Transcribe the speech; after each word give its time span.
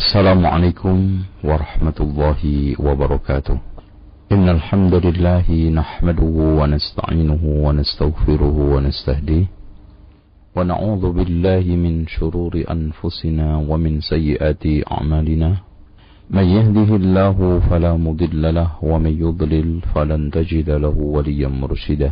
السلام 0.00 0.46
عليكم 0.46 0.96
ورحمة 1.44 1.98
الله 2.00 2.42
وبركاته. 2.80 3.56
إن 4.32 4.48
الحمد 4.48 4.94
لله 4.94 5.46
نحمده 5.80 6.36
ونستعينه 6.60 7.42
ونستغفره 7.44 8.56
ونستهديه. 8.74 9.46
ونعوذ 10.56 11.04
بالله 11.12 11.64
من 11.84 12.06
شرور 12.08 12.64
أنفسنا 12.70 13.46
ومن 13.68 14.00
سيئات 14.00 14.64
أعمالنا. 14.92 15.50
من 16.30 16.46
يهده 16.56 16.90
الله 16.96 17.60
فلا 17.70 17.92
مضل 17.96 18.54
له 18.54 18.70
ومن 18.82 19.12
يضلل 19.20 19.68
فلن 19.92 20.30
تجد 20.30 20.68
له 20.70 20.96
وليا 20.96 21.48
مرشدا. 21.48 22.10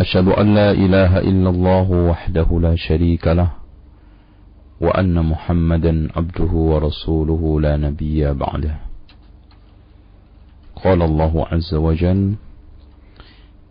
أشهد 0.00 0.28
أن 0.40 0.46
لا 0.54 0.70
إله 0.72 1.12
إلا 1.28 1.48
الله 1.50 1.88
وحده 2.10 2.48
لا 2.60 2.74
شريك 2.76 3.28
له 3.28 3.63
وأن 4.80 5.24
محمدا 5.24 6.08
عبده 6.16 6.52
ورسوله 6.52 7.60
لا 7.60 7.76
نبي 7.76 8.32
بعده. 8.32 8.76
قال 10.84 11.02
الله 11.02 11.46
عز 11.46 11.74
وجل 11.74 12.34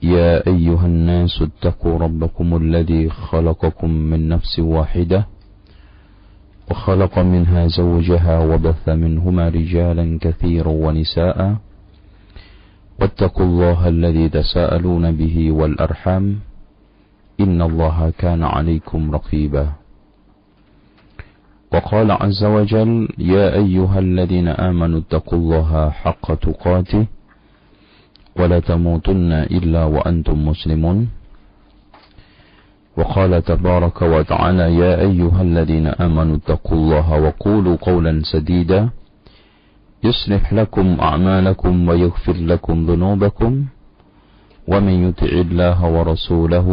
يا 0.03 0.47
أيها 0.47 0.85
الناس 0.85 1.41
اتقوا 1.41 1.99
ربكم 1.99 2.58
الذي 2.58 3.09
خلقكم 3.09 3.89
من 3.91 4.30
نفس 4.30 4.59
واحدة 4.59 5.27
وخلق 6.71 7.20
منها 7.20 7.67
زوجها 7.67 8.39
وبث 8.39 8.89
منهما 8.89 9.49
رجالا 9.49 10.17
كثيرا 10.22 10.70
ونساء. 10.70 11.55
واتقوا 12.99 13.45
الله 13.45 13.88
الذي 13.88 14.30
تساءلون 14.30 15.11
به 15.11 15.52
والأرحام. 15.52 16.39
إن 17.39 17.61
الله 17.61 18.13
كان 18.17 18.44
عليكم 18.44 19.11
رقيبا. 19.11 19.82
وقال 21.73 22.11
عز 22.11 22.43
وجل 22.43 23.09
يا 23.17 23.53
أيها 23.53 23.99
الذين 23.99 24.47
آمنوا 24.47 24.99
اتقوا 24.99 25.39
الله 25.39 25.89
حق 25.89 26.33
تقاته 26.33 27.05
ولا 28.39 28.59
تموتن 28.59 29.31
إلا 29.31 29.83
وأنتم 29.83 30.47
مسلمون. 30.47 31.09
وقال 32.97 33.41
تبارك 33.43 34.02
وتعالى 34.02 34.75
يا 34.75 35.02
أيها 35.02 35.41
الذين 35.41 35.88
آمنوا 35.88 36.35
اتقوا 36.35 36.77
الله 36.77 37.21
وقولوا 37.21 37.75
قولا 37.75 38.21
سديدا 38.23 38.89
يصلح 40.03 40.53
لكم 40.53 40.97
أعمالكم 41.02 41.89
ويغفر 41.89 42.33
لكم 42.33 42.85
ذنوبكم. 42.85 43.65
ومن 44.67 45.09
يطع 45.09 45.27
الله 45.27 45.80
ورسوله 45.91 46.67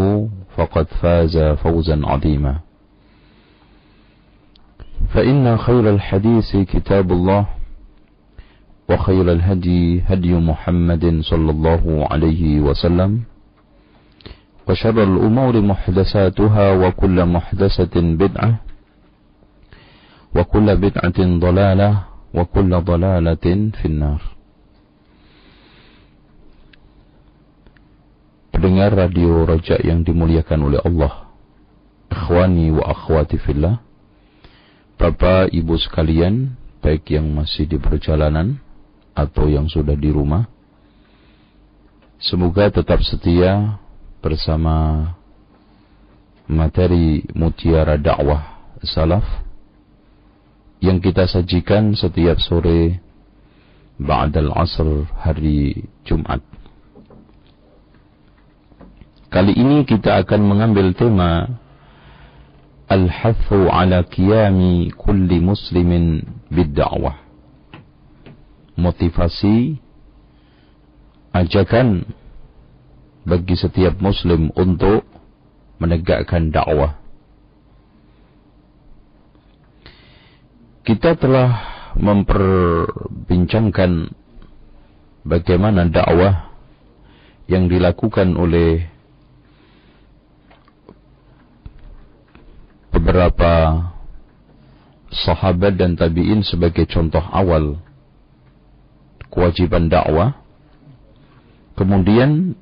فقد 0.56 0.86
فاز 1.00 1.38
فوزا 1.38 2.00
عظيما. 2.04 2.69
فإن 5.10 5.58
خير 5.58 5.90
الحديث 5.90 6.56
كتاب 6.56 7.12
الله 7.12 7.46
وخير 8.90 9.32
الهدي 9.32 10.02
هدي 10.06 10.32
محمد 10.34 11.04
صلى 11.20 11.50
الله 11.50 11.84
عليه 12.10 12.60
وسلم 12.60 13.22
وشر 14.68 15.02
الأمور 15.02 15.54
محدثاتها 15.60 16.66
وكل 16.72 17.16
محدثة 17.26 17.94
بدعة 18.00 18.52
وكل 20.34 20.66
بدعة 20.76 21.18
ضلالة 21.18 21.90
وكل 22.34 22.70
ضلالة 22.80 23.46
في 23.74 23.86
النار. 23.86 24.20
Pendengar 28.50 28.92
radio 28.94 29.46
Raja 29.46 29.78
yang 29.82 30.02
dimuliakan 30.04 30.58
oleh 30.70 30.80
Allah 30.82 31.32
Ikhwani 32.10 32.74
wa 32.74 32.90
akhwati 32.90 33.38
fillah 33.38 33.78
Bapak 35.00 35.48
Ibu 35.48 35.80
sekalian 35.80 36.52
Baik 36.84 37.16
yang 37.16 37.32
masih 37.32 37.64
di 37.64 37.80
perjalanan 37.80 38.60
Atau 39.16 39.48
yang 39.48 39.64
sudah 39.64 39.96
di 39.96 40.12
rumah 40.12 40.44
Semoga 42.20 42.68
tetap 42.68 43.00
setia 43.00 43.80
Bersama 44.20 45.08
Materi 46.44 47.24
Mutiara 47.32 47.96
Dakwah 47.96 48.76
Salaf 48.84 49.24
Yang 50.84 51.08
kita 51.08 51.24
sajikan 51.24 51.96
setiap 51.96 52.36
sore 52.36 53.00
Ba'dal 54.00 54.48
Asr 54.56 55.04
hari 55.12 55.84
Jumat. 56.08 56.40
Kali 59.28 59.52
ini 59.52 59.84
kita 59.84 60.24
akan 60.24 60.40
mengambil 60.40 60.96
tema 60.96 61.59
Al-hathu 62.90 63.70
ala 63.70 64.02
qiyami 64.02 64.90
kulli 64.98 65.38
muslimin 65.38 66.26
bid-da'wah. 66.50 67.22
Motivasi 68.74 69.78
ajakan 71.30 72.02
bagi 73.22 73.54
setiap 73.54 74.02
muslim 74.02 74.50
untuk 74.58 75.06
menegakkan 75.78 76.50
dakwah. 76.50 76.98
Kita 80.82 81.14
telah 81.14 81.50
memperbincangkan 81.94 84.10
bagaimana 85.22 85.86
dakwah 85.86 86.50
yang 87.46 87.70
dilakukan 87.70 88.34
oleh 88.34 88.89
beberapa 93.00 93.80
sahabat 95.08 95.80
dan 95.80 95.96
tabi'in 95.96 96.44
sebagai 96.44 96.84
contoh 96.84 97.24
awal 97.32 97.80
kewajiban 99.32 99.88
dakwah. 99.88 100.36
Kemudian 101.80 102.60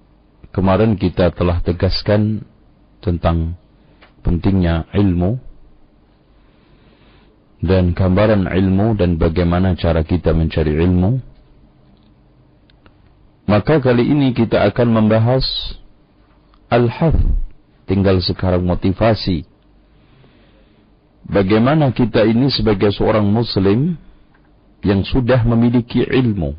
kemarin 0.54 0.94
kita 0.94 1.34
telah 1.34 1.58
tegaskan 1.58 2.46
tentang 3.02 3.58
pentingnya 4.22 4.86
ilmu 4.94 5.42
dan 7.58 7.98
gambaran 7.98 8.46
ilmu 8.46 8.94
dan 8.94 9.18
bagaimana 9.18 9.74
cara 9.74 10.06
kita 10.06 10.30
mencari 10.30 10.78
ilmu. 10.78 11.18
Maka 13.50 13.82
kali 13.82 14.06
ini 14.06 14.30
kita 14.38 14.62
akan 14.70 15.02
membahas 15.02 15.42
al-hath, 16.70 17.18
tinggal 17.90 18.22
sekarang 18.22 18.62
motivasi 18.62 19.57
bagaimana 21.28 21.92
kita 21.92 22.24
ini 22.24 22.48
sebagai 22.50 22.90
seorang 22.90 23.28
muslim 23.28 23.94
yang 24.82 25.04
sudah 25.04 25.44
memiliki 25.44 26.02
ilmu 26.02 26.56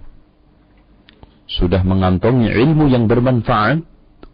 sudah 1.50 1.82
mengantongi 1.82 2.54
ilmu 2.54 2.94
yang 2.94 3.10
bermanfaat 3.10 3.82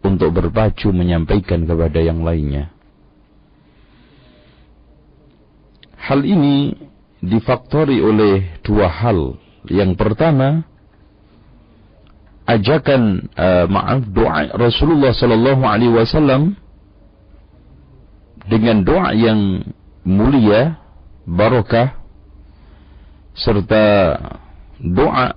untuk 0.03 0.35
berpacu 0.35 0.91
menyampaikan 0.91 1.63
kepada 1.63 2.03
yang 2.03 2.21
lainnya. 2.27 2.75
Hal 5.95 6.21
ini 6.21 6.75
difaktori 7.23 8.03
oleh 8.03 8.61
dua 8.61 8.91
hal. 8.91 9.39
Yang 9.65 9.97
pertama 9.97 10.61
ajakan 12.45 13.25
uh, 13.33 13.65
maaf 13.65 14.05
doa 14.13 14.53
Rasulullah 14.53 15.15
sallallahu 15.15 15.63
alaihi 15.65 15.95
wasallam 15.97 16.53
dengan 18.45 18.85
doa 18.85 19.09
yang 19.17 19.65
mulia, 20.05 20.77
barokah, 21.25 21.97
serta 23.35 24.15
doa 24.79 25.35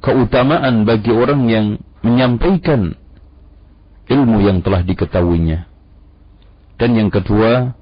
keutamaan 0.00 0.88
bagi 0.88 1.12
orang 1.12 1.46
yang 1.46 1.66
menyampaikan 2.00 2.96
ilmu 4.08 4.42
yang 4.42 4.64
telah 4.64 4.82
diketahuinya. 4.82 5.68
Dan 6.80 6.96
yang 6.96 7.12
kedua, 7.12 7.76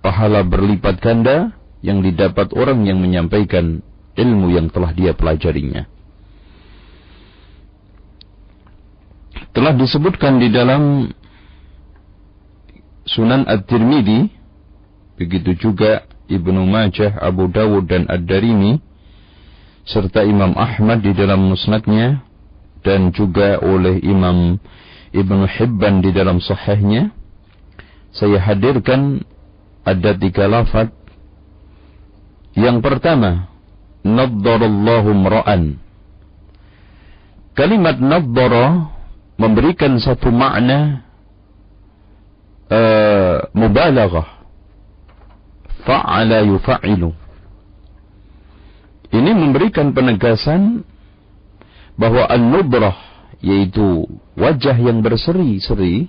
pahala 0.00 0.46
berlipat 0.46 1.02
ganda 1.02 1.50
yang 1.82 2.00
didapat 2.00 2.54
orang 2.54 2.86
yang 2.86 3.02
menyampaikan 3.02 3.82
ilmu 4.14 4.54
yang 4.54 4.70
telah 4.70 4.94
dia 4.94 5.12
pelajarinya. 5.12 5.90
Telah 9.52 9.74
disebutkan 9.76 10.40
di 10.40 10.48
dalam 10.48 11.12
Sunan 13.02 13.44
At-Tirmidzi 13.44 14.41
begitu 15.22 15.70
juga 15.70 16.02
Ibnu 16.26 16.66
Majah, 16.66 17.18
Abu 17.22 17.46
Dawud 17.46 17.86
dan 17.86 18.10
Ad-Darimi 18.10 18.82
serta 19.86 20.26
Imam 20.26 20.54
Ahmad 20.58 21.02
di 21.02 21.14
dalam 21.14 21.46
musnadnya 21.46 22.22
dan 22.82 23.14
juga 23.14 23.62
oleh 23.62 24.02
Imam 24.02 24.58
Ibnu 25.14 25.44
Hibban 25.46 26.02
di 26.02 26.10
dalam 26.10 26.42
sahihnya 26.42 27.14
saya 28.12 28.38
hadirkan 28.42 29.24
ada 29.82 30.12
tiga 30.14 30.46
lafaz. 30.50 30.90
Yang 32.52 32.84
pertama 32.84 33.48
naddarallahu 34.04 35.10
mra'an 35.14 35.82
kalimat 37.52 38.00
naddara 38.00 38.88
memberikan 39.36 40.00
satu 40.00 40.32
makna 40.32 41.04
uh, 42.72 43.48
mubalaghah 43.52 44.31
fa'ala 45.82 46.42
yufa'ilu. 46.46 47.10
Ini 49.12 49.30
memberikan 49.36 49.92
penegasan 49.92 50.88
bahwa 52.00 52.24
an-nubrah 52.32 52.96
yaitu 53.44 54.08
wajah 54.38 54.78
yang 54.78 55.04
berseri-seri 55.04 56.08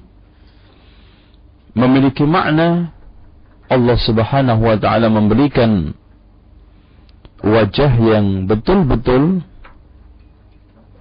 memiliki 1.73 2.23
makna 2.23 2.93
Allah 3.67 3.97
Subhanahu 3.97 4.61
wa 4.69 4.77
taala 4.77 5.09
memberikan 5.09 5.97
wajah 7.43 7.91
yang 7.97 8.45
betul-betul 8.45 9.41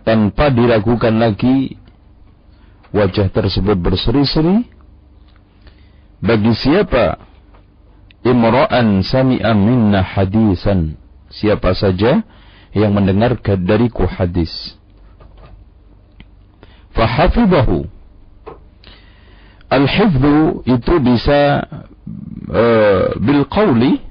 tanpa 0.03 0.51
diragukan 0.51 1.15
lagi 1.15 1.79
wajah 2.91 3.31
tersebut 3.31 3.79
berseri-seri. 3.79 4.67
Bagi 6.23 6.55
siapa 6.55 7.19
imra'an 8.23 9.03
sami'a 9.03 9.55
minna 9.55 10.03
hadisan. 10.03 10.99
Siapa 11.33 11.73
saja 11.75 12.23
yang 12.73 12.93
mendengarkan 12.93 13.65
dariku 13.65 14.05
hadis. 14.09 14.77
Fahafidahu 16.93 17.89
al-hifdhu 19.73 20.61
itu 20.69 20.95
bisa 21.01 21.65
uh, 22.53 23.17
bil 23.17 23.49
qawli 23.49 24.05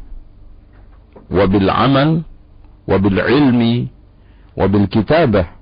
wa 1.29 1.45
bil 1.45 1.69
amal 1.69 2.25
wa 2.89 2.97
bil 2.97 3.21
ilmi 3.21 3.93
wa 4.57 4.65
bil 4.65 4.89
kitabah. 4.89 5.61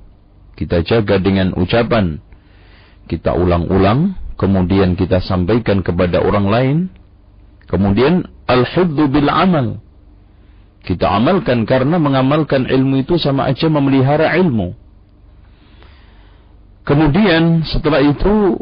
Kita 0.55 0.83
jaga 0.83 1.19
dengan 1.19 1.55
ucapan. 1.55 2.19
Kita 3.07 3.35
ulang-ulang 3.35 4.15
kemudian 4.39 4.95
kita 4.95 5.19
sampaikan 5.19 5.83
kepada 5.83 6.23
orang 6.23 6.47
lain 6.47 6.77
kemudian 7.69 8.25
al-hifdhu 8.49 9.07
bil 9.07 9.29
amal 9.29 9.79
kita 10.83 11.05
amalkan 11.11 11.67
karena 11.67 11.99
mengamalkan 11.99 12.65
ilmu 12.65 13.03
itu 13.03 13.19
sama 13.19 13.51
aja 13.51 13.67
memelihara 13.67 14.31
ilmu. 14.39 14.73
Kemudian 16.87 17.67
setelah 17.67 18.01
itu 18.01 18.57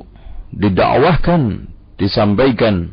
didakwahkan, 0.52 1.70
disampaikan. 1.96 2.92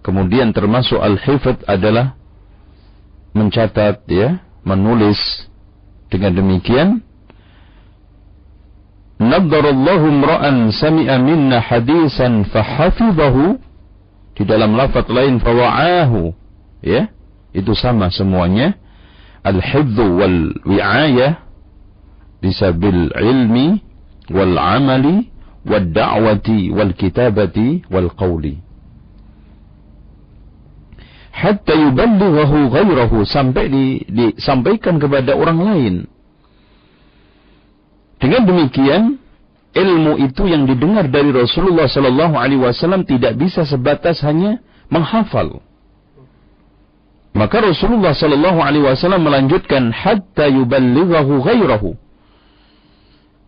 Kemudian 0.00 0.50
termasuk 0.50 0.98
al-hifd 0.98 1.62
adalah 1.68 2.16
mencatat 3.36 4.02
ya, 4.08 4.40
menulis 4.64 5.18
dengan 6.08 6.34
demikian 6.34 6.88
Nadarallahu 9.16 10.12
mra'an 10.12 10.68
sami'a 10.76 11.16
minna 11.16 11.56
hadisan 11.56 12.44
fahafidhahu 12.52 13.56
di 14.36 14.42
dalam 14.44 14.76
lafaz 14.76 15.08
lain 15.08 15.40
fawa'ahu. 15.40 16.30
Ya 16.84 17.10
itu 17.56 17.72
sama 17.72 18.12
semuanya. 18.12 18.76
Al-hifdhu 19.46 20.04
wal 20.20 20.38
wi'ayah 20.66 21.40
bisa 22.42 22.74
bil 22.76 23.10
ilmi 23.14 23.80
wal 24.28 24.58
amali 24.58 25.32
wal 25.64 25.86
da'wati 25.86 26.70
wal 26.74 26.92
kitabati 26.92 27.86
wal 27.88 28.10
qawli 28.10 28.66
hatta 31.36 31.76
yuballighahu 31.76 32.72
ghairahu 32.72 33.28
sampai 33.28 33.68
di, 33.68 33.84
disampaikan 34.08 34.96
kepada 34.96 35.36
orang 35.36 35.58
lain. 35.60 35.94
Dengan 38.16 38.48
demikian 38.48 39.20
ilmu 39.76 40.16
itu 40.24 40.48
yang 40.48 40.64
didengar 40.64 41.12
dari 41.12 41.28
Rasulullah 41.28 41.84
sallallahu 41.84 42.34
alaihi 42.40 42.64
wasallam 42.64 43.04
tidak 43.04 43.36
bisa 43.36 43.68
sebatas 43.68 44.24
hanya 44.24 44.64
menghafal 44.88 45.60
maka 47.36 47.60
Rasulullah 47.60 48.16
sallallahu 48.16 48.64
alaihi 48.64 48.88
wasallam 48.88 49.28
melanjutkan 49.28 49.92
hatta 49.92 50.48
yuballighahu 50.48 51.44
ghairahu. 51.44 51.92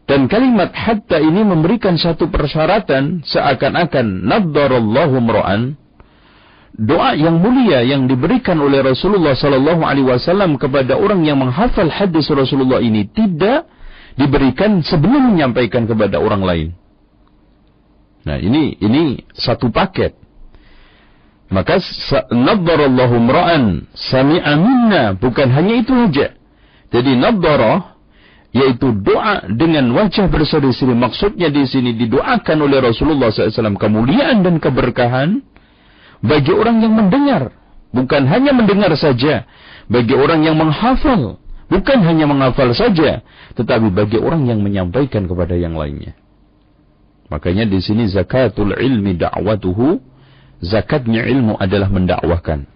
Dan 0.04 0.28
kalimat 0.28 0.76
hatta 0.76 1.16
ini 1.20 1.40
memberikan 1.40 1.96
satu 1.96 2.28
persyaratan 2.28 3.24
seakan-akan 3.24 4.28
naddarallahu 4.28 5.16
mra'an 5.24 5.76
doa 6.78 7.12
yang 7.16 7.40
mulia 7.40 7.84
yang 7.84 8.08
diberikan 8.08 8.60
oleh 8.60 8.84
Rasulullah 8.84 9.36
sallallahu 9.36 9.84
alaihi 9.84 10.08
wasallam 10.08 10.56
kepada 10.60 10.96
orang 10.96 11.24
yang 11.24 11.40
menghafal 11.40 11.88
hadis 11.92 12.28
Rasulullah 12.32 12.80
ini 12.80 13.08
tidak 13.12 13.68
diberikan 14.18 14.82
sebelum 14.82 15.32
menyampaikan 15.34 15.86
kepada 15.86 16.18
orang 16.18 16.42
lain. 16.42 16.68
Nah, 18.26 18.36
ini 18.36 18.76
ini 18.82 19.22
satu 19.32 19.70
paket. 19.70 20.18
Maka 21.48 21.80
nadharallahu 22.28 23.16
mra'an 23.24 23.88
sami'a 23.96 24.52
minna 24.58 25.16
bukan 25.16 25.48
hanya 25.48 25.80
itu 25.80 25.96
saja. 25.96 26.36
Jadi 26.92 27.16
nadharah 27.16 27.96
yaitu 28.52 28.92
doa 28.96 29.44
dengan 29.48 29.92
wajah 29.92 30.28
berseri-seri 30.28 30.96
maksudnya 30.96 31.52
di 31.52 31.68
sini 31.68 31.92
didoakan 31.92 32.58
oleh 32.64 32.80
Rasulullah 32.80 33.28
SAW 33.28 33.76
kemuliaan 33.76 34.40
dan 34.40 34.56
keberkahan 34.56 35.44
bagi 36.24 36.52
orang 36.56 36.80
yang 36.80 36.96
mendengar 36.96 37.52
bukan 37.92 38.24
hanya 38.24 38.56
mendengar 38.56 38.88
saja 38.96 39.44
bagi 39.92 40.16
orang 40.16 40.48
yang 40.48 40.56
menghafal 40.56 41.36
bukan 41.68 41.98
hanya 42.04 42.24
menghafal 42.24 42.72
saja 42.72 43.20
tetapi 43.54 43.92
bagi 43.92 44.18
orang 44.20 44.48
yang 44.48 44.60
menyampaikan 44.60 45.28
kepada 45.28 45.56
yang 45.56 45.76
lainnya 45.76 46.16
makanya 47.28 47.68
di 47.68 47.78
sini 47.80 48.08
zakatul 48.08 48.72
ilmi 48.72 49.16
da'watuhu 49.16 50.08
zakatnya 50.62 51.26
ilmu 51.26 51.58
adalah 51.58 51.88
mendakwahkan. 51.90 52.66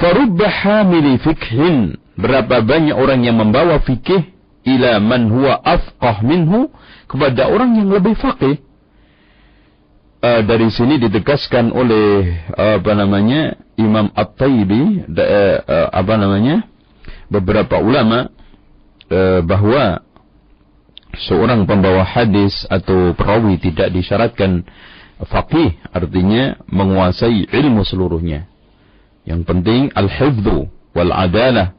Farubba 0.00 0.48
hamili 0.50 1.20
fikhin. 1.20 2.00
Berapa 2.14 2.62
banyak 2.62 2.94
orang 2.94 3.26
yang 3.26 3.42
membawa 3.42 3.82
fikih 3.82 4.30
ila 4.64 5.02
man 5.02 5.26
huwa 5.26 5.58
afqah 5.66 6.22
minhu 6.22 6.70
kepada 7.10 7.50
orang 7.50 7.74
yang 7.74 7.90
lebih 7.90 8.14
faqih. 8.14 8.62
Uh, 10.24 10.40
dari 10.46 10.72
sini 10.72 10.96
ditegaskan 10.96 11.68
oleh 11.68 12.32
uh, 12.56 12.80
apa 12.80 12.92
namanya 12.96 13.60
Imam 13.76 14.08
At-Taibi 14.14 15.04
uh, 15.04 15.58
uh, 15.68 15.88
apa 15.92 16.14
namanya 16.16 16.64
beberapa 17.34 17.82
ulama 17.82 18.30
uh, 19.10 19.40
bahwa 19.42 20.02
seorang 21.18 21.66
pembawa 21.66 22.02
hadis 22.02 22.66
atau 22.70 23.14
perawi 23.14 23.58
tidak 23.58 23.90
disyaratkan 23.94 24.66
faqih 25.22 25.78
artinya 25.94 26.58
menguasai 26.66 27.46
ilmu 27.50 27.86
seluruhnya. 27.86 28.50
Yang 29.24 29.40
penting 29.48 29.82
al-hifdhu 29.94 30.68
wal 30.92 31.12
adalah. 31.14 31.72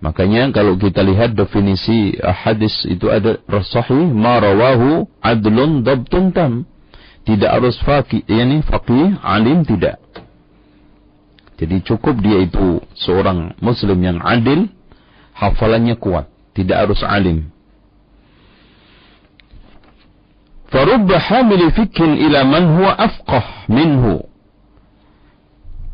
Makanya 0.00 0.52
kalau 0.52 0.76
kita 0.76 1.00
lihat 1.00 1.32
definisi 1.32 2.12
hadis 2.20 2.84
itu 2.84 3.08
ada 3.08 3.40
sahih 3.64 4.12
ma 4.12 4.36
rawahu 4.36 5.08
adlun 5.24 5.80
dabtun 5.80 6.32
tam. 6.36 6.52
Tidak 7.24 7.48
harus 7.48 7.80
faqih, 7.80 8.20
yakni 8.28 8.60
faqih, 8.60 9.16
alim 9.24 9.64
tidak. 9.64 10.03
Jadi 11.54 11.86
cukup 11.86 12.18
dia 12.18 12.42
itu 12.42 12.82
seorang 12.98 13.54
muslim 13.62 13.98
yang 14.02 14.18
adil, 14.18 14.66
hafalannya 15.34 15.94
kuat, 15.98 16.26
tidak 16.52 16.88
harus 16.88 17.00
alim. 17.06 17.50
Farubba 20.68 21.22
hamili 21.22 21.70
fikin 21.70 22.18
ila 22.18 22.42
man 22.42 22.64
huwa 22.74 22.92
afqah 22.98 23.70
minhu. 23.70 24.26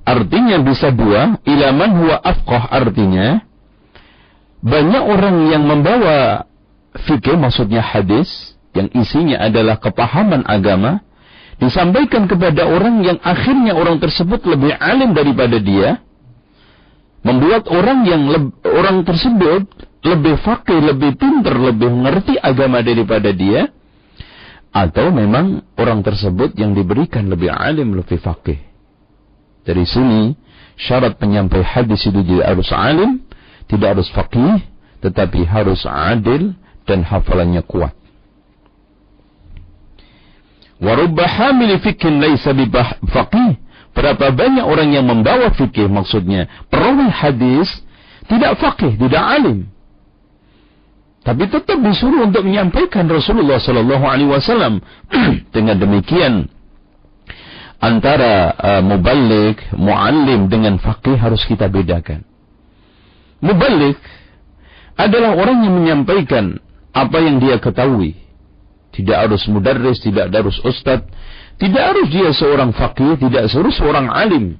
Artinya 0.08 0.56
bisa 0.64 0.88
dua, 0.88 1.36
ila 1.44 1.68
man 1.76 1.90
huwa 2.00 2.16
afqah 2.16 2.72
artinya 2.72 3.44
banyak 4.60 5.02
orang 5.04 5.36
yang 5.48 5.64
membawa 5.64 6.44
fikih 7.08 7.36
maksudnya 7.36 7.80
hadis 7.80 8.56
yang 8.76 8.92
isinya 8.92 9.40
adalah 9.40 9.80
kepahaman 9.80 10.44
agama 10.44 11.00
disampaikan 11.60 12.24
kepada 12.24 12.64
orang 12.64 13.04
yang 13.04 13.18
akhirnya 13.20 13.76
orang 13.76 14.00
tersebut 14.00 14.40
lebih 14.48 14.72
alim 14.80 15.12
daripada 15.12 15.60
dia 15.60 16.00
membuat 17.20 17.68
orang 17.68 18.08
yang 18.08 18.22
orang 18.64 19.04
tersebut 19.04 19.68
lebih 20.00 20.40
fakih, 20.40 20.80
lebih 20.80 21.20
pintar, 21.20 21.60
lebih 21.60 21.92
mengerti 21.92 22.40
agama 22.40 22.80
daripada 22.80 23.28
dia 23.36 23.68
atau 24.72 25.12
memang 25.12 25.60
orang 25.76 26.00
tersebut 26.00 26.56
yang 26.56 26.72
diberikan 26.72 27.28
lebih 27.28 27.52
alim, 27.52 27.92
lebih 27.92 28.16
faqih. 28.16 28.56
Dari 29.60 29.84
sini, 29.84 30.32
syarat 30.80 31.20
penyampai 31.20 31.60
hadis 31.60 32.00
itu 32.08 32.24
tidak 32.24 32.56
harus 32.56 32.70
alim, 32.72 33.20
tidak 33.68 33.98
harus 33.98 34.08
faqih, 34.08 34.64
tetapi 35.04 35.44
harus 35.44 35.84
adil 35.84 36.56
dan 36.88 37.04
hafalannya 37.04 37.60
kuat. 37.68 37.92
Warubba 40.80 41.28
hamili 41.28 41.76
fikin 41.78 42.20
laisa 42.20 42.56
faqih. 43.12 43.60
Berapa 43.90 44.32
banyak 44.32 44.64
orang 44.64 44.94
yang 44.94 45.04
membawa 45.04 45.50
fikih 45.52 45.90
maksudnya 45.90 46.48
perawi 46.70 47.10
hadis 47.10 47.68
tidak 48.30 48.56
faqih, 48.62 48.96
tidak 48.96 49.20
alim. 49.20 49.66
Tapi 51.20 51.52
tetap 51.52 51.76
disuruh 51.84 52.24
untuk 52.24 52.48
menyampaikan 52.48 53.04
Rasulullah 53.04 53.60
Sallallahu 53.60 54.04
Alaihi 54.08 54.30
Wasallam. 54.32 54.80
Dengan 55.54 55.76
demikian, 55.76 56.48
antara 57.80 58.56
uh, 58.56 58.82
mubalik, 58.84 59.60
muallim 59.72 60.52
dengan 60.52 60.76
fakih 60.76 61.16
harus 61.16 61.42
kita 61.48 61.66
bedakan. 61.66 62.22
mubalik 63.40 63.96
adalah 65.00 65.32
orang 65.32 65.64
yang 65.64 65.74
menyampaikan 65.80 66.60
apa 66.92 67.16
yang 67.24 67.40
dia 67.40 67.56
ketahui. 67.56 68.20
Tidak 68.90 69.16
harus 69.16 69.46
mudarris, 69.46 70.02
tidak 70.02 70.34
harus 70.34 70.58
ustadz, 70.66 71.06
tidak 71.60 71.82
harus 71.94 72.06
dia 72.10 72.30
seorang 72.34 72.74
fakir, 72.74 73.20
tidak 73.20 73.46
harus 73.46 73.74
seorang 73.78 74.10
alim. 74.10 74.58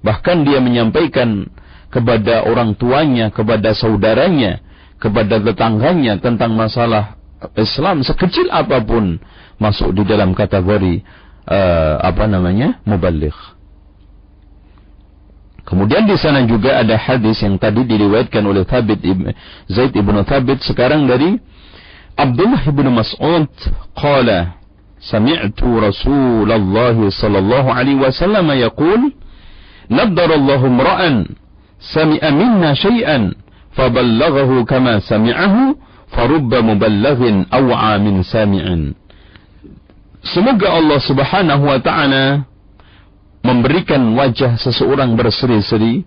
Bahkan 0.00 0.46
dia 0.46 0.62
menyampaikan 0.62 1.50
kepada 1.90 2.46
orang 2.48 2.78
tuanya, 2.78 3.28
kepada 3.28 3.76
saudaranya, 3.76 4.62
kepada 4.96 5.42
tetangganya 5.42 6.16
tentang 6.22 6.56
masalah 6.56 7.16
Islam 7.58 8.00
sekecil 8.00 8.48
apa 8.48 8.80
pun 8.80 9.20
masuk 9.60 9.92
di 9.92 10.02
dalam 10.08 10.32
kategori 10.32 11.04
uh, 11.48 11.94
apa 12.00 12.24
namanya 12.24 12.80
mubalik. 12.88 13.36
Kemudian 15.66 16.06
di 16.06 16.14
sana 16.14 16.46
juga 16.46 16.78
ada 16.78 16.94
hadis 16.94 17.42
yang 17.42 17.58
tadi 17.58 17.82
diriwayatkan 17.82 18.38
oleh 18.46 18.62
Thabit 18.62 19.02
Zaid 19.66 19.92
ibn 19.98 20.14
Thabit 20.22 20.62
sekarang 20.62 21.10
dari 21.10 21.42
Abdullah 22.16 22.62
ibn 22.64 22.86
Mas'ud 22.96 23.52
qala 23.92 24.56
sami'tu 25.00 25.68
Rasulullah 25.68 26.96
sallallahu 26.96 27.68
alaihi 27.68 28.00
wasallam 28.00 28.48
yaqul 28.56 29.12
nadara 29.92 30.34
Allah 30.40 30.60
imra'an 30.64 31.16
sami'a 31.76 32.32
minna 32.32 32.72
syai'an 32.72 33.36
faballaghahu 33.76 34.64
kama 34.64 35.04
sami'ahu 35.04 35.76
farubba 36.08 36.64
muballighin 36.64 37.44
aw'a 37.52 38.00
min 38.00 38.24
sami'in 38.24 38.96
Semoga 40.26 40.74
Allah 40.74 40.98
Subhanahu 40.98 41.70
wa 41.70 41.78
taala 41.78 42.42
memberikan 43.46 44.02
wajah 44.18 44.58
seseorang 44.58 45.14
berseri-seri 45.14 46.02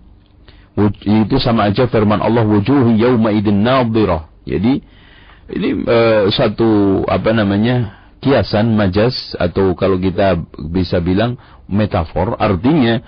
itu 1.08 1.36
sama 1.40 1.72
aja 1.72 1.88
firman 1.88 2.20
Allah 2.20 2.44
wujuhi 2.44 3.00
yauma 3.00 3.32
idin 3.32 3.64
nadhirah. 3.64 4.28
Jadi 4.44 4.84
ini 5.50 5.82
uh, 5.84 6.30
satu 6.30 7.02
apa 7.06 7.34
namanya 7.34 8.00
kiasan 8.20 8.76
majas 8.76 9.34
atau 9.36 9.72
kalau 9.74 9.96
kita 9.96 10.38
bisa 10.70 11.00
bilang 11.00 11.40
metafor 11.66 12.36
artinya 12.36 13.00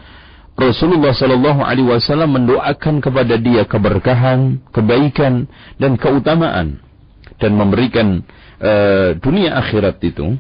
Rasulullah 0.53 1.17
Shallallahu 1.17 1.65
Alaihi 1.65 1.89
Wasallam 1.89 2.37
mendoakan 2.37 3.01
kepada 3.01 3.41
dia 3.41 3.65
keberkahan, 3.65 4.61
kebaikan 4.69 5.49
dan 5.81 5.97
keutamaan 5.97 6.85
dan 7.41 7.57
memberikan 7.57 8.21
uh, 8.61 9.17
dunia 9.17 9.57
akhirat 9.59 9.97
itu. 10.05 10.37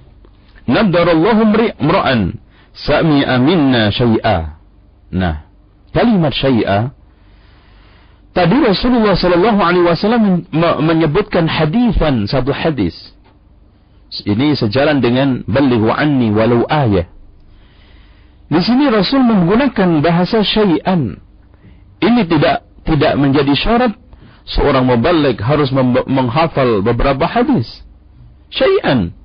Nadarallahu 0.68 1.48
mra'an 1.80 2.38
sami'a 2.76 3.34
minna 3.40 3.88
syai'a. 3.90 4.60
Nah, 5.10 5.48
kalimat 5.96 6.36
syai'a 6.36 6.92
Tadi 8.32 8.56
Rasulullah 8.64 9.12
Shallallahu 9.12 9.60
Alaihi 9.60 9.84
Wasallam 9.84 10.48
menyebutkan 10.80 11.44
hadisan 11.44 12.24
satu 12.24 12.48
hadis. 12.48 13.12
Ini 14.24 14.56
sejalan 14.56 15.04
dengan 15.04 15.44
baligh 15.44 15.84
anni 15.92 16.32
walau 16.32 16.64
ayah. 16.68 17.08
Di 18.52 18.60
sini 18.60 18.88
Rasul 18.92 19.24
menggunakan 19.24 20.04
bahasa 20.04 20.44
syai'an. 20.44 21.16
Ini 22.00 22.22
tidak 22.28 22.68
tidak 22.84 23.12
menjadi 23.16 23.52
syarat 23.56 23.92
seorang 24.44 24.84
mubalik 24.84 25.40
harus 25.40 25.72
menghafal 26.08 26.84
beberapa 26.84 27.24
hadis. 27.24 27.84
Syai'an. 28.52 29.16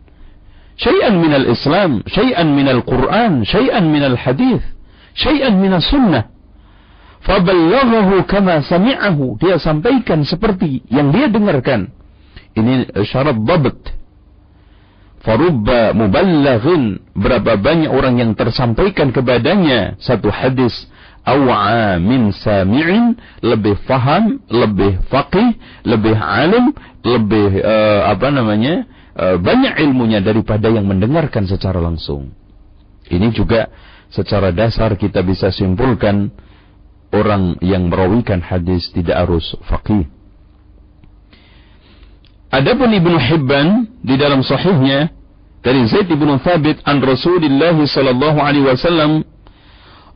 Syai'an 0.80 1.20
minal 1.20 1.48
Islam, 1.48 2.04
syai'an 2.08 2.48
minal 2.56 2.84
Quran, 2.84 3.44
syai'an 3.44 3.88
minal 3.88 4.16
hadis, 4.16 4.64
syai'an 5.18 5.60
minal 5.60 5.84
sunnah 5.84 6.32
faballaghahu 7.24 8.26
kama 8.28 8.62
sami'ahu. 8.66 9.40
Dia 9.42 9.58
sampaikan 9.58 10.26
seperti 10.28 10.86
yang 10.92 11.10
dia 11.16 11.32
dengarkan. 11.32 11.94
Ini 12.58 12.90
syarat 13.06 13.38
dhabt 13.38 13.94
farubba 15.22 15.92
muballighin 15.92 17.04
berapa 17.12 17.60
banyak 17.60 17.92
orang 17.92 18.22
yang 18.22 18.32
tersampaikan 18.34 19.12
kepadanya. 19.12 20.00
Satu 20.02 20.32
hadis. 20.32 20.74
Aw'a 21.28 22.00
min 22.00 22.32
sami'in. 22.32 23.20
Lebih 23.44 23.76
faham, 23.84 24.40
lebih 24.48 25.04
faqih, 25.12 25.60
lebih 25.84 26.16
alim, 26.16 26.72
lebih 27.04 27.60
uh, 27.62 28.08
apa 28.08 28.32
namanya? 28.32 28.88
Uh, 29.18 29.36
banyak 29.36 29.82
ilmunya 29.82 30.22
daripada 30.22 30.70
yang 30.70 30.88
mendengarkan 30.88 31.50
secara 31.50 31.82
langsung. 31.82 32.32
Ini 33.10 33.34
juga 33.36 33.68
secara 34.08 34.56
dasar 34.56 34.96
kita 34.96 35.20
bisa 35.24 35.52
simpulkan 35.52 36.32
orang 37.14 37.56
yang 37.64 37.88
merawikan 37.88 38.44
hadis 38.44 38.92
tidak 38.92 39.28
harus 39.28 39.56
faqih. 39.68 40.08
Adapun 42.48 42.96
Ibnu 42.96 43.18
Hibban 43.20 43.68
di 44.04 44.16
dalam 44.16 44.40
sahihnya 44.40 45.12
dari 45.60 45.84
Zaid 45.88 46.08
bin 46.08 46.32
Thabit 46.40 46.80
an 46.88 47.04
Rasulullah 47.04 47.76
sallallahu 47.76 48.40
alaihi 48.40 48.68
wasallam 48.72 49.28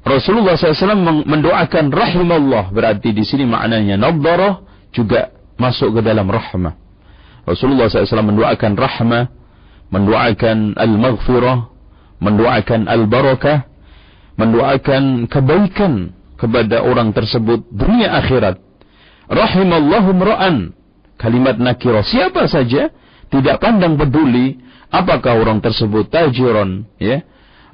Rasulullah 0.02 0.58
SAW 0.58 1.30
mendoakan 1.30 1.94
rahimallah 1.94 2.74
berarti 2.74 3.14
di 3.14 3.22
sini 3.22 3.46
maknanya 3.46 4.02
nadharah 4.02 4.66
juga 4.90 5.30
masuk 5.62 5.94
ke 5.94 6.02
dalam 6.02 6.26
rahmah. 6.26 6.74
Rasulullah 7.46 7.86
SAW 7.86 8.34
mendoakan 8.34 8.74
rahmah, 8.74 9.24
mendoakan 9.94 10.74
al-maghfirah, 10.74 11.70
mendoakan 12.18 12.90
al-barakah, 12.90 13.70
mendoakan 14.42 15.30
kebaikan 15.30 16.18
kepada 16.42 16.82
orang 16.82 17.14
tersebut 17.14 17.70
dunia 17.70 18.18
akhirat. 18.18 18.58
Rahimallahu 19.30 20.10
mra'an. 20.18 20.74
Kalimat 21.22 21.62
nakirah 21.62 22.02
siapa 22.02 22.50
saja 22.50 22.90
tidak 23.30 23.62
pandang 23.62 23.94
peduli 23.94 24.58
apakah 24.90 25.38
orang 25.38 25.62
tersebut 25.62 26.10
tajiran 26.10 26.90
ya 26.98 27.22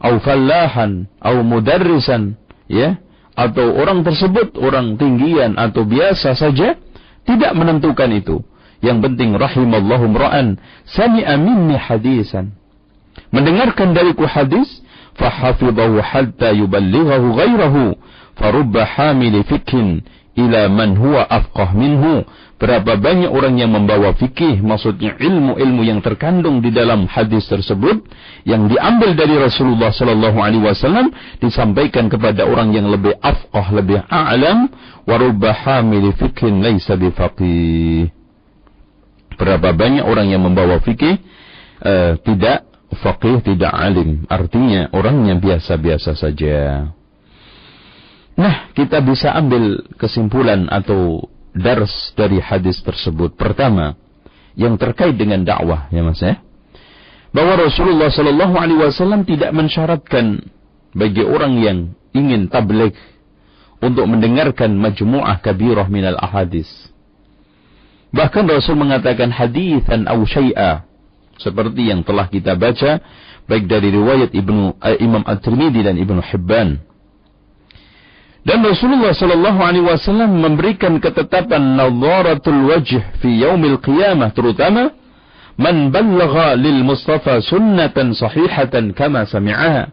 au 0.03 0.19
fallahan 0.19 1.07
au 1.24 1.47
mudarrisan 1.47 2.36
ya 2.67 3.00
atau 3.39 3.71
orang 3.71 4.03
tersebut 4.03 4.59
orang 4.59 5.00
tinggian 5.00 5.55
atau 5.55 5.88
biasa 5.88 6.36
saja 6.36 6.75
tidak 7.24 7.51
menentukan 7.55 8.12
itu 8.12 8.43
yang 8.83 9.01
penting 9.01 9.33
rahimallahu 9.33 10.13
ra'an 10.13 10.62
sami'a 10.86 11.33
minni 11.39 11.77
hadisan. 11.77 12.53
Mendengarkan 13.33 13.97
dariku 13.97 14.29
hadis, 14.29 14.69
fahafidhahu 15.17 15.97
hatta 15.97 16.53
yuballighahu 16.53 17.33
ghairahu, 17.33 17.97
farubba 18.38 18.86
hamili 18.86 19.44
fikhin 19.44 20.06
ila 20.38 20.70
man 20.70 20.96
huwa 20.96 21.25
afqah 21.25 21.74
minhu. 21.74 22.24
Berapa 22.58 22.98
banyak 22.98 23.29
orang 23.29 23.62
yang 23.62 23.70
membawa 23.70 24.17
fikih, 24.17 24.65
maksudnya 24.65 25.13
ilmu-ilmu 25.13 25.86
yang 25.86 26.01
terkandung 26.01 26.58
di 26.58 26.74
dalam 26.74 27.06
hadis 27.06 27.46
tersebut, 27.46 28.01
yang 28.50 28.65
diambil 28.65 29.13
dari 29.13 29.38
Rasulullah 29.38 29.94
Sallallahu 29.94 30.41
Alaihi 30.41 30.65
Wasallam, 30.65 31.13
disampaikan 31.38 32.10
kepada 32.10 32.50
orang 32.50 32.74
yang 32.74 32.89
lebih 32.89 33.13
afqah, 33.22 33.70
lebih 33.77 34.01
a'lam, 34.10 34.74
warubba 35.06 35.53
hamili 35.53 36.10
fikhin 36.17 36.65
laisa 36.65 36.98
bifaqih. 36.98 38.10
Berapa 39.38 39.70
banyak 39.77 40.01
orang 40.01 40.34
yang 40.34 40.41
membawa 40.41 40.82
fikih 40.82 41.13
uh, 41.86 42.17
tidak 42.25 42.65
faqih, 43.06 43.46
tidak 43.46 43.70
alim. 43.70 44.25
Artinya 44.25 44.89
orangnya 44.98 45.38
biasa-biasa 45.38 46.17
saja. 46.17 46.89
Nah, 48.38 48.70
kita 48.77 49.01
bisa 49.01 49.34
ambil 49.34 49.82
kesimpulan 49.98 50.70
atau 50.70 51.25
dars 51.58 52.13
dari 52.13 52.38
hadis 52.38 52.77
tersebut. 52.86 53.34
Pertama, 53.34 53.98
yang 54.53 54.77
terkait 54.77 55.17
dengan 55.17 55.41
dakwah, 55.41 55.89
ya 55.89 56.06
Mas 56.06 56.22
ya. 56.22 56.38
Bahwa 57.34 57.58
Rasulullah 57.58 58.13
Shallallahu 58.13 58.56
alaihi 58.56 58.79
wasallam 58.88 59.25
tidak 59.25 59.51
mensyaratkan 59.51 60.53
bagi 60.94 61.25
orang 61.25 61.53
yang 61.60 61.77
ingin 62.13 62.48
tabligh 62.50 62.96
untuk 63.82 64.06
mendengarkan 64.10 64.74
majmu'ah 64.74 65.38
kabirah 65.41 65.86
minal 65.86 66.17
ahadis 66.17 66.70
Bahkan 68.17 68.48
Rasul 68.48 68.79
mengatakan 68.79 69.29
hadithan 69.29 70.08
aw 70.08 70.17
syai'a 70.24 70.88
seperti 71.38 71.91
yang 71.91 72.01
telah 72.01 72.32
kita 72.32 72.56
baca 72.56 73.03
baik 73.46 73.67
dari 73.67 73.91
riwayat 73.91 74.32
Ibnu 74.32 74.79
eh, 74.79 74.98
Imam 75.03 75.22
At-Tirmidzi 75.27 75.82
dan 75.86 75.96
Ibnu 76.00 76.24
Hibban. 76.24 76.82
Dan 78.47 78.63
Rasulullah 78.63 79.11
sallallahu 79.11 79.59
alaihi 79.59 79.83
wasallam 79.83 80.39
memberikan 80.39 81.03
ketetapan 81.03 81.75
nadharatul 81.75 82.71
wajh 82.71 83.19
fi 83.19 83.43
yaumil 83.43 83.75
qiyamah 83.83 84.31
terutama 84.31 84.95
man 85.59 85.91
ballagha 85.91 86.55
lil 86.55 86.79
Mustafa 86.87 87.43
sunnatan 87.43 88.15
sahihatan 88.15 88.95
kama 88.95 89.27
sami'aha. 89.27 89.91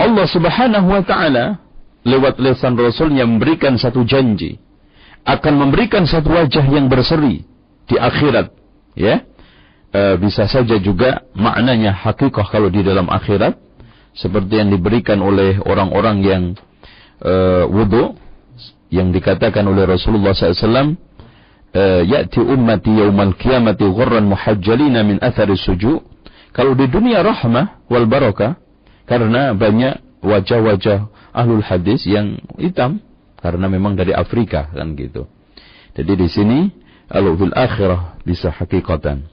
Allah 0.00 0.26
Subhanahu 0.32 0.88
wa 0.96 1.04
taala 1.04 1.60
lewat 2.08 2.40
lisan 2.40 2.72
Rasulnya 2.72 3.28
memberikan 3.28 3.76
satu 3.76 4.00
janji 4.08 4.56
akan 5.28 5.68
memberikan 5.68 6.08
satu 6.08 6.32
wajah 6.32 6.64
yang 6.66 6.88
berseri 6.88 7.44
di 7.86 7.94
akhirat 8.00 8.50
ya 8.98 9.22
e, 9.92 10.18
bisa 10.18 10.50
saja 10.50 10.80
juga 10.82 11.22
maknanya 11.36 11.94
hakikah 11.94 12.48
kalau 12.50 12.72
di 12.72 12.82
dalam 12.82 13.06
akhirat 13.06 13.54
seperti 14.18 14.58
yang 14.58 14.74
diberikan 14.74 15.22
oleh 15.22 15.62
orang-orang 15.62 16.16
yang 16.26 16.42
e, 17.22 17.34
wudhu 17.70 18.18
yang 18.92 19.08
dikatakan 19.08 19.64
oleh 19.64 19.88
Rasulullah 19.88 20.36
SAW, 20.36 21.00
eh, 21.72 22.02
ya'ti 22.04 22.44
ummati 22.44 22.92
yaumal 22.92 23.32
qiyamati 23.40 23.88
ghurran 23.88 24.28
muhajjalina 24.28 25.00
min 25.00 25.16
athari 25.24 25.56
sujud. 25.56 26.04
Kalau 26.52 26.76
di 26.76 26.84
dunia 26.92 27.24
rahmah 27.24 27.88
wal 27.88 28.04
barakah 28.04 28.60
karena 29.08 29.56
banyak 29.56 30.20
wajah-wajah 30.20 31.08
ahlul 31.32 31.64
hadis 31.64 32.04
yang 32.04 32.36
hitam 32.60 33.00
karena 33.40 33.66
memang 33.72 33.96
dari 33.96 34.12
Afrika 34.12 34.68
kan 34.68 34.92
gitu. 34.92 35.24
Jadi 35.96 36.12
di 36.12 36.28
sini 36.28 36.58
kalau 37.08 37.32
fil 37.40 37.56
akhirah 37.56 38.20
bisa 38.28 38.52
hakikatan. 38.52 39.24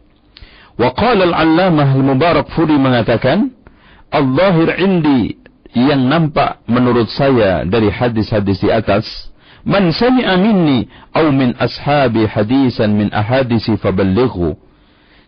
Wa 0.79 0.95
qala 0.95 1.27
al-allamah 1.27 1.91
al-mubarak 1.91 2.47
furi 2.55 2.79
mengatakan 2.79 3.51
al-zahir 4.07 4.79
indi 4.79 5.38
yang 5.77 6.09
nampak 6.09 6.61
menurut 6.65 7.09
saya 7.13 7.65
dari 7.65 7.93
hadis-hadis 7.93 8.57
di 8.61 8.69
atas 8.73 9.05
man 9.61 9.93
sami'a 9.93 10.33
minni 10.39 10.89
aw 11.13 11.29
min 11.29 11.53
ashabi 11.59 12.25
hadisan 12.25 12.95
min 12.97 13.13
ahadisi 13.13 13.77
faballighu 13.77 14.57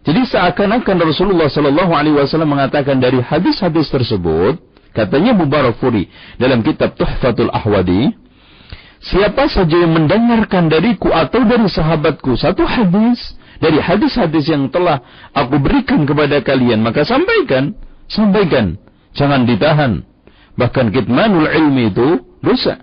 jadi 0.02 0.26
seakan-akan 0.26 0.98
Rasulullah 0.98 1.46
Shallallahu 1.46 1.94
Alaihi 1.94 2.18
Wasallam 2.18 2.58
mengatakan 2.58 2.98
dari 2.98 3.22
hadis-hadis 3.22 3.86
tersebut, 3.94 4.58
katanya 4.98 5.38
Mubarak 5.38 5.78
Furi 5.78 6.10
dalam 6.42 6.66
kitab 6.66 6.98
Tuhfatul 6.98 7.54
Ahwadi, 7.54 8.10
siapa 8.98 9.46
saja 9.46 9.78
yang 9.78 9.94
mendengarkan 9.94 10.74
dariku 10.74 11.14
atau 11.14 11.46
dari 11.46 11.70
sahabatku 11.70 12.34
satu 12.34 12.66
hadis 12.66 13.38
dari 13.62 13.78
hadis-hadis 13.78 14.50
yang 14.50 14.74
telah 14.74 15.06
aku 15.38 15.62
berikan 15.62 16.02
kepada 16.10 16.42
kalian, 16.42 16.82
maka 16.82 17.06
sampaikan, 17.06 17.78
sampaikan, 18.10 18.82
jangan 19.14 19.46
ditahan. 19.46 20.02
Bahkan 20.60 20.92
kitmanul 20.92 21.48
ilmi 21.48 21.92
itu 21.92 22.22
dosa. 22.44 22.82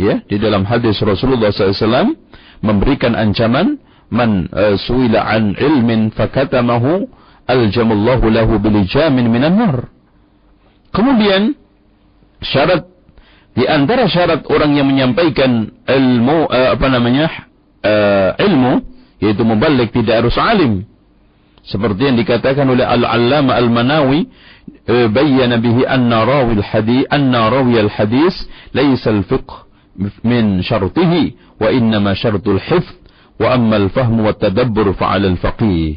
Ya, 0.00 0.24
di 0.24 0.40
dalam 0.40 0.64
hadis 0.64 0.96
Rasulullah 1.04 1.52
SAW 1.52 2.16
memberikan 2.64 3.12
ancaman 3.12 3.76
man 4.08 4.48
uh, 4.48 4.76
suila 4.80 5.28
an 5.28 5.52
ilmin 5.56 6.08
fakatamahu 6.12 7.04
aljamullahu 7.44 8.26
lahu 8.32 8.56
bilijamin 8.56 9.28
minan 9.28 9.60
nar. 9.60 9.76
Kemudian 10.90 11.54
syarat 12.40 12.88
di 13.52 13.68
antara 13.68 14.08
syarat 14.08 14.46
orang 14.48 14.72
yang 14.72 14.88
menyampaikan 14.88 15.68
ilmu 15.84 16.48
uh, 16.48 16.68
apa 16.74 16.86
namanya 16.88 17.26
uh, 17.84 18.30
ilmu 18.40 18.80
yaitu 19.20 19.44
mubalik 19.44 19.92
tidak 19.92 20.24
harus 20.24 20.36
alim. 20.40 20.88
Seperti 21.60 22.08
yang 22.08 22.16
dikatakan 22.16 22.64
oleh 22.64 22.88
Al-Allama 22.88 23.52
Al-Manawi 23.52 24.32
bayyana 24.88 25.58
bihi 25.58 25.86
anna 25.86 26.24
rawi 26.24 26.58
al-hadis 26.58 27.06
anna 27.10 27.50
rawi 27.50 27.78
al-hadis 27.78 28.34
laysa 28.74 29.10
al-fiqh 29.10 29.68
min 30.24 30.62
syartihi 30.62 31.36
wa 31.60 31.68
innama 31.70 32.14
syartul 32.16 32.58
hifz 32.58 33.00
Wa 33.40 33.56
ammal 33.56 33.88
fahmu 33.88 34.28
wa 34.28 34.36
tadabbur 34.36 34.92
fa'ala 34.92 35.32
al-faqih. 35.32 35.96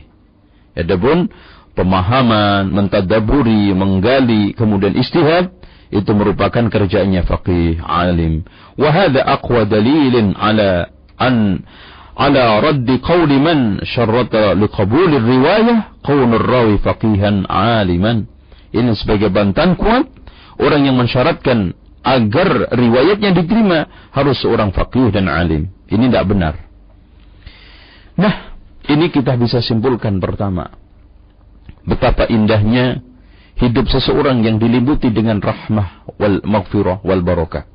Adapun 0.79 1.27
pemahaman, 1.75 2.71
mentadaburi, 2.71 3.75
menggali, 3.75 4.55
kemudian 4.55 4.95
istihad, 4.95 5.51
itu 5.91 6.07
merupakan 6.15 6.71
kerjaannya 6.71 7.27
faqih, 7.27 7.83
alim. 7.83 8.47
Wa 8.79 8.95
hadha 8.95 9.27
aqwa 9.27 9.67
dalilin 9.67 10.39
ala 10.39 10.87
an 11.19 11.67
ala 12.15 12.63
raddi 12.63 13.03
qawli 13.03 13.35
man 13.43 13.83
syarrata 13.83 14.55
liqabul 14.55 15.11
riwayah 15.11 15.99
qawnu 15.99 16.39
rawi 16.39 16.79
faqihan 16.79 17.43
aliman. 17.51 18.23
Ini 18.73 18.97
sebagai 18.97 19.29
bantahan 19.29 19.77
kuat 19.77 20.09
orang 20.57 20.81
yang 20.89 20.97
mensyaratkan 20.97 21.77
agar 22.03 22.73
riwayatnya 22.73 23.31
diterima 23.31 24.09
harus 24.11 24.41
seorang 24.43 24.73
faqih 24.75 25.13
dan 25.13 25.31
alim. 25.31 25.71
Ini 25.87 26.09
tidak 26.09 26.25
benar. 26.27 26.53
Nah, 28.17 28.57
ini 28.89 29.07
kita 29.13 29.37
bisa 29.39 29.63
simpulkan 29.63 30.19
pertama. 30.19 30.67
Betapa 31.85 32.27
indahnya 32.27 32.99
hidup 33.61 33.87
seseorang 33.87 34.41
yang 34.41 34.57
diliputi 34.57 35.13
dengan 35.13 35.39
rahmah 35.39 36.17
wal 36.17 36.41
maghfirah 36.43 37.05
wal 37.05 37.21
barakah. 37.21 37.69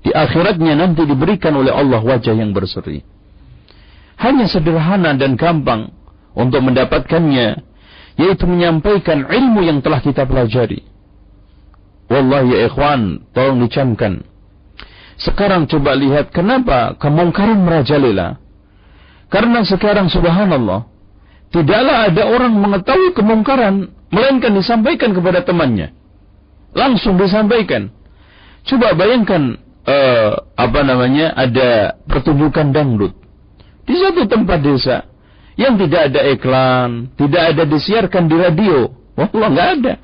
Di 0.00 0.14
akhiratnya 0.14 0.80
nanti 0.80 1.04
diberikan 1.04 1.52
oleh 1.60 1.74
Allah 1.74 2.00
wajah 2.00 2.32
yang 2.32 2.56
berseri. 2.56 3.04
Hanya 4.16 4.48
sederhana 4.48 5.16
dan 5.16 5.36
gampang 5.36 5.92
untuk 6.32 6.60
mendapatkannya, 6.64 7.60
yaitu 8.18 8.48
menyampaikan 8.48 9.28
ilmu 9.28 9.62
yang 9.62 9.78
telah 9.84 10.02
kita 10.02 10.26
pelajari. 10.26 10.82
Wallahi 12.10 12.48
ya 12.50 12.58
ikhwan, 12.66 13.30
tolong 13.30 13.62
dicamkan. 13.62 14.26
Sekarang 15.20 15.68
coba 15.68 15.94
lihat 15.94 16.32
kenapa 16.34 16.96
kemungkaran 16.98 17.60
merajalela. 17.62 18.40
Karena 19.30 19.62
sekarang 19.62 20.10
subhanallah, 20.10 20.90
tidaklah 21.54 22.10
ada 22.10 22.22
orang 22.26 22.56
mengetahui 22.56 23.14
kemungkaran, 23.14 23.94
melainkan 24.10 24.58
disampaikan 24.58 25.14
kepada 25.14 25.46
temannya. 25.46 25.94
Langsung 26.74 27.14
disampaikan. 27.14 27.94
Coba 28.66 28.96
bayangkan, 28.98 29.60
uh, 29.86 30.30
apa 30.58 30.80
namanya, 30.82 31.30
ada 31.38 31.94
pertunjukan 32.10 32.74
dangdut. 32.74 33.14
Di 33.86 33.94
satu 33.98 34.26
tempat 34.26 34.58
desa, 34.62 35.09
yang 35.60 35.76
tidak 35.76 36.08
ada 36.08 36.20
iklan, 36.32 37.12
tidak 37.20 37.42
ada 37.52 37.62
disiarkan 37.68 38.24
di 38.32 38.36
radio. 38.40 38.88
Wallah, 39.12 39.48
nggak 39.52 39.70
ada. 39.76 39.94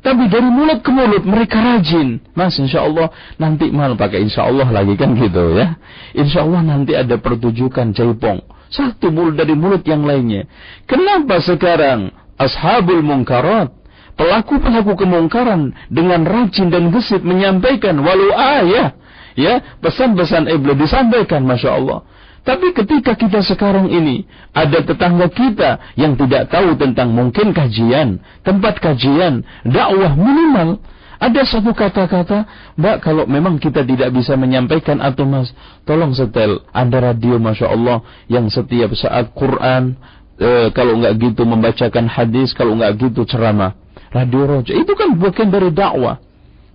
Tapi 0.00 0.30
dari 0.30 0.48
mulut 0.48 0.80
ke 0.80 0.88
mulut 0.88 1.24
mereka 1.26 1.60
rajin. 1.60 2.22
Mas 2.32 2.56
insya 2.56 2.86
Allah 2.86 3.12
nanti 3.36 3.68
mal 3.74 3.98
pakai 3.98 4.22
insya 4.24 4.48
Allah 4.48 4.70
lagi 4.70 4.94
kan 4.96 5.12
gitu 5.18 5.58
ya. 5.58 5.76
Insya 6.16 6.46
Allah 6.46 6.62
nanti 6.62 6.96
ada 6.96 7.20
pertunjukan 7.20 7.92
jaipong. 7.92 8.40
Satu 8.72 9.12
mulut 9.12 9.36
dari 9.36 9.52
mulut 9.52 9.82
yang 9.84 10.06
lainnya. 10.06 10.48
Kenapa 10.86 11.42
sekarang 11.42 12.14
ashabul 12.38 13.02
mungkarat 13.02 13.74
pelaku-pelaku 14.16 14.96
kemungkaran 14.96 15.76
dengan 15.92 16.24
rajin 16.24 16.72
dan 16.72 16.88
gesit 16.88 17.20
menyampaikan 17.20 18.00
walau 18.00 18.32
ayah 18.32 18.96
ya 19.36 19.60
pesan-pesan 19.84 20.48
iblis 20.48 20.80
disampaikan 20.80 21.44
masya 21.44 21.76
Allah 21.76 22.00
tapi 22.46 22.70
ketika 22.70 23.18
kita 23.18 23.42
sekarang 23.42 23.90
ini 23.90 24.22
ada 24.54 24.78
tetangga 24.78 25.26
kita 25.26 25.82
yang 25.98 26.14
tidak 26.14 26.46
tahu 26.46 26.78
tentang 26.78 27.10
mungkin 27.10 27.50
kajian, 27.50 28.22
tempat 28.46 28.78
kajian, 28.78 29.42
dakwah 29.66 30.14
minimal, 30.14 30.78
ada 31.18 31.42
satu 31.42 31.74
kata-kata, 31.74 32.46
Mbak 32.78 32.96
kalau 33.02 33.26
memang 33.26 33.58
kita 33.58 33.82
tidak 33.82 34.14
bisa 34.14 34.38
menyampaikan 34.38 35.02
atau 35.02 35.26
Mas, 35.26 35.50
tolong 35.82 36.14
setel 36.14 36.62
ada 36.70 37.10
radio 37.10 37.42
Masya 37.42 37.66
Allah 37.66 38.06
yang 38.30 38.46
setiap 38.46 38.94
saat 38.94 39.34
Quran, 39.34 39.98
e, 40.38 40.70
kalau 40.70 41.02
nggak 41.02 41.18
gitu 41.18 41.42
membacakan 41.42 42.06
hadis, 42.06 42.54
kalau 42.54 42.78
nggak 42.78 43.10
gitu 43.10 43.26
ceramah. 43.26 43.74
Radio 44.14 44.46
Roja, 44.46 44.70
itu 44.70 44.94
kan 44.94 45.18
bukan 45.18 45.50
dari 45.50 45.74
dakwah. 45.74 46.22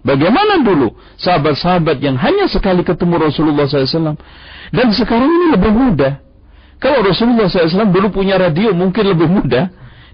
Bagaimana 0.02 0.66
dulu 0.66 0.98
sahabat-sahabat 1.22 2.02
yang 2.02 2.18
hanya 2.18 2.50
sekali 2.50 2.82
ketemu 2.82 3.22
Rasulullah 3.22 3.70
SAW 3.70 4.18
dan 4.72 4.88
sekarang 4.96 5.28
ini 5.28 5.48
lebih 5.56 5.72
mudah. 5.72 6.14
Kalau 6.82 7.06
Rasulullah 7.06 7.46
SAW 7.46 7.94
dulu 7.94 8.10
punya 8.10 8.40
radio 8.42 8.74
mungkin 8.74 9.04
lebih 9.06 9.30
mudah. 9.30 9.70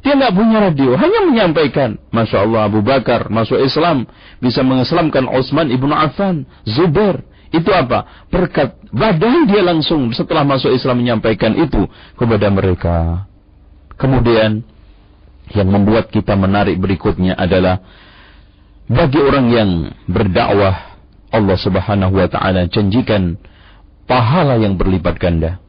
Dia 0.05 0.13
nggak 0.13 0.33
punya 0.35 0.57
radio, 0.61 0.93
hanya 0.93 1.25
menyampaikan. 1.25 1.97
Masya 2.13 2.45
Allah 2.45 2.69
Abu 2.69 2.85
Bakar 2.85 3.33
masuk 3.33 3.57
Islam, 3.57 4.05
bisa 4.37 4.61
mengislamkan 4.61 5.25
Utsman 5.25 5.73
ibnu 5.73 5.89
Affan, 5.89 6.45
Zubair. 6.69 7.25
Itu 7.49 7.73
apa? 7.73 8.27
Berkat 8.29 8.77
badan 8.93 9.47
dia 9.47 9.63
langsung 9.63 10.11
setelah 10.13 10.43
masuk 10.45 10.69
Islam 10.75 11.01
menyampaikan 11.01 11.55
itu 11.55 11.87
kepada 12.13 12.47
mereka. 12.51 13.25
Kemudian 13.97 14.61
yang 15.55 15.69
membuat 15.71 16.11
kita 16.11 16.35
menarik 16.35 16.77
berikutnya 16.77 17.33
adalah 17.33 17.81
bagi 18.87 19.19
orang 19.19 19.47
yang 19.49 19.69
berdakwah 20.05 20.99
Allah 21.31 21.57
Subhanahu 21.59 22.19
wa 22.19 22.27
taala 22.27 22.67
janjikan 22.71 23.39
pahala 24.07 24.57
yang 24.57 24.79
berlipat 24.79 25.19
ganda. 25.19 25.59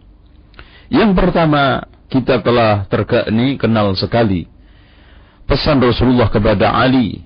Yang 0.88 1.10
pertama, 1.18 1.84
kita 2.08 2.40
telah 2.40 2.88
terkeni 2.88 3.60
kenal 3.60 3.92
sekali 3.92 4.48
pesan 5.44 5.82
Rasulullah 5.84 6.32
kepada 6.32 6.72
Ali, 6.72 7.20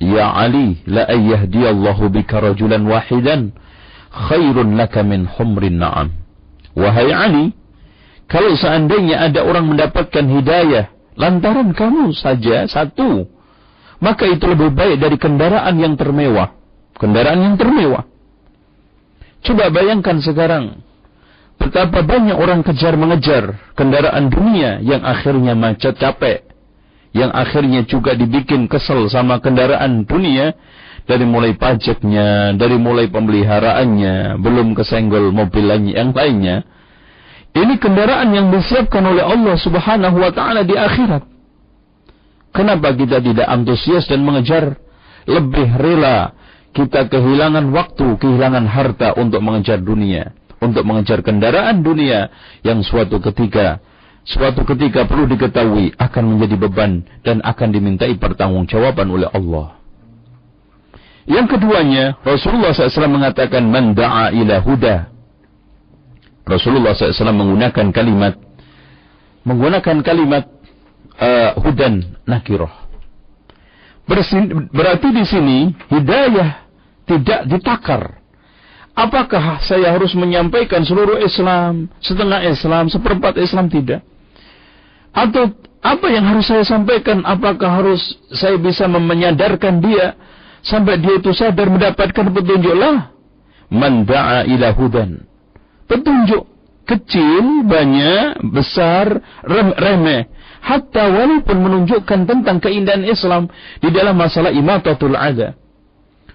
"Ya 0.00 0.32
Ali, 0.32 0.80
la 0.88 1.04
Allahu 1.10 2.08
bika 2.08 2.40
rajulan 2.40 2.80
wahidan 2.88 3.52
khairun 4.08 4.78
laka 4.80 5.04
min 5.04 5.28
humrin 5.28 5.76
na'am." 5.76 6.14
Wahai 6.72 7.12
Ali, 7.12 7.52
kalau 8.30 8.56
seandainya 8.56 9.28
ada 9.28 9.44
orang 9.44 9.68
mendapatkan 9.68 10.24
hidayah 10.24 10.88
lantaran 11.18 11.74
kamu 11.74 12.14
saja 12.16 12.64
satu, 12.70 13.26
maka 13.98 14.24
itu 14.30 14.44
lebih 14.46 14.72
baik 14.72 15.02
dari 15.02 15.16
kendaraan 15.18 15.74
yang 15.76 15.98
termewah. 15.98 16.54
Kendaraan 16.96 17.40
yang 17.42 17.56
termewah. 17.58 18.06
Coba 19.42 19.70
bayangkan 19.70 20.18
sekarang 20.18 20.82
betapa 21.58 22.06
banyak 22.06 22.38
orang 22.38 22.62
kejar 22.62 22.94
mengejar 22.94 23.58
kendaraan 23.74 24.30
dunia 24.30 24.78
yang 24.82 25.02
akhirnya 25.02 25.58
macet 25.58 25.98
capek, 25.98 26.46
yang 27.14 27.30
akhirnya 27.34 27.86
juga 27.86 28.14
dibikin 28.14 28.70
kesel 28.70 29.10
sama 29.10 29.42
kendaraan 29.42 30.06
dunia 30.06 30.54
dari 31.08 31.24
mulai 31.24 31.56
pajaknya, 31.56 32.52
dari 32.54 32.76
mulai 32.76 33.08
pemeliharaannya, 33.08 34.38
belum 34.38 34.76
kesenggol 34.76 35.32
mobil 35.32 35.66
yang 35.88 36.12
lainnya. 36.12 36.68
Ini 37.56 37.74
kendaraan 37.80 38.28
yang 38.36 38.52
disiapkan 38.52 39.02
oleh 39.02 39.24
Allah 39.24 39.56
Subhanahu 39.56 40.16
wa 40.20 40.30
taala 40.30 40.62
di 40.62 40.76
akhirat. 40.76 41.24
Kenapa 42.52 42.92
kita 42.92 43.24
tidak 43.24 43.48
antusias 43.48 44.04
dan 44.06 44.20
mengejar 44.22 44.76
lebih 45.28 45.68
rela 45.80 46.37
kita 46.76 47.08
kehilangan 47.08 47.68
waktu, 47.74 48.18
kehilangan 48.20 48.64
harta 48.68 49.16
untuk 49.16 49.40
mengejar 49.40 49.80
dunia, 49.80 50.36
untuk 50.60 50.84
mengejar 50.84 51.24
kendaraan 51.24 51.80
dunia 51.80 52.28
yang 52.62 52.84
suatu 52.84 53.18
ketika 53.22 53.80
suatu 54.28 54.60
ketika 54.68 55.08
perlu 55.08 55.24
diketahui 55.24 55.96
akan 55.96 56.24
menjadi 56.36 56.56
beban 56.60 57.00
dan 57.24 57.40
akan 57.40 57.68
dimintai 57.72 58.12
pertanggungjawaban 58.20 59.08
oleh 59.08 59.28
Allah. 59.32 59.80
Yang 61.28 61.56
keduanya, 61.56 62.16
Rasulullah 62.24 62.72
SAW 62.72 63.08
mengatakan 63.08 63.68
man 63.68 63.92
da'a 63.92 64.32
ila 64.32 64.64
huda. 64.64 65.12
Rasulullah 66.48 66.96
SAW 66.96 67.36
menggunakan 67.36 67.92
kalimat 67.92 68.40
menggunakan 69.44 70.00
kalimat 70.00 70.44
uh, 71.20 71.56
hudan 71.60 72.16
nakirah. 72.24 72.77
Berarti 74.72 75.08
di 75.12 75.24
sini 75.28 75.58
hidayah 75.92 76.64
tidak 77.04 77.40
ditakar. 77.46 78.02
Apakah 78.98 79.62
saya 79.62 79.94
harus 79.94 80.10
menyampaikan 80.18 80.82
seluruh 80.82 81.22
Islam, 81.22 81.86
setengah 82.02 82.42
Islam, 82.50 82.90
seperempat 82.90 83.38
Islam 83.38 83.70
tidak? 83.70 84.02
Atau 85.14 85.54
apa 85.78 86.06
yang 86.10 86.26
harus 86.26 86.50
saya 86.50 86.66
sampaikan? 86.66 87.22
Apakah 87.22 87.78
harus 87.78 88.18
saya 88.34 88.58
bisa 88.58 88.90
menyadarkan 88.90 89.78
dia 89.78 90.18
sampai 90.62 90.98
dia 90.98 91.18
itu 91.18 91.30
sadar 91.30 91.70
mendapatkan 91.70 92.26
petunjuklah 92.34 93.14
man 93.70 94.04
da'a 94.08 94.48
ila 94.48 94.68
hudan 94.74 95.24
petunjuk 95.86 96.44
kecil 96.88 97.68
banyak 97.68 98.40
besar 98.48 99.20
rem 99.44 99.68
remeh 99.76 100.22
hatta 100.68 101.08
walaupun 101.08 101.56
menunjukkan 101.56 102.28
tentang 102.28 102.60
keindahan 102.60 103.08
Islam 103.08 103.48
di 103.80 103.88
dalam 103.88 104.20
masalah 104.20 104.52
imatatul 104.52 105.16
ada 105.16 105.56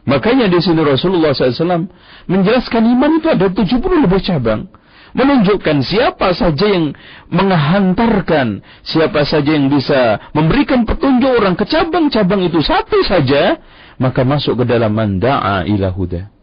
makanya 0.10 0.50
di 0.50 0.58
sini 0.58 0.82
Rasulullah 0.82 1.38
SAW 1.38 1.86
menjelaskan 2.26 2.84
iman 2.98 3.12
itu 3.22 3.28
ada 3.30 3.48
70 3.54 4.04
lebih 4.10 4.19
cabang 4.26 4.65
menunjukkan 5.13 5.86
siapa 5.86 6.34
saja 6.34 6.65
yang 6.67 6.98
menghantarkan, 7.30 8.65
siapa 8.82 9.24
saja 9.24 9.54
yang 9.54 9.69
bisa 9.69 10.17
memberikan 10.34 10.84
petunjuk 10.89 11.38
orang 11.38 11.54
ke 11.54 11.69
cabang-cabang 11.69 12.50
itu 12.50 12.60
satu 12.65 13.00
saja, 13.06 13.62
maka 14.02 14.26
masuk 14.26 14.62
ke 14.62 14.65
dalam 14.65 14.91
manda'a 14.91 15.69
ila 15.69 15.93
huda. 15.93 16.34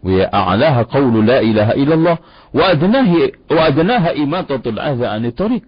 Wa 0.00 0.24
a'laha 0.32 0.88
qawlu 0.88 1.20
la 1.20 1.44
ilaha 1.44 1.76
illallah 1.76 2.16
wa 2.56 3.62
adnaha 3.68 4.16
imatatul 4.16 4.80
adha 4.80 5.12
anitariq. 5.12 5.66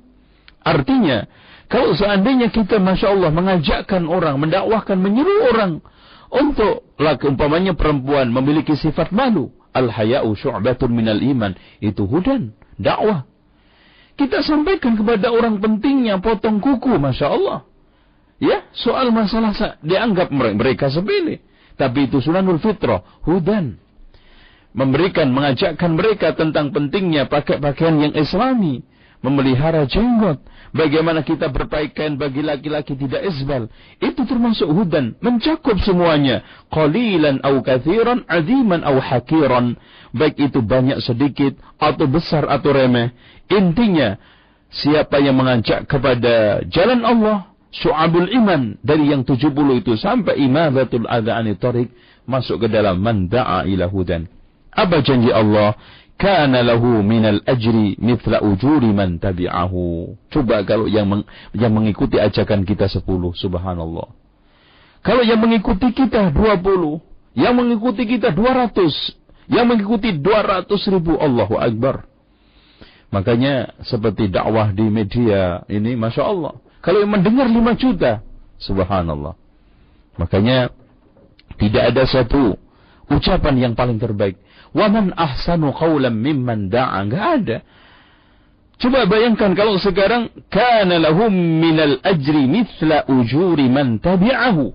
Artinya, 0.63 1.27
kalau 1.67 1.95
seandainya 1.97 2.51
kita 2.55 2.79
Masya 2.79 3.13
Allah 3.15 3.31
mengajakkan 3.35 4.07
orang, 4.07 4.39
mendakwahkan, 4.39 4.99
menyuruh 4.99 5.55
orang 5.55 5.73
untuk 6.33 6.97
laki 6.97 7.29
umpamanya 7.29 7.77
perempuan 7.77 8.33
memiliki 8.33 8.73
sifat 8.73 9.13
malu. 9.13 9.53
Al-haya'u 9.73 10.37
syu'batun 10.37 10.93
minal 10.93 11.21
iman. 11.21 11.57
Itu 11.81 12.05
hudan, 12.05 12.53
dakwah. 12.77 13.25
Kita 14.21 14.45
sampaikan 14.45 14.95
kepada 15.01 15.33
orang 15.33 15.59
pentingnya 15.65 16.21
potong 16.21 16.61
kuku, 16.61 17.01
Masya 17.01 17.27
Allah. 17.33 17.65
Ya, 18.37 18.69
soal 18.77 19.09
masalah 19.15 19.55
dianggap 19.81 20.29
mereka 20.35 20.93
sepele. 20.93 21.41
Tapi 21.81 22.11
itu 22.11 22.21
sunanul 22.21 22.61
fitrah, 22.61 23.01
hudan. 23.25 23.81
Memberikan, 24.77 25.33
mengajakkan 25.33 25.97
mereka 25.97 26.37
tentang 26.37 26.73
pentingnya 26.73 27.29
pakai 27.29 27.61
pakaian 27.61 27.97
yang 27.97 28.15
islami. 28.17 28.85
Memelihara 29.23 29.87
jenggot. 29.87 30.43
Bagaimana 30.73 31.21
kita 31.23 31.53
berpakaian 31.53 32.17
bagi 32.17 32.43
laki-laki 32.43 32.97
tidak 32.97 33.23
isbal. 33.29 33.69
Itu 34.03 34.25
termasuk 34.27 34.67
hudan. 34.73 35.15
Mencakup 35.23 35.79
semuanya. 35.85 36.43
Qalilan 36.73 37.39
au 37.45 37.63
kathiran, 37.63 38.27
aziman 38.27 38.83
au 38.83 38.99
hakiran. 38.99 39.79
Baik 40.11 40.51
itu 40.51 40.59
banyak 40.61 40.99
sedikit, 41.05 41.55
atau 41.77 42.09
besar 42.09 42.49
atau 42.49 42.73
remeh. 42.73 43.15
Intinya, 43.53 44.17
siapa 44.73 45.21
yang 45.21 45.37
mengajak 45.37 45.87
kepada 45.87 46.65
jalan 46.67 47.05
Allah, 47.05 47.53
Su'abul 47.73 48.29
iman 48.37 48.77
dari 48.85 49.09
yang 49.09 49.25
70 49.25 49.49
itu 49.81 49.97
sampai 49.97 50.37
imadatul 50.45 51.09
adha'ani 51.09 51.57
tarik 51.57 51.89
masuk 52.29 52.61
ke 52.61 52.69
dalam 52.69 53.01
manda'a 53.01 53.65
ila 53.65 53.89
hudan. 53.89 54.29
Apa 54.69 55.01
janji 55.01 55.33
Allah? 55.33 55.73
Kana 56.23 56.63
lahu 56.63 57.03
minal 57.03 57.43
ajri 57.43 57.99
mithla 57.99 58.47
ujuri 58.47 58.95
man 58.95 59.19
tabi'ahu. 59.19 60.15
Coba 60.31 60.63
kalau 60.63 60.87
yang 60.87 61.11
meng, 61.11 61.27
yang 61.51 61.75
mengikuti 61.75 62.15
ajakan 62.15 62.63
kita 62.63 62.87
10, 62.87 63.03
subhanallah. 63.35 64.07
Kalau 65.03 65.27
yang 65.27 65.43
mengikuti 65.43 65.91
kita 65.91 66.31
20, 66.31 67.03
yang 67.35 67.59
mengikuti 67.59 68.07
kita 68.07 68.31
200, 68.31 69.51
yang 69.51 69.67
mengikuti 69.67 70.15
200 70.15 70.71
ribu, 70.95 71.19
Allahu 71.19 71.59
Akbar. 71.59 72.07
Makanya 73.11 73.83
seperti 73.83 74.31
dakwah 74.31 74.71
di 74.71 74.87
media 74.87 75.67
ini, 75.67 75.99
Masya 75.99 76.23
Allah. 76.23 76.55
Kalau 76.87 77.03
yang 77.03 77.11
mendengar 77.19 77.51
lima 77.51 77.75
juta, 77.75 78.23
subhanallah. 78.63 79.35
Makanya 80.23 80.71
tidak 81.59 81.83
ada 81.91 82.07
satu 82.07 82.55
ucapan 83.11 83.55
yang 83.59 83.73
paling 83.75 83.99
terbaik. 83.99 84.39
Waman 84.73 85.13
ahsanu 85.17 85.73
qawlan 85.77 86.17
mimman 86.17 86.73
da'a. 86.73 87.05
Enggak 87.05 87.25
ada. 87.41 87.59
Coba 88.83 89.07
bayangkan 89.07 89.55
kalau 89.55 89.79
sekarang 89.79 90.33
kana 90.51 90.99
lahum 90.99 91.31
minal 91.31 92.03
ajri 92.03 92.51
mithla 92.51 93.07
ujuri 93.07 93.71
man 93.71 94.03
tabi'ahu 94.03 94.75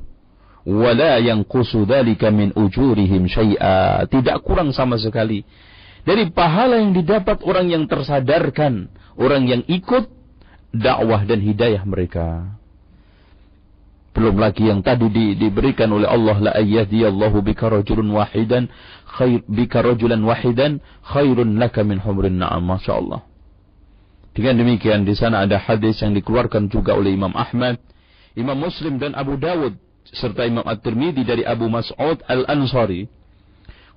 wala 0.67 1.19
yanqusu 1.19 1.83
dhalika 1.83 2.31
min 2.31 2.55
ujurihim 2.55 3.27
syai'a. 3.27 4.07
Tidak 4.07 4.43
kurang 4.47 4.71
sama 4.71 4.95
sekali 4.95 5.43
dari 6.07 6.31
pahala 6.31 6.79
yang 6.79 6.95
didapat 6.95 7.43
orang 7.43 7.67
yang 7.67 7.83
tersadarkan, 7.83 8.88
orang 9.19 9.43
yang 9.43 9.62
ikut 9.67 10.07
dakwah 10.71 11.27
dan 11.27 11.43
hidayah 11.43 11.83
mereka. 11.83 12.56
Belum 14.17 14.34
lagi 14.41 14.65
yang 14.65 14.82
tadi 14.82 15.13
di, 15.13 15.38
diberikan 15.38 15.93
oleh 15.93 16.10
Allah 16.10 16.41
la 16.41 16.51
ayyadiyallahu 16.58 17.45
bika 17.45 17.69
rajulun 17.69 18.10
wahidan 18.17 18.65
khair 19.06 19.45
bika 19.45 19.86
rajulan 19.86 20.17
wahidan 20.25 20.82
khairun 21.06 21.62
laka 21.62 21.86
min 21.86 22.01
humrin 22.01 22.41
na'am. 22.41 22.65
Dengan 24.34 24.53
demikian 24.58 25.06
di 25.06 25.13
sana 25.13 25.45
ada 25.45 25.62
hadis 25.62 26.01
yang 26.01 26.17
dikeluarkan 26.17 26.65
juga 26.73 26.97
oleh 26.97 27.13
Imam 27.13 27.34
Ahmad, 27.38 27.77
Imam 28.34 28.58
Muslim 28.58 28.97
dan 28.97 29.13
Abu 29.13 29.38
Dawud 29.38 29.77
serta 30.10 30.49
Imam 30.49 30.65
At-Tirmidzi 30.65 31.21
dari 31.21 31.45
Abu 31.45 31.69
Mas'ud 31.69 32.17
Al-Ansari. 32.25 33.06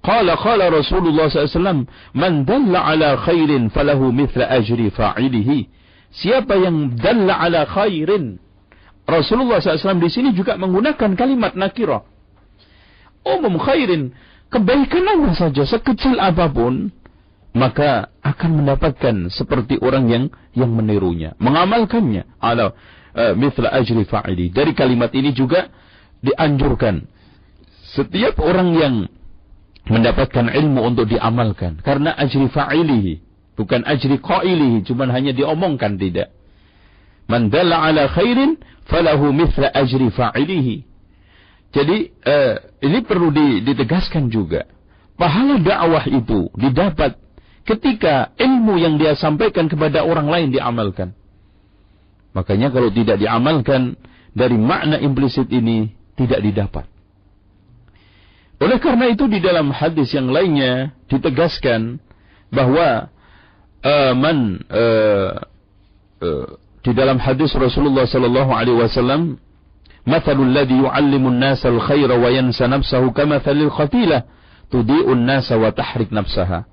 Qala 0.04 0.36
qala 0.36 0.68
Rasulullah 0.68 1.28
SAW, 1.32 1.88
"Man 2.12 2.44
dalla 2.48 2.88
ala 2.88 3.20
khairin 3.20 3.72
falahu 3.72 4.12
mithla 4.12 4.48
ajri 4.52 4.92
fa'ilihi." 4.92 5.68
Siapa 6.12 6.56
yang 6.60 6.96
dalla 6.96 7.40
ala 7.40 7.64
khairin. 7.68 8.40
Rasulullah 9.10 9.58
SAW 9.58 9.98
di 9.98 10.10
sini 10.10 10.30
juga 10.32 10.54
menggunakan 10.54 11.18
kalimat 11.18 11.58
nakira. 11.58 12.06
Umum 13.26 13.58
khairin. 13.60 14.14
Kebaikan 14.50 15.06
apa 15.06 15.30
saja, 15.36 15.62
sekecil 15.62 16.18
apa 16.18 16.50
pun. 16.50 16.90
Maka 17.50 18.14
akan 18.22 18.62
mendapatkan 18.62 19.26
seperti 19.30 19.82
orang 19.82 20.06
yang 20.06 20.24
yang 20.54 20.70
menirunya. 20.70 21.34
Mengamalkannya. 21.42 22.26
Ala 22.38 22.70
uh, 22.70 23.34
mithla 23.34 23.74
ajri 23.74 24.06
fa'ili. 24.06 24.54
Dari 24.54 24.70
kalimat 24.74 25.10
ini 25.10 25.34
juga 25.34 25.66
dianjurkan. 26.22 27.06
Setiap 27.90 28.38
orang 28.38 28.70
yang 28.78 28.94
mendapatkan 29.90 30.46
ilmu 30.54 30.86
untuk 30.86 31.10
diamalkan. 31.10 31.82
Karena 31.82 32.14
ajri 32.14 32.46
fa'ilihi 32.46 33.30
Bukan 33.60 33.84
ajri 33.84 34.16
qailihi, 34.16 34.88
cuma 34.88 35.04
hanya 35.12 35.36
diomongkan 35.36 36.00
tidak. 36.00 36.32
Man 37.30 37.46
dalla 37.54 37.86
ala 37.86 38.10
khairin 38.10 38.58
falahu 38.90 39.30
mithla 39.30 39.70
ajri 39.70 40.10
fa'ilihi. 40.10 40.76
Jadi 41.70 41.98
uh, 42.26 42.54
ini 42.82 42.98
perlu 43.06 43.30
ditegaskan 43.62 44.26
juga. 44.34 44.66
Pahala 45.14 45.62
dakwah 45.62 46.02
itu 46.10 46.50
didapat 46.58 47.14
ketika 47.62 48.34
ilmu 48.34 48.74
yang 48.82 48.98
dia 48.98 49.14
sampaikan 49.14 49.70
kepada 49.70 50.02
orang 50.02 50.26
lain 50.26 50.48
diamalkan. 50.50 51.14
Makanya 52.34 52.74
kalau 52.74 52.90
tidak 52.90 53.22
diamalkan 53.22 53.94
dari 54.34 54.58
makna 54.58 54.98
implisit 54.98 55.46
ini 55.54 55.94
tidak 56.18 56.42
didapat. 56.42 56.86
Oleh 58.60 58.76
karena 58.82 59.08
itu 59.08 59.24
di 59.30 59.38
dalam 59.40 59.72
hadis 59.72 60.12
yang 60.12 60.28
lainnya 60.28 60.92
ditegaskan 61.08 62.02
bahwa 62.52 63.08
uh, 63.80 64.12
man 64.12 64.60
uh, 64.68 65.32
uh, 66.20 66.48
di 66.80 66.92
dalam 66.96 67.20
hadis 67.20 67.52
Rasulullah 67.52 68.08
sallallahu 68.08 68.50
alaihi 68.56 68.80
wasallam 68.80 69.36
Mathalul 70.08 70.48
ladzi 70.56 70.80
yu'allimun 70.80 71.36
nasa 71.36 71.68
al-khaira 71.68 72.16
wa 72.16 72.32
yansa 72.32 72.64
nafsahu 72.64 73.12
kamathalil 73.12 73.68
khatilah 73.68 74.24
tudi'un 74.72 75.28
nasa 75.28 75.60
wa 75.60 75.68
tahrik 75.76 76.08
nafsaha. 76.08 76.64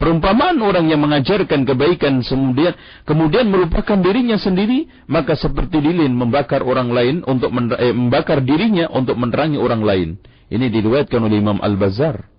Perumpamaan 0.00 0.56
orang 0.64 0.88
yang 0.88 1.04
mengajarkan 1.04 1.68
kebaikan 1.68 2.24
kemudian 2.24 2.72
kemudian 3.04 3.52
melupakan 3.52 4.00
dirinya 4.00 4.40
sendiri, 4.40 4.88
maka 5.04 5.36
seperti 5.36 5.76
lilin 5.76 6.16
membakar 6.16 6.64
orang 6.64 6.88
lain 6.88 7.20
untuk 7.28 7.52
eh, 7.76 7.92
membakar 7.92 8.40
dirinya 8.40 8.88
untuk 8.88 9.20
menerangi 9.20 9.60
orang 9.60 9.84
lain. 9.84 10.08
Ini 10.48 10.72
diriwayatkan 10.72 11.20
oleh 11.20 11.36
Imam 11.36 11.60
Al-Bazzar. 11.60 12.32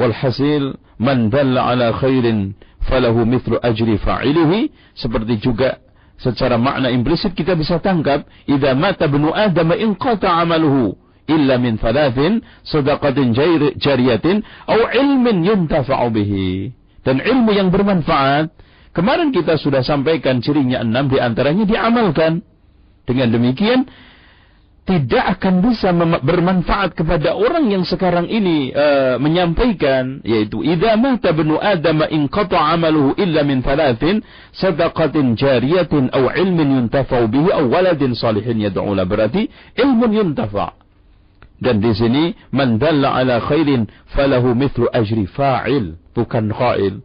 Walhasil 0.00 0.80
man 0.96 1.28
dalla 1.28 1.76
ala 1.76 1.92
khairin 1.92 2.56
falahu 2.88 3.28
mithlu 3.28 3.60
ajri 3.60 4.00
fa'ilihi 4.00 4.72
seperti 4.96 5.44
juga 5.44 5.76
secara 6.20 6.56
makna 6.56 6.88
implisit 6.92 7.36
kita 7.36 7.52
bisa 7.52 7.80
tangkap 7.80 8.24
idza 8.48 8.72
mata 8.72 9.04
bnu 9.08 9.32
adam 9.32 9.72
in 9.76 9.92
qata 9.96 10.32
amaluhu 10.40 10.96
illa 11.26 11.58
min 11.58 11.76
thalathin 11.76 12.40
sadaqatin 12.62 13.34
jariyatin 13.76 14.46
atau 14.64 14.86
ilmin 14.94 15.42
yuntafa'u 15.42 16.08
bihi. 16.14 16.70
Dan 17.02 17.22
ilmu 17.22 17.54
yang 17.54 17.70
bermanfaat, 17.70 18.50
kemarin 18.90 19.30
kita 19.30 19.58
sudah 19.58 19.82
sampaikan 19.86 20.42
cirinya 20.42 20.82
enam 20.82 21.06
di 21.06 21.22
antaranya 21.22 21.62
diamalkan. 21.62 22.42
Dengan 23.06 23.30
demikian, 23.30 23.86
tidak 24.86 25.38
akan 25.38 25.66
bisa 25.66 25.90
bermanfaat 26.22 26.94
kepada 26.94 27.34
orang 27.34 27.74
yang 27.74 27.82
sekarang 27.82 28.30
ini 28.30 28.70
uh, 28.70 29.18
menyampaikan 29.18 30.22
yaitu 30.22 30.62
idza 30.62 30.94
mata 30.94 31.34
bnu 31.34 31.58
adam 31.58 32.06
in 32.06 32.30
qata 32.30 32.54
amaluhu 32.54 33.18
illa 33.18 33.42
min 33.42 33.66
thalathin 33.66 34.22
sadaqatin 34.54 35.34
jariyatin 35.34 36.14
aw 36.14 36.30
ilmin 36.38 36.86
yuntafa'u 36.86 37.26
bihi 37.26 37.50
aw 37.50 37.66
waladin 37.66 38.14
salihin 38.14 38.62
yad'u 38.62 38.86
berarti 39.02 39.50
ilmun 39.74 40.14
yuntafa' 40.14 40.86
Dan 41.56 41.80
di 41.80 41.92
sini 41.96 42.36
man 42.52 42.76
dalla 42.76 43.16
ala 43.16 43.40
khairin 43.40 43.88
falahu 44.12 44.52
mithlu 44.52 44.92
ajri 44.92 45.24
fa'il, 45.24 45.96
bukan 46.12 46.52
qail. 46.52 47.00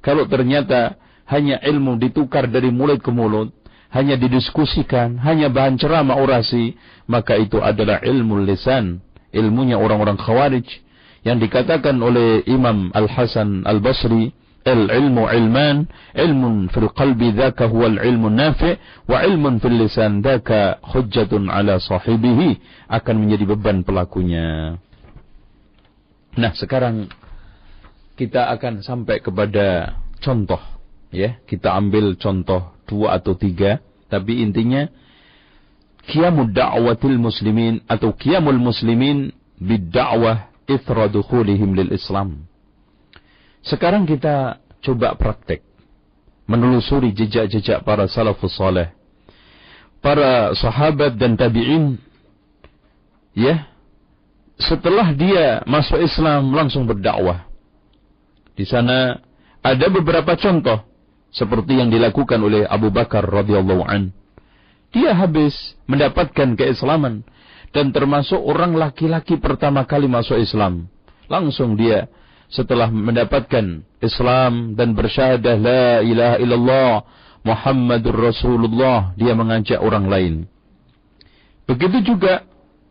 Kalau 0.00 0.24
ternyata 0.24 0.96
hanya 1.28 1.60
ilmu 1.60 2.00
ditukar 2.00 2.48
dari 2.48 2.72
mulut 2.72 3.04
ke 3.04 3.12
mulut, 3.12 3.52
hanya 3.90 4.14
didiskusikan, 4.14 5.18
hanya 5.18 5.50
bahan 5.50 5.74
ceramah 5.74 6.18
orasi, 6.18 6.78
maka 7.10 7.34
itu 7.34 7.58
adalah 7.58 7.98
ilmu 7.98 8.46
lisan, 8.46 9.02
ilmunya 9.34 9.78
orang-orang 9.78 10.18
khawarij 10.18 10.66
yang 11.26 11.42
dikatakan 11.42 11.98
oleh 12.00 12.46
Imam 12.46 12.94
Al 12.94 13.10
Hasan 13.10 13.66
Al 13.66 13.82
Basri, 13.82 14.30
al 14.62 14.88
ilmu 14.88 15.26
ilman, 15.26 15.90
ilmun 16.14 16.70
fil 16.70 16.88
qalbi 16.94 17.34
dzaka 17.34 17.66
huwa 17.66 17.90
al 17.90 17.98
ilmu 17.98 18.30
nafi' 18.30 18.78
wa 19.10 19.26
ilmun 19.26 19.58
fil 19.58 19.74
lisan 19.74 20.22
daka 20.22 20.78
hujjatun 20.86 21.50
ala 21.50 21.82
sahibihi 21.82 22.62
akan 22.88 23.14
menjadi 23.26 23.44
beban 23.56 23.82
pelakunya. 23.82 24.78
Nah, 26.38 26.52
sekarang 26.54 27.10
kita 28.14 28.54
akan 28.54 28.86
sampai 28.86 29.18
kepada 29.18 29.98
contoh 30.22 30.60
ya, 31.10 31.42
kita 31.48 31.74
ambil 31.74 32.14
contoh 32.16 32.78
dua 32.90 33.22
atau 33.22 33.38
tiga, 33.38 33.78
tapi 34.10 34.42
intinya 34.42 34.90
qiyamud 36.10 36.50
da'watil 36.50 37.16
muslimin 37.16 37.86
atau 37.86 38.10
qiyamul 38.10 38.58
muslimin 38.58 39.30
bid 39.62 39.94
da'wah 39.94 40.50
ithra 40.66 41.06
dukhulihim 41.06 41.78
lil 41.78 41.94
Islam. 41.94 42.50
Sekarang 43.62 44.08
kita 44.08 44.58
coba 44.82 45.14
praktek. 45.14 45.62
Menelusuri 46.50 47.14
jejak-jejak 47.14 47.86
para 47.86 48.10
salafus 48.10 48.58
saleh. 48.58 48.90
Para 50.02 50.50
sahabat 50.58 51.14
dan 51.14 51.38
tabi'in. 51.38 51.94
Ya. 53.36 53.70
Setelah 54.58 55.14
dia 55.14 55.62
masuk 55.64 56.02
Islam 56.02 56.50
langsung 56.50 56.84
berdakwah. 56.90 57.46
Di 58.58 58.66
sana 58.66 59.22
ada 59.62 59.86
beberapa 59.88 60.34
contoh. 60.34 60.89
Seperti 61.30 61.78
yang 61.78 61.94
dilakukan 61.94 62.42
oleh 62.42 62.66
Abu 62.66 62.90
Bakar 62.90 63.22
radhiyallahu 63.22 63.86
an. 63.86 64.10
Dia 64.90 65.14
habis 65.14 65.54
mendapatkan 65.86 66.58
keislaman. 66.58 67.22
Dan 67.70 67.94
termasuk 67.94 68.42
orang 68.42 68.74
laki-laki 68.74 69.38
pertama 69.38 69.86
kali 69.86 70.10
masuk 70.10 70.42
Islam. 70.42 70.90
Langsung 71.30 71.78
dia 71.78 72.10
setelah 72.50 72.90
mendapatkan 72.90 73.86
Islam 74.02 74.74
dan 74.74 74.98
bersyahadah 74.98 75.54
la 75.54 75.86
ilaha 76.02 76.36
illallah 76.42 76.92
Muhammadur 77.46 78.18
Rasulullah 78.18 79.14
dia 79.14 79.32
mengajak 79.38 79.78
orang 79.78 80.10
lain. 80.10 80.34
Begitu 81.70 82.12
juga 82.12 82.42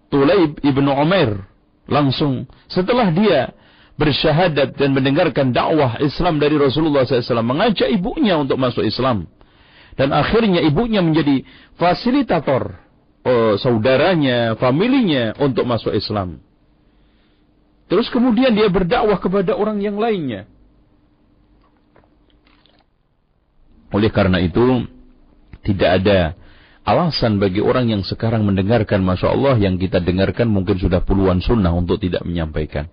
Tulaib 0.10 0.64
ibnu 0.64 0.90
Umair 0.90 1.44
langsung 1.86 2.50
setelah 2.72 3.12
dia 3.14 3.54
bersyahadat 4.00 4.80
dan 4.80 4.96
mendengarkan 4.96 5.52
dakwah 5.52 6.00
Islam 6.00 6.40
dari 6.40 6.56
Rasulullah 6.56 7.04
SAW 7.04 7.44
mengajak 7.44 7.92
ibunya 7.92 8.40
untuk 8.40 8.56
masuk 8.56 8.88
Islam 8.88 9.28
dan 10.00 10.16
akhirnya 10.16 10.64
ibunya 10.64 11.04
menjadi 11.04 11.44
fasilitator 11.76 12.80
oh, 13.28 13.60
saudaranya, 13.60 14.56
familinya 14.56 15.36
untuk 15.44 15.68
masuk 15.68 15.92
Islam. 15.92 16.40
Terus 17.90 18.08
kemudian 18.08 18.54
dia 18.54 18.70
berdakwah 18.70 19.18
kepada 19.18 19.58
orang 19.58 19.82
yang 19.82 19.98
lainnya. 19.98 20.46
Oleh 23.90 24.14
karena 24.14 24.38
itu, 24.38 24.86
tidak 25.66 25.90
ada 26.00 26.38
alasan 26.86 27.42
bagi 27.42 27.60
orang 27.60 27.90
yang 27.90 28.06
sekarang 28.06 28.46
mendengarkan 28.46 29.02
Masya 29.02 29.34
Allah 29.34 29.58
yang 29.58 29.82
kita 29.82 29.98
dengarkan 30.00 30.48
mungkin 30.48 30.78
sudah 30.78 31.02
puluhan 31.02 31.42
sunnah 31.42 31.74
untuk 31.74 31.98
tidak 31.98 32.22
menyampaikan. 32.22 32.88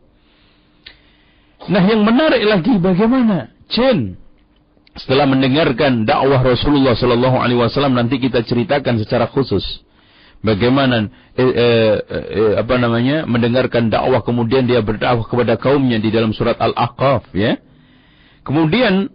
Nah 1.66 1.82
yang 1.82 2.06
menarik 2.06 2.42
lagi 2.46 2.74
bagaimana? 2.78 3.50
Jin 3.66 4.14
setelah 4.96 5.28
mendengarkan 5.28 6.08
dakwah 6.08 6.40
Rasulullah 6.40 6.96
Sallallahu 6.96 7.36
Alaihi 7.36 7.60
Wasallam 7.60 7.98
nanti 7.98 8.16
kita 8.16 8.40
ceritakan 8.40 8.96
secara 9.02 9.28
khusus 9.28 9.84
bagaimana 10.40 11.12
eh, 11.36 11.44
eh, 11.44 11.96
eh, 12.08 12.52
apa 12.56 12.80
namanya 12.80 13.28
mendengarkan 13.28 13.92
dakwah 13.92 14.24
kemudian 14.24 14.64
dia 14.64 14.80
berdakwah 14.80 15.28
kepada 15.28 15.60
kaumnya 15.60 16.00
di 16.00 16.08
dalam 16.08 16.32
surat 16.32 16.56
Al-Ahqaf 16.56 17.28
ya. 17.36 17.60
Kemudian 18.46 19.10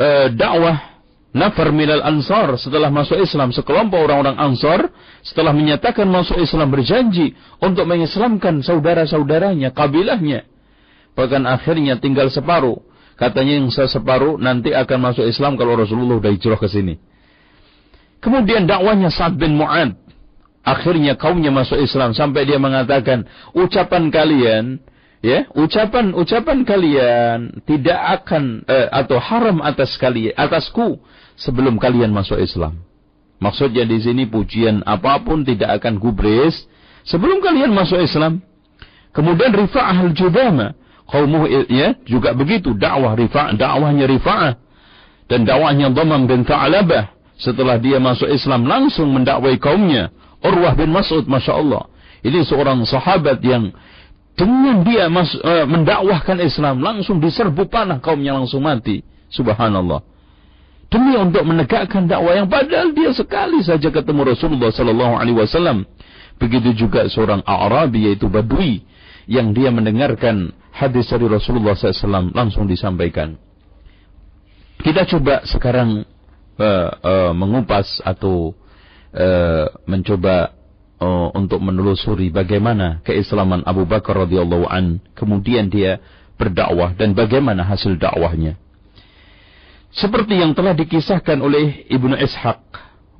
eh, 0.00 0.32
dakwah 0.34 0.90
nafar 1.30 1.70
minal 1.70 2.02
ansar 2.02 2.58
setelah 2.58 2.90
masuk 2.90 3.22
Islam 3.22 3.54
sekelompok 3.54 4.02
orang-orang 4.02 4.34
ansar 4.34 4.90
setelah 5.22 5.54
menyatakan 5.54 6.10
masuk 6.10 6.42
Islam 6.42 6.74
berjanji 6.74 7.38
untuk 7.62 7.86
mengislamkan 7.86 8.66
saudara-saudaranya 8.66 9.70
kabilahnya 9.70 10.42
bahkan 11.14 11.44
akhirnya 11.46 11.98
tinggal 11.98 12.28
separuh. 12.28 12.80
Katanya 13.20 13.60
yang 13.60 13.68
separuh 13.68 14.40
nanti 14.40 14.72
akan 14.72 15.12
masuk 15.12 15.28
Islam 15.28 15.60
kalau 15.60 15.76
Rasulullah 15.76 16.16
sudah 16.16 16.32
hijrah 16.32 16.56
ke 16.56 16.68
sini. 16.72 16.96
Kemudian 18.24 18.64
dakwahnya 18.64 19.12
Sa'ad 19.12 19.36
bin 19.36 19.60
Mu'ad. 19.60 19.96
Akhirnya 20.60 21.16
kaumnya 21.16 21.48
masuk 21.52 21.80
Islam 21.80 22.12
sampai 22.12 22.44
dia 22.44 22.60
mengatakan 22.60 23.24
ucapan 23.56 24.12
kalian 24.12 24.80
ya 25.24 25.48
ucapan 25.56 26.12
ucapan 26.12 26.64
kalian 26.68 27.64
tidak 27.64 27.96
akan 28.20 28.64
eh, 28.68 28.88
atau 28.92 29.16
haram 29.16 29.64
atas 29.64 29.96
kalian 29.96 30.36
atasku 30.36 31.00
sebelum 31.40 31.80
kalian 31.80 32.12
masuk 32.12 32.36
Islam. 32.40 32.76
Maksudnya 33.40 33.88
di 33.88 33.96
sini 34.04 34.28
pujian 34.28 34.84
apa 34.84 35.24
pun 35.24 35.40
tidak 35.48 35.80
akan 35.80 35.96
gubris 35.96 36.68
sebelum 37.08 37.40
kalian 37.40 37.72
masuk 37.72 38.04
Islam. 38.04 38.44
Kemudian 39.16 39.56
Rifa'ah 39.56 39.96
al-Judama 40.06 40.76
kaumuh 41.10 41.50
ya 41.68 41.98
juga 42.06 42.32
begitu 42.32 42.72
dakwah 42.78 43.18
Rifa'ah 43.18 43.58
dakwahnya 43.58 44.06
Rifa'ah 44.06 44.52
dan 45.26 45.42
dakwahnya 45.42 45.90
Dhamam 45.90 46.30
bin 46.30 46.46
Tha'labah 46.46 47.10
setelah 47.40 47.76
dia 47.82 47.98
masuk 47.98 48.30
Islam 48.30 48.66
langsung 48.66 49.10
mendakwai 49.10 49.58
kaumnya 49.58 50.14
Urwah 50.40 50.72
bin 50.72 50.88
Mas'ud, 50.92 51.28
Masya 51.28 51.52
Allah. 51.52 51.84
Ini 52.24 52.44
seorang 52.44 52.84
sahabat 52.84 53.40
yang 53.44 53.72
dengan 54.36 54.80
dia 54.84 55.08
mas, 55.12 55.36
uh, 55.36 55.68
mendakwahkan 55.68 56.40
Islam 56.40 56.80
langsung 56.80 57.20
diserbu 57.20 57.68
panah 57.68 58.00
kaumnya 58.00 58.36
langsung 58.36 58.64
mati. 58.64 59.04
Subhanallah. 59.28 60.00
Demi 60.90 61.14
untuk 61.14 61.44
menegakkan 61.46 62.08
dakwah 62.08 62.34
yang 62.34 62.48
padahal 62.50 62.90
dia 62.96 63.12
sekali 63.14 63.62
saja 63.62 63.92
ketemu 63.92 64.34
Rasulullah 64.34 64.72
Sallallahu 64.72 65.14
Alaihi 65.20 65.38
Wasallam. 65.38 65.86
Begitu 66.40 66.72
juga 66.88 67.04
seorang 67.06 67.44
Arabi 67.44 68.10
yaitu 68.10 68.32
Badui 68.32 68.82
yang 69.28 69.52
dia 69.52 69.68
mendengarkan 69.68 70.56
hadis 70.80 71.12
dari 71.12 71.28
Rasulullah 71.28 71.76
SAW 71.76 72.32
langsung 72.32 72.64
disampaikan. 72.64 73.36
Kita 74.80 75.04
coba 75.04 75.44
sekarang 75.44 76.08
uh, 76.56 76.88
uh, 77.04 77.32
mengupas 77.36 78.00
atau 78.00 78.56
uh, 79.12 79.66
mencoba 79.84 80.56
uh, 80.96 81.28
untuk 81.36 81.60
menelusuri 81.60 82.32
bagaimana 82.32 83.04
keislaman 83.04 83.60
Abu 83.68 83.84
Bakar 83.84 84.24
radhiyallahu 84.24 84.64
an, 84.72 85.04
kemudian 85.12 85.68
dia 85.68 86.00
berdakwah 86.40 86.96
dan 86.96 87.12
bagaimana 87.12 87.60
hasil 87.68 88.00
dakwahnya. 88.00 88.56
Seperti 89.92 90.40
yang 90.40 90.56
telah 90.56 90.72
dikisahkan 90.72 91.44
oleh 91.44 91.84
Ibnu 91.92 92.16
Ishaq 92.16 92.62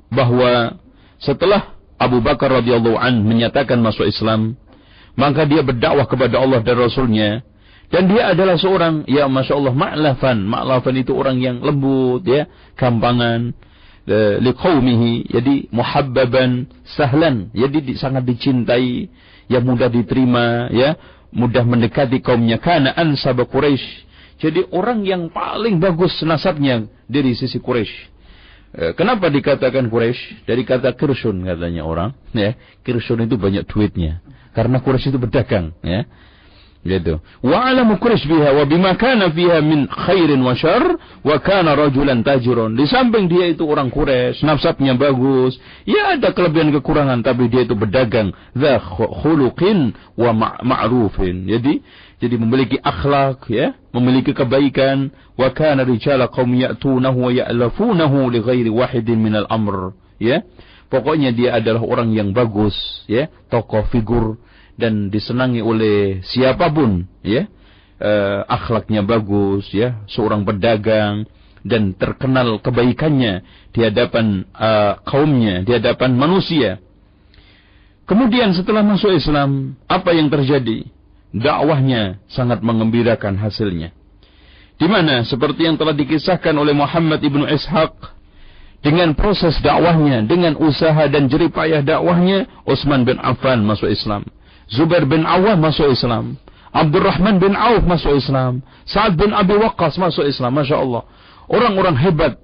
bahwa 0.09 0.81
setelah 1.21 1.77
Abu 2.01 2.25
Bakar 2.25 2.49
radhiyallahu 2.49 2.97
an 2.97 3.21
menyatakan 3.21 3.77
masuk 3.77 4.09
Islam, 4.09 4.57
maka 5.13 5.45
dia 5.45 5.61
berdakwah 5.61 6.09
kepada 6.09 6.41
Allah 6.41 6.65
dan 6.65 6.81
Rasulnya 6.81 7.45
dan 7.91 8.07
dia 8.07 8.31
adalah 8.31 8.55
seorang 8.55 9.03
ya 9.03 9.27
masya 9.27 9.59
Allah 9.59 9.75
ma'lafan. 9.75 10.47
Ma'lafan 10.47 10.95
itu 10.95 11.11
orang 11.11 11.43
yang 11.43 11.59
lembut 11.59 12.23
ya 12.23 12.47
gampangan 12.79 13.51
liqaumihi 14.39 15.27
jadi 15.27 15.67
muhabbaban 15.75 16.71
sahlan. 16.87 17.51
Jadi 17.51 17.91
sangat 17.99 18.23
dicintai 18.23 19.11
yang 19.51 19.67
mudah 19.67 19.91
diterima 19.91 20.71
ya 20.71 20.95
mudah 21.35 21.67
mendekati 21.67 22.23
kaumnya. 22.23 22.63
Karena 22.63 22.95
ansab 22.95 23.43
Quraisy 23.43 24.07
jadi 24.41 24.65
orang 24.73 25.05
yang 25.05 25.29
paling 25.29 25.77
bagus 25.77 26.17
nasabnya 26.25 26.89
dari 27.05 27.37
sisi 27.37 27.61
Quraisy 27.61 27.93
eh, 28.73 28.91
kenapa 28.97 29.29
dikatakan 29.29 29.85
Quraisy 29.91 30.47
dari 30.49 30.65
kata 30.65 30.97
kirsun 30.97 31.45
katanya 31.45 31.85
orang 31.85 32.15
ya. 32.33 32.57
Kirsun 32.81 33.27
itu 33.27 33.35
banyak 33.35 33.67
duitnya. 33.69 34.23
Karena 34.55 34.79
Quraisy 34.79 35.11
itu 35.11 35.19
berdagang 35.19 35.75
ya 35.83 36.07
gitu. 36.81 37.21
Wa 37.45 37.65
alamu 37.69 37.97
quraish 38.01 38.25
biha 38.25 38.57
wa 38.57 38.65
bima 38.65 38.95
kana 38.97 39.29
fiha 39.31 39.61
min 39.61 39.85
khairin 39.87 40.41
wa 40.41 40.57
syarr 40.57 40.97
wa 41.21 41.37
kana 41.39 41.77
rajulan 41.77 42.25
tajirun 42.25 42.73
di 42.73 42.89
samping 42.89 43.29
dia 43.29 43.53
itu 43.53 43.65
orang 43.69 43.93
Quraisy 43.93 44.41
nasabnya 44.41 44.97
bagus. 44.97 45.61
Ya 45.85 46.17
ada 46.17 46.33
kelebihan 46.33 46.73
kekurangan 46.73 47.21
tapi 47.21 47.47
dia 47.53 47.65
itu 47.65 47.77
berdagang 47.77 48.33
dza 48.57 48.81
khuluqin 49.21 49.93
wa 50.17 50.33
ma'rufin. 50.65 51.45
Jadi 51.45 51.85
jadi 52.21 52.35
memiliki 52.37 52.77
akhlak 52.81 53.45
ya 53.49 53.77
memiliki 53.93 54.33
kebaikan. 54.33 55.13
Wa 55.37 55.53
kana 55.53 55.85
rijala 55.85 56.29
qaum 56.29 56.53
ya'tunahu 56.53 57.29
wa 57.29 57.31
ya'lafunahu 57.33 58.29
li 58.29 58.39
ghairi 58.41 58.69
wahidin 58.73 59.21
minal 59.21 59.45
amr 59.49 59.93
ya. 60.17 60.41
Pokoknya 60.91 61.31
dia 61.31 61.55
adalah 61.55 61.87
orang 61.87 62.11
yang 62.11 62.35
bagus 62.35 62.75
ya 63.07 63.31
tokoh 63.47 63.87
figur 63.87 64.35
dan 64.81 65.13
disenangi 65.13 65.61
oleh 65.61 66.25
siapa 66.25 66.73
pun 66.73 67.05
ya. 67.21 67.45
Uh, 68.01 68.41
akhlaknya 68.49 69.05
bagus 69.05 69.69
ya. 69.69 70.01
Seorang 70.09 70.41
pedagang 70.41 71.29
dan 71.61 71.93
terkenal 71.93 72.57
kebaikannya 72.57 73.45
di 73.69 73.79
hadapan 73.85 74.49
uh, 74.57 74.97
kaumnya 75.05 75.61
di 75.61 75.77
hadapan 75.77 76.17
manusia. 76.17 76.81
Kemudian 78.09 78.51
setelah 78.57 78.81
masuk 78.81 79.13
Islam 79.13 79.77
apa 79.85 80.11
yang 80.11 80.27
terjadi? 80.27 80.89
Dakwahnya 81.31 82.19
sangat 82.27 82.59
mengembirakan 82.59 83.39
hasilnya. 83.39 83.95
Di 84.75 84.89
mana 84.89 85.23
seperti 85.23 85.63
yang 85.63 85.79
telah 85.79 85.95
dikisahkan 85.95 86.51
oleh 86.51 86.75
Muhammad 86.75 87.23
ibnu 87.23 87.47
Ishaq 87.47 87.93
dengan 88.81 89.13
proses 89.13 89.61
dakwahnya 89.61 90.25
dengan 90.25 90.57
usaha 90.57 91.05
dan 91.05 91.29
jeripayah 91.29 91.85
dakwahnya 91.85 92.49
Utsman 92.65 93.05
bin 93.05 93.21
Affan 93.21 93.61
masuk 93.61 93.93
Islam 93.93 94.25
Zubair 94.71 95.03
bin 95.03 95.27
Awam 95.27 95.59
masuk 95.59 95.91
Islam. 95.91 96.39
Abdurrahman 96.71 97.43
bin 97.43 97.51
Auf 97.59 97.83
masuk 97.83 98.15
Islam. 98.15 98.63
Sa'ad 98.87 99.19
bin 99.19 99.35
Abi 99.35 99.59
Waqqas 99.59 99.99
masuk 99.99 100.23
Islam. 100.23 100.55
Masya 100.55 100.79
Allah. 100.79 101.03
Orang-orang 101.51 101.99
hebat. 101.99 102.39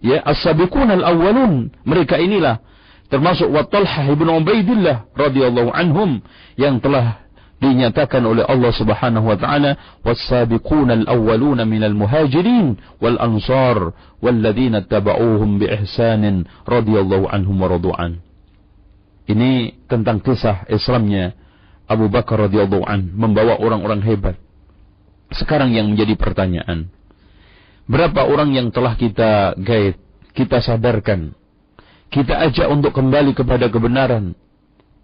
Ya, 0.00 0.24
as-sabiqun 0.24 0.88
al-awwalun. 0.88 1.76
Mereka 1.84 2.16
inilah. 2.16 2.64
Termasuk 3.12 3.52
Wattalhah 3.52 4.08
ibn 4.08 4.26
Ubaidillah 4.32 5.12
radhiyallahu 5.12 5.70
anhum. 5.76 6.24
Yang 6.56 6.88
telah 6.88 7.20
dinyatakan 7.60 8.20
oleh 8.24 8.44
Allah 8.44 8.72
Subhanahu 8.72 9.32
wa 9.32 9.36
taala 9.36 9.76
was-sabiqun 10.04 10.92
al-awwaluna 10.92 11.64
minal 11.64 11.96
muhajirin 11.96 12.76
wal 13.00 13.16
ansar 13.16 13.96
walladzina 14.20 14.84
tabauhum 14.84 15.56
bi 15.56 15.68
ihsanin 15.68 16.44
radhiyallahu 16.68 17.28
anhum 17.28 17.56
wa 17.56 17.68
radu'an. 17.72 18.20
Ini 19.26 19.84
tentang 19.90 20.20
kisah 20.20 20.68
Islamnya 20.68 21.34
Abu 21.86 22.10
Bakar 22.10 22.50
radhiyallahu 22.50 22.82
an 22.82 23.14
membawa 23.14 23.58
orang-orang 23.62 24.02
hebat. 24.02 24.36
Sekarang 25.30 25.74
yang 25.74 25.90
menjadi 25.90 26.14
pertanyaan, 26.18 26.90
berapa 27.86 28.26
orang 28.26 28.54
yang 28.54 28.68
telah 28.74 28.94
kita 28.94 29.54
guide, 29.58 29.98
kita 30.34 30.62
sadarkan, 30.62 31.34
kita 32.10 32.38
ajak 32.50 32.66
untuk 32.70 32.94
kembali 32.94 33.34
kepada 33.34 33.66
kebenaran. 33.70 34.34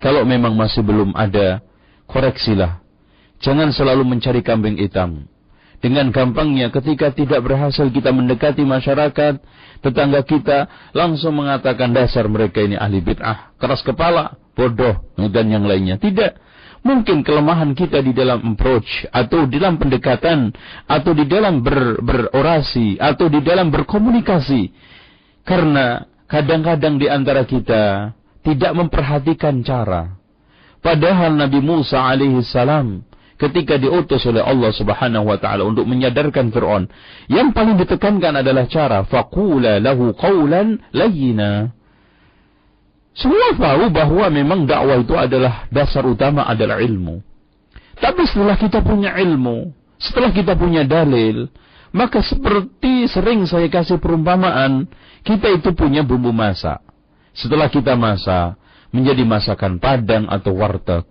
Kalau 0.02 0.26
memang 0.26 0.58
masih 0.58 0.82
belum 0.82 1.14
ada, 1.14 1.62
koreksilah. 2.10 2.82
Jangan 3.42 3.70
selalu 3.74 4.06
mencari 4.06 4.42
kambing 4.42 4.78
hitam. 4.78 5.26
Dengan 5.82 6.14
gampangnya 6.14 6.70
ketika 6.70 7.10
tidak 7.10 7.42
berhasil 7.42 7.90
kita 7.90 8.14
mendekati 8.14 8.62
masyarakat, 8.62 9.42
tetangga 9.82 10.22
kita 10.22 10.70
langsung 10.94 11.34
mengatakan 11.34 11.90
dasar 11.90 12.30
mereka 12.30 12.62
ini 12.62 12.78
ahli 12.78 13.02
bid'ah, 13.02 13.58
keras 13.58 13.82
kepala, 13.82 14.38
bodoh, 14.54 15.02
dan 15.18 15.50
yang 15.50 15.66
lainnya. 15.66 15.98
Tidak. 15.98 16.51
Mungkin 16.82 17.22
kelemahan 17.22 17.78
kita 17.78 18.02
di 18.02 18.10
dalam 18.10 18.42
approach 18.54 19.06
atau 19.14 19.46
di 19.46 19.62
dalam 19.62 19.78
pendekatan 19.78 20.50
atau 20.90 21.14
di 21.14 21.30
dalam 21.30 21.62
ber, 21.62 22.02
berorasi 22.02 22.98
atau 22.98 23.30
di 23.30 23.38
dalam 23.38 23.70
berkomunikasi. 23.70 24.74
Karena 25.46 26.02
kadang-kadang 26.26 26.98
di 26.98 27.06
antara 27.06 27.46
kita 27.46 28.10
tidak 28.42 28.72
memperhatikan 28.74 29.62
cara. 29.62 30.18
Padahal 30.82 31.38
Nabi 31.38 31.62
Musa 31.62 32.02
alaihi 32.02 32.42
salam 32.42 33.06
ketika 33.38 33.78
diutus 33.78 34.22
oleh 34.26 34.42
Allah 34.42 34.74
Subhanahu 34.74 35.30
wa 35.30 35.38
taala 35.38 35.62
untuk 35.62 35.86
menyadarkan 35.86 36.50
Firaun, 36.50 36.90
yang 37.30 37.54
paling 37.54 37.78
ditekankan 37.78 38.42
adalah 38.42 38.66
cara 38.66 39.06
faqula 39.06 39.78
lahu 39.78 40.10
qawlan 40.14 40.82
layyina. 40.90 41.70
Semua 43.12 43.52
tahu 43.52 43.92
bahwa 43.92 44.26
memang 44.32 44.64
dakwah 44.64 44.96
itu 44.96 45.12
adalah 45.12 45.68
dasar 45.68 46.04
utama 46.08 46.48
adalah 46.48 46.80
ilmu. 46.80 47.20
Tapi 48.00 48.24
setelah 48.24 48.56
kita 48.56 48.80
punya 48.80 49.14
ilmu, 49.20 49.70
setelah 50.00 50.32
kita 50.32 50.56
punya 50.56 50.82
dalil, 50.82 51.46
maka 51.92 52.24
seperti 52.24 53.06
sering 53.12 53.44
saya 53.44 53.68
kasih 53.68 54.00
perumpamaan, 54.00 54.88
kita 55.22 55.52
itu 55.52 55.76
punya 55.76 56.00
bumbu 56.00 56.32
masak. 56.32 56.80
Setelah 57.36 57.68
kita 57.68 57.94
masak, 57.94 58.56
menjadi 58.92 59.24
masakan 59.28 59.76
padang 59.76 60.24
atau 60.28 60.56
warteg, 60.56 61.04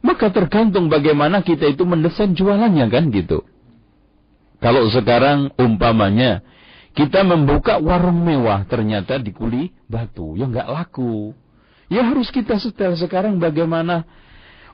maka 0.00 0.32
tergantung 0.32 0.88
bagaimana 0.88 1.44
kita 1.44 1.68
itu 1.68 1.84
mendesain 1.84 2.32
jualannya 2.32 2.86
kan 2.88 3.12
gitu. 3.12 3.44
Kalau 4.60 4.88
sekarang 4.88 5.52
umpamanya 5.60 6.40
kita 6.96 7.20
membuka 7.28 7.76
warung 7.76 8.24
mewah 8.24 8.64
ternyata 8.64 9.20
di 9.20 9.36
kuli 9.36 9.68
batu. 9.84 10.32
Ya 10.32 10.48
nggak 10.48 10.68
laku. 10.72 11.36
Ya 11.92 12.02
harus 12.08 12.32
kita 12.32 12.56
setel 12.56 12.96
sekarang 12.96 13.36
bagaimana 13.36 14.08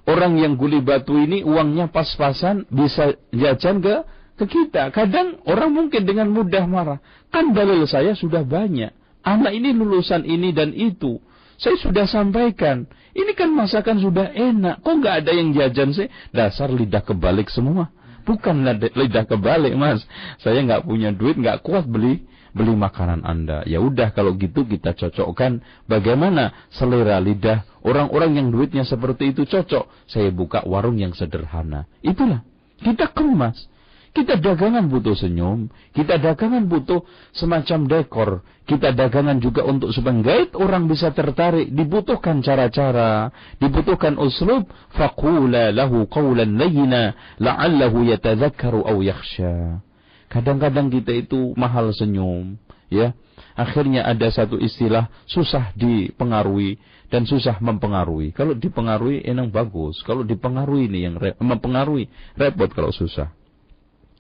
orang 0.07 0.39
yang 0.39 0.55
kuli 0.55 0.79
batu 0.79 1.19
ini 1.19 1.43
uangnya 1.43 1.91
pas-pasan 1.91 2.65
bisa 2.71 3.19
jajan 3.35 3.83
ke 3.83 3.95
ke 4.39 4.45
kita. 4.47 4.95
Kadang 4.95 5.43
orang 5.51 5.75
mungkin 5.75 6.07
dengan 6.07 6.31
mudah 6.31 6.65
marah. 6.65 7.03
Kan 7.35 7.51
dalil 7.51 7.83
saya 7.91 8.15
sudah 8.15 8.47
banyak. 8.47 8.95
Anak 9.27 9.53
ini 9.53 9.75
lulusan 9.75 10.23
ini 10.23 10.55
dan 10.55 10.71
itu. 10.73 11.19
Saya 11.59 11.75
sudah 11.79 12.07
sampaikan. 12.07 12.87
Ini 13.13 13.35
kan 13.35 13.51
masakan 13.51 13.99
sudah 13.99 14.31
enak. 14.31 14.81
Kok 14.81 14.95
nggak 14.99 15.15
ada 15.27 15.31
yang 15.35 15.53
jajan 15.53 15.91
sih? 15.91 16.07
Dasar 16.31 16.71
lidah 16.71 17.03
kebalik 17.03 17.51
semua. 17.51 17.91
Bukan 18.23 18.63
lidah 18.79 19.25
kebalik 19.27 19.75
mas. 19.75 20.03
Saya 20.43 20.63
nggak 20.63 20.87
punya 20.87 21.11
duit, 21.11 21.39
nggak 21.39 21.63
kuat 21.67 21.87
beli 21.87 22.27
beli 22.53 22.77
makanan 22.77 23.25
anda. 23.25 23.65
Ya 23.65 23.81
udah 23.81 24.13
kalau 24.13 24.37
gitu 24.37 24.69
kita 24.69 24.93
cocokkan 24.93 25.65
bagaimana 25.89 26.69
selera 26.69 27.19
lidah 27.19 27.65
orang-orang 27.81 28.39
yang 28.39 28.49
duitnya 28.53 28.85
seperti 28.85 29.33
itu 29.33 29.49
cocok. 29.49 29.89
Saya 30.07 30.29
buka 30.31 30.63
warung 30.69 31.01
yang 31.01 31.17
sederhana. 31.17 31.89
Itulah 32.05 32.45
kita 32.85 33.11
kemas. 33.11 33.72
Kita 34.13 34.37
dagangan 34.37 34.93
butuh 34.93 35.17
senyum, 35.17 35.73
kita 35.97 36.21
dagangan 36.21 36.69
butuh 36.69 37.01
semacam 37.33 37.89
dekor, 37.89 38.31
kita 38.69 38.93
dagangan 38.93 39.41
juga 39.41 39.65
untuk 39.65 39.89
supaya 39.89 40.45
orang 40.53 40.85
bisa 40.85 41.17
tertarik, 41.17 41.73
dibutuhkan 41.73 42.45
cara-cara, 42.45 43.33
dibutuhkan 43.57 44.21
uslub, 44.21 44.69
faqula 44.93 45.73
lahu 45.73 46.05
qawlan 46.13 46.61
layyina 46.61 47.17
la'allahu 47.41 48.05
yatadzakkaru 48.13 48.85
aw 48.85 49.01
yakhsha. 49.01 49.81
Kadang-kadang 50.29 50.93
kita 50.93 51.17
itu 51.17 51.57
mahal 51.57 51.89
senyum, 51.97 52.61
ya. 52.93 53.17
Akhirnya 53.57 54.05
ada 54.05 54.29
satu 54.29 54.61
istilah 54.61 55.09
susah 55.25 55.73
dipengaruhi 55.73 56.77
dan 57.09 57.25
susah 57.25 57.61
mempengaruhi. 57.65 58.33
Kalau 58.37 58.53
dipengaruhi 58.53 59.25
enak 59.25 59.53
bagus, 59.53 60.05
kalau 60.05 60.21
dipengaruhi 60.21 60.89
ini 60.89 61.01
yang 61.09 61.17
re 61.17 61.33
mempengaruhi 61.41 62.09
repot 62.37 62.69
kalau 62.73 62.93
susah. 62.93 63.33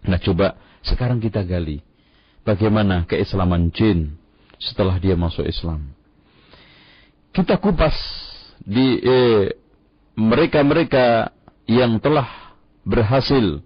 Nah 0.06 0.18
coba 0.18 0.58
sekarang 0.82 1.22
kita 1.22 1.46
gali. 1.46 1.82
Bagaimana 2.42 3.06
keislaman 3.06 3.70
jin 3.70 4.18
setelah 4.58 4.98
dia 4.98 5.14
masuk 5.14 5.46
Islam. 5.46 5.94
Kita 7.30 7.56
kupas 7.62 7.94
di 8.66 8.98
eh, 8.98 9.54
mereka-mereka 10.18 11.30
yang 11.70 12.02
telah 12.02 12.26
berhasil 12.82 13.62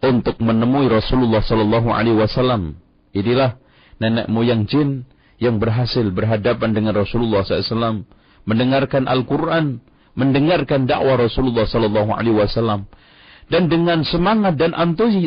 untuk 0.00 0.36
menemui 0.40 0.88
Rasulullah 0.88 1.44
Sallallahu 1.44 1.88
Alaihi 1.92 2.16
Wasallam. 2.16 2.80
Inilah 3.12 3.60
nenek 4.00 4.26
moyang 4.32 4.64
jin 4.64 5.04
yang 5.38 5.60
berhasil 5.60 6.04
berhadapan 6.10 6.72
dengan 6.74 6.94
Rasulullah 6.94 7.42
SAW 7.46 8.06
mendengarkan 8.44 9.08
Al-Quran, 9.08 9.80
mendengarkan 10.14 10.86
dakwah 10.86 11.18
Rasulullah 11.18 11.66
Wasallam, 11.66 12.86
dan 13.52 13.68
dengan 13.68 14.02
semangat 14.06 14.56
dan 14.56 14.72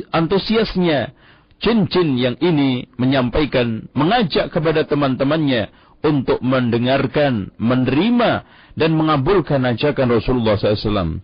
antusiasnya, 0.09 1.13
cincin 1.61 2.17
yang 2.17 2.35
ini 2.41 2.89
menyampaikan, 2.97 3.85
mengajak 3.93 4.49
kepada 4.49 4.85
teman-temannya 4.85 5.69
untuk 6.01 6.41
mendengarkan, 6.41 7.53
menerima, 7.57 8.31
dan 8.77 8.93
mengabulkan 8.93 9.65
ajakan 9.65 10.17
Rasulullah 10.21 10.57
SAW. 10.57 11.21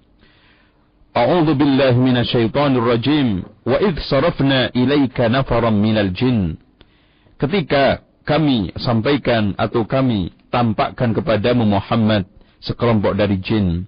A'udhu 1.13 1.53
billahi 1.53 1.97
minasyaitanir 2.01 2.81
rajim. 2.81 3.45
Wa 3.61 3.77
idh 3.77 4.01
sarafna 4.01 4.73
ilaika 4.73 5.29
nafaran 5.29 5.77
minal 5.77 6.09
jin. 6.09 6.57
Ketika 7.37 8.01
kami 8.25 8.73
sampaikan 8.81 9.53
atau 9.61 9.85
kami 9.85 10.33
tampakkan 10.49 11.13
kepadamu 11.13 11.69
Muhammad 11.69 12.25
sekelompok 12.65 13.13
dari 13.13 13.37
jin. 13.45 13.85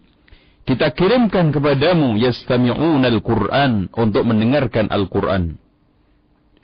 Kita 0.65 0.97
kirimkan 0.97 1.53
kepadamu 1.53 2.17
yastami'una 2.17 3.13
al-Qur'an 3.13 3.85
untuk 3.93 4.25
mendengarkan 4.25 4.89
Al-Qur'an. 4.89 5.61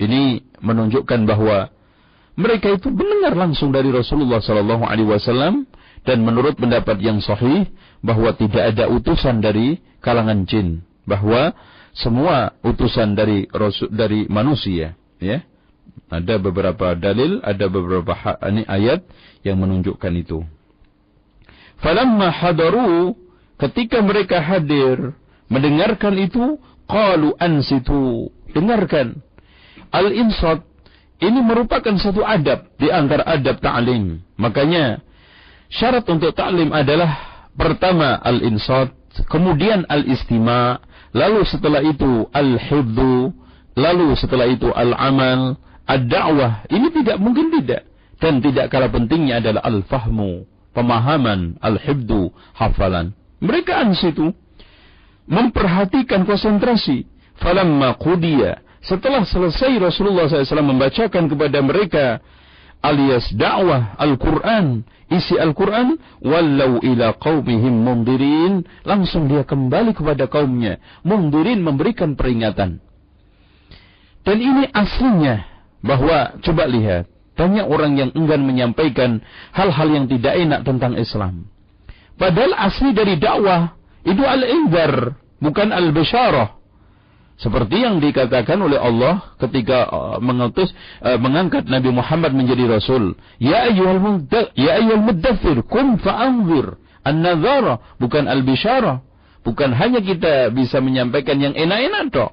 Ini 0.01 0.41
menunjukkan 0.57 1.29
bahwa 1.29 1.69
mereka 2.33 2.73
itu 2.73 2.89
mendengar 2.89 3.37
langsung 3.37 3.69
dari 3.69 3.93
Rasulullah 3.93 4.41
sallallahu 4.41 4.89
alaihi 4.89 5.05
wasallam 5.05 5.69
dan 6.01 6.25
menurut 6.25 6.57
pendapat 6.57 6.97
yang 6.97 7.21
sahih 7.21 7.69
bahwa 8.01 8.33
tidak 8.33 8.73
ada 8.73 8.89
utusan 8.89 9.37
dari 9.37 9.77
kalangan 10.01 10.49
jin, 10.49 10.81
bahwa 11.05 11.53
semua 11.93 12.57
utusan 12.65 13.13
dari 13.13 13.45
rasul 13.53 13.93
dari 13.93 14.25
manusia, 14.25 14.97
ya. 15.21 15.45
Ada 16.09 16.41
beberapa 16.41 16.97
dalil, 16.97 17.39
ada 17.45 17.69
beberapa 17.69 18.11
ini 18.49 18.65
ayat 18.65 19.05
yang 19.45 19.61
menunjukkan 19.61 20.13
itu. 20.17 20.41
Falamma 21.79 22.33
hadaru 22.33 23.15
ketika 23.61 24.01
mereka 24.01 24.41
hadir 24.41 25.13
mendengarkan 25.47 26.17
itu 26.17 26.57
qalu 26.89 27.37
ansitu. 27.37 28.33
Dengarkan. 28.51 29.21
Al 29.93 30.11
insat 30.11 30.65
ini 31.23 31.39
merupakan 31.39 31.95
satu 31.95 32.25
adab 32.25 32.67
di 32.75 32.91
antara 32.91 33.23
adab 33.23 33.61
ta'lim. 33.63 34.19
Makanya 34.35 34.99
syarat 35.71 36.03
untuk 36.09 36.35
ta'lim 36.35 36.73
adalah 36.73 37.45
pertama 37.55 38.19
al 38.19 38.43
insat 38.43 38.91
kemudian 39.27 39.87
al 39.87 40.07
istima 40.07 40.79
lalu 41.11 41.43
setelah 41.47 41.83
itu 41.83 42.27
al 42.31 42.55
hibdu 42.55 43.35
lalu 43.75 44.15
setelah 44.15 44.47
itu 44.47 44.71
al 44.71 44.95
amal 44.95 45.59
ad 45.87 46.07
da'wah 46.07 46.67
ini 46.71 46.91
tidak 46.91 47.19
mungkin 47.21 47.53
tidak. 47.55 47.87
Dan 48.21 48.37
tidak 48.37 48.69
kalah 48.69 48.91
pentingnya 48.93 49.41
adalah 49.41 49.65
al 49.65 49.81
fahmu 49.81 50.45
pemahaman, 50.75 51.59
al-hibdu, 51.59 52.31
hafalan. 52.55 53.13
Mereka 53.41 53.73
ansitu 53.73 54.31
memperhatikan 55.25 56.23
konsentrasi. 56.23 57.09
Falamma 57.41 57.97
qudiya. 57.97 58.61
Setelah 58.81 59.25
selesai 59.25 59.77
Rasulullah 59.77 60.25
SAW 60.25 60.73
membacakan 60.73 61.29
kepada 61.29 61.61
mereka 61.61 62.05
alias 62.81 63.29
dakwah 63.33 63.93
Al-Quran, 63.97 64.81
isi 65.09 65.37
Al-Quran, 65.37 66.01
walau 66.21 66.81
ila 66.81 67.13
qaumihim 67.17 67.85
mundirin, 67.85 68.65
langsung 68.81 69.29
dia 69.29 69.45
kembali 69.45 69.93
kepada 69.93 70.25
kaumnya, 70.25 70.81
mundirin 71.05 71.61
memberikan 71.61 72.17
peringatan. 72.17 72.81
Dan 74.25 74.37
ini 74.37 74.65
aslinya, 74.73 75.45
bahwa 75.85 76.41
coba 76.41 76.65
lihat, 76.65 77.05
banyak 77.37 77.65
orang 77.65 77.97
yang 77.97 78.09
enggan 78.17 78.45
menyampaikan 78.45 79.21
hal-hal 79.53 79.87
yang 79.89 80.05
tidak 80.09 80.33
enak 80.37 80.61
tentang 80.65 80.93
Islam. 80.97 81.49
Padahal 82.19 82.53
asli 82.55 82.91
dari 82.95 83.17
dakwah 83.17 83.75
itu 84.07 84.21
al-indar, 84.25 85.17
bukan 85.37 85.69
al-bisyarah. 85.69 86.57
Seperti 87.41 87.81
yang 87.81 87.97
dikatakan 87.97 88.61
oleh 88.61 88.77
Allah 88.77 89.33
ketika 89.41 89.89
uh, 89.89 90.17
mengutus 90.21 90.69
uh, 91.01 91.17
mengangkat 91.17 91.65
Nabi 91.65 91.89
Muhammad 91.89 92.37
menjadi 92.37 92.69
rasul. 92.69 93.17
Ya 93.41 93.65
ayyuhal 93.65 94.29
ya 94.53 94.77
ayyuhal 94.77 95.01
muddathir, 95.01 95.65
kum 95.65 95.97
fa'anzir. 95.97 96.77
An-nadhara 97.01 97.81
bukan 97.97 98.29
al-bisyarah. 98.29 99.01
Bukan 99.41 99.73
hanya 99.73 100.05
kita 100.05 100.53
bisa 100.53 100.77
menyampaikan 100.85 101.41
yang 101.41 101.57
enak-enak 101.57 102.13
toh. 102.13 102.29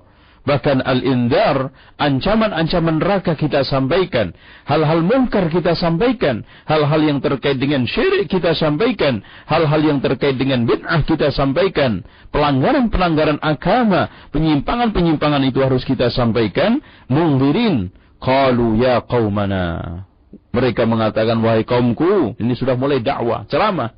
Bahkan 0.48 0.80
al-indar, 0.80 1.68
ancaman-ancaman 2.00 2.96
neraka 2.96 3.36
kita 3.36 3.68
sampaikan. 3.68 4.32
Hal-hal 4.64 5.04
mungkar 5.04 5.52
kita 5.52 5.76
sampaikan. 5.76 6.40
Hal-hal 6.64 7.04
yang 7.04 7.20
terkait 7.20 7.60
dengan 7.60 7.84
syirik 7.84 8.32
kita 8.32 8.56
sampaikan. 8.56 9.20
Hal-hal 9.44 9.84
yang 9.84 10.00
terkait 10.00 10.40
dengan 10.40 10.64
bid'ah 10.64 11.04
kita 11.04 11.28
sampaikan. 11.36 12.00
Pelanggaran-pelanggaran 12.32 13.44
agama, 13.44 14.08
penyimpangan-penyimpangan 14.32 15.44
itu 15.44 15.60
harus 15.60 15.84
kita 15.84 16.08
sampaikan. 16.08 16.80
Mungdirin, 17.12 17.92
qalu 18.16 18.80
ya 18.80 19.04
qawmana. 19.04 20.08
Mereka 20.56 20.88
mengatakan, 20.88 21.44
wahai 21.44 21.68
kaumku, 21.68 22.40
ini 22.40 22.56
sudah 22.56 22.72
mulai 22.72 23.04
dakwah, 23.04 23.44
ceramah. 23.52 23.92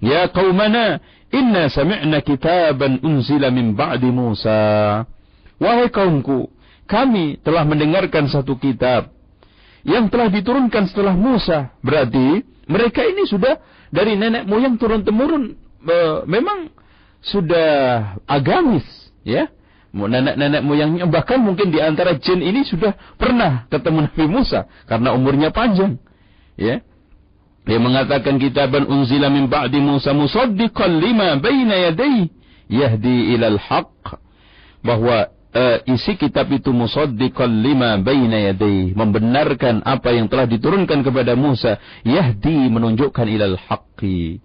Ya 0.00 0.24
qawmana, 0.32 1.04
inna 1.28 1.68
sami'na 1.68 2.24
kitaban 2.24 3.04
unzila 3.04 3.52
min 3.52 3.76
ba'di 3.76 4.08
Musa. 4.08 5.04
Wahai 5.56 5.88
kaumku, 5.88 6.52
kami 6.84 7.40
telah 7.40 7.64
mendengarkan 7.64 8.28
satu 8.28 8.60
kitab 8.60 9.10
yang 9.86 10.10
telah 10.12 10.28
diturunkan 10.28 10.90
setelah 10.90 11.14
Musa. 11.16 11.72
Berarti 11.80 12.44
mereka 12.66 13.06
ini 13.06 13.24
sudah 13.24 13.56
dari 13.88 14.18
nenek 14.18 14.44
moyang 14.44 14.76
turun 14.76 15.06
temurun 15.06 15.54
e, 15.80 15.96
memang 16.26 16.68
sudah 17.22 17.68
agamis, 18.28 18.84
ya. 19.24 19.48
Nenek-nenek 19.96 20.60
moyangnya 20.60 21.08
bahkan 21.08 21.40
mungkin 21.40 21.72
di 21.72 21.80
antara 21.80 22.20
jin 22.20 22.44
ini 22.44 22.68
sudah 22.68 22.92
pernah 23.16 23.64
ketemu 23.72 24.04
Nabi 24.04 24.24
Musa 24.28 24.68
karena 24.84 25.16
umurnya 25.16 25.54
panjang, 25.54 25.96
ya. 26.60 26.84
Dia 27.66 27.82
mengatakan 27.82 28.38
kitaban 28.38 28.86
unzila 28.86 29.26
min 29.26 29.50
ba'di 29.50 29.82
Musa 29.82 30.14
musaddiqan 30.14 31.02
lima 31.02 31.34
baina 31.42 31.90
yadayhi 31.90 32.30
yahdi 32.70 33.34
ilal 33.34 33.58
haqq 33.58 34.22
bahwa 34.86 35.34
uh, 35.56 35.76
isi 35.88 36.20
kitab 36.20 36.52
itu 36.52 36.68
musaddiqan 36.70 37.48
lima 37.64 37.96
baina 37.96 38.52
membenarkan 38.92 39.80
apa 39.82 40.12
yang 40.12 40.28
telah 40.28 40.44
diturunkan 40.44 41.00
kepada 41.00 41.32
Musa. 41.32 41.80
Yahdi 42.04 42.68
menunjukkan 42.68 43.24
ilal 43.24 43.56
haqqi. 43.56 44.44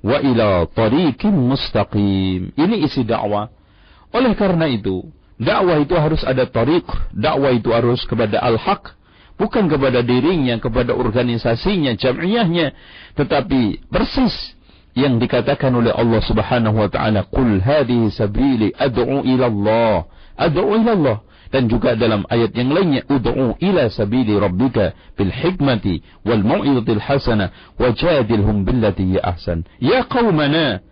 Wa 0.00 0.24
ila 0.24 0.64
tariqin 0.72 1.36
mustaqim. 1.36 2.56
Ini 2.56 2.76
isi 2.88 3.04
dakwah. 3.04 3.52
Oleh 4.16 4.32
karena 4.32 4.64
itu 4.70 5.04
dakwah 5.36 5.76
itu 5.76 5.92
harus 5.92 6.24
ada 6.24 6.48
tariq. 6.48 6.88
Dakwah 7.12 7.52
itu 7.52 7.68
harus 7.76 8.00
kepada 8.08 8.40
al-haq. 8.40 8.96
Bukan 9.36 9.68
kepada 9.68 10.00
dirinya 10.00 10.56
kepada 10.56 10.96
organisasinya 10.96 11.92
jam'iyahnya. 11.92 12.72
Tetapi 13.20 13.92
persis 13.92 14.56
yang 14.96 15.20
dikatakan 15.20 15.76
oleh 15.76 15.92
Allah 15.92 16.24
Subhanahu 16.24 16.80
wa 16.80 16.88
taala 16.88 17.28
qul 17.28 17.60
hadhihi 17.60 18.08
sabili 18.08 18.72
ad'u 18.72 19.20
ila 19.28 19.44
Allah 19.52 20.08
ad'u 20.36 20.76
ila 20.76 20.92
Allah. 20.92 21.18
Dan 21.46 21.70
juga 21.70 21.94
dalam 21.94 22.26
ayat 22.26 22.58
yang 22.58 22.74
lainnya 22.74 23.06
ud'u 23.06 23.54
ila 23.62 23.86
sabili 23.86 24.34
rabbika 24.34 24.98
bil 25.14 25.30
hikmati 25.30 26.02
wal 26.26 26.42
mau'izatil 26.42 26.98
hasanah 26.98 27.54
wajadilhum 27.78 28.66
billati 28.66 29.14
ya 29.14 29.22
ahsan. 29.22 29.62
Ya 29.78 30.02
qaumana 30.04 30.82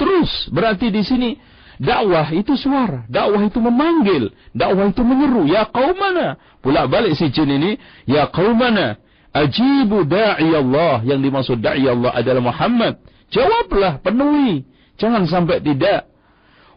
terus 0.00 0.48
berarti 0.48 0.88
di 0.88 1.04
sini 1.04 1.30
dakwah 1.76 2.32
itu 2.32 2.56
suara 2.56 3.04
dakwah 3.12 3.44
itu 3.44 3.60
memanggil 3.60 4.32
dakwah 4.56 4.88
itu 4.88 5.04
menyeru. 5.04 5.44
Ya 5.44 5.68
qaumana 5.68 6.40
pula 6.64 6.88
balik 6.88 7.12
si 7.12 7.28
jin 7.28 7.52
ini 7.52 7.76
ya 8.08 8.32
qaumana 8.32 8.96
ajibu 9.36 10.08
da'i 10.08 10.56
Allah. 10.56 11.04
Yang 11.04 11.20
dimaksud 11.20 11.58
da'i 11.60 11.84
Allah 11.84 12.16
adalah 12.16 12.40
Muhammad. 12.40 12.96
Jawablah 13.28 14.00
penuhi. 14.00 14.64
Jangan 14.96 15.28
sampai 15.28 15.60
tidak 15.60 16.08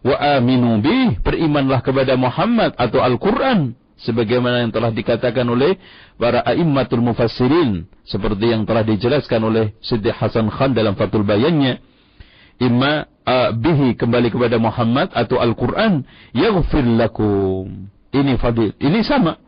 wa 0.02 0.16
aminu 0.18 0.82
bih 0.82 1.22
berimanlah 1.22 1.86
kepada 1.86 2.18
Muhammad 2.18 2.74
atau 2.78 3.02
Al-Qur'an 3.06 3.78
sebagaimana 4.02 4.66
yang 4.66 4.74
telah 4.74 4.89
dikatakan 4.89 5.45
oleh 5.45 5.78
para 6.18 6.41
a'immatul 6.41 7.06
mufassirin 7.06 7.86
seperti 8.06 8.49
yang 8.49 8.66
telah 8.66 8.82
dijelaskan 8.82 9.41
oleh 9.45 9.66
Siti 9.82 10.10
Hasan 10.10 10.49
Khan 10.49 10.74
dalam 10.74 10.97
Fathul 10.97 11.26
Bayannya. 11.26 11.80
Imma 12.62 13.10
uh, 13.26 13.49
bihi 13.54 13.97
kembali 13.97 14.30
kepada 14.30 14.62
Muhammad 14.62 15.10
atau 15.14 15.41
Al-Qur'an 15.41 16.06
yaghfir 16.34 16.86
lakum. 16.86 17.89
Ini 18.12 18.36
fadil 18.38 18.76
ini 18.82 19.02
sama. 19.02 19.39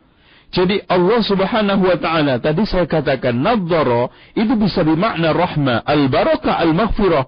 Jadi 0.53 0.85
Allah 0.85 1.19
Subhanahu 1.25 1.83
wa 1.89 1.97
taala 1.97 2.37
tadi 2.37 2.63
saya 2.69 2.85
katakan 2.85 3.33
nadzara 3.41 4.13
itu 4.37 4.53
bisa 4.53 4.85
bermakna 4.85 5.33
rahmah 5.33 5.81
al-barakah 5.81 6.61
al-maghfirah. 6.61 7.25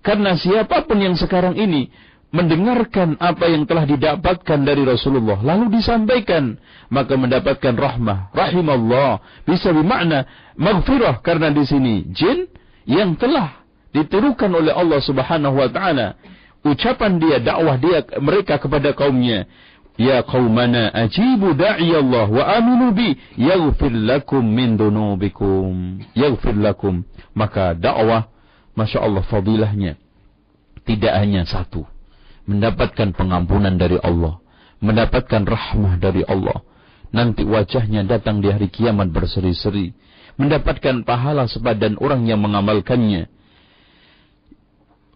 Karena 0.00 0.32
siapa 0.38 0.88
pun 0.88 0.96
yang 0.96 1.12
sekarang 1.18 1.60
ini 1.60 1.92
mendengarkan 2.30 3.18
apa 3.18 3.50
yang 3.50 3.66
telah 3.66 3.84
didapatkan 3.86 4.58
dari 4.62 4.86
Rasulullah 4.86 5.42
lalu 5.42 5.82
disampaikan 5.82 6.58
maka 6.90 7.14
mendapatkan 7.14 7.74
rahmah. 7.74 8.34
Rahimallah. 8.34 9.22
Bisa 9.46 9.70
bermakna 9.70 10.26
maghfirah 10.58 11.22
karena 11.22 11.50
di 11.50 11.62
sini 11.66 12.06
jin 12.10 12.50
yang 12.86 13.14
telah 13.18 13.62
ditirukan 13.94 14.50
oleh 14.50 14.74
Allah 14.74 15.02
Subhanahu 15.02 15.58
wa 15.58 15.68
taala. 15.70 16.18
Ucapan 16.60 17.16
dia 17.16 17.40
dakwah 17.40 17.80
dia 17.80 18.04
mereka 18.20 18.60
kepada 18.60 18.92
kaumnya 18.92 19.48
Ya 20.00 20.24
qaumana 20.24 20.88
ajibu 20.96 21.52
da'i 21.52 21.92
Allah 21.92 22.24
wa 22.24 22.44
aminu 22.56 22.88
bi 22.96 23.20
yaghfir 23.36 23.92
lakum 23.92 24.40
min 24.40 24.80
dunubikum. 24.80 26.00
Yaghfir 26.16 26.56
lakum. 26.56 27.04
Maka 27.36 27.76
dakwah 27.76 28.32
Masya 28.72 29.02
Allah 29.02 29.20
fadilahnya 29.28 30.00
tidak 30.88 31.12
hanya 31.20 31.44
satu 31.44 31.84
mendapatkan 32.50 33.14
pengampunan 33.14 33.78
dari 33.78 33.96
Allah 34.02 34.42
mendapatkan 34.80 35.44
rahmah 35.44 36.00
dari 36.00 36.24
Allah. 36.24 36.64
Nanti 37.10 37.44
wajahnya 37.44 38.06
datang 38.06 38.40
di 38.40 38.48
hari 38.48 38.72
kiamat 38.72 39.12
berseri-seri 39.12 39.92
mendapatkan 40.40 41.04
pahala 41.04 41.44
sepadan 41.46 42.00
orang 42.00 42.24
yang 42.24 42.40
mengamalkannya. 42.40 43.28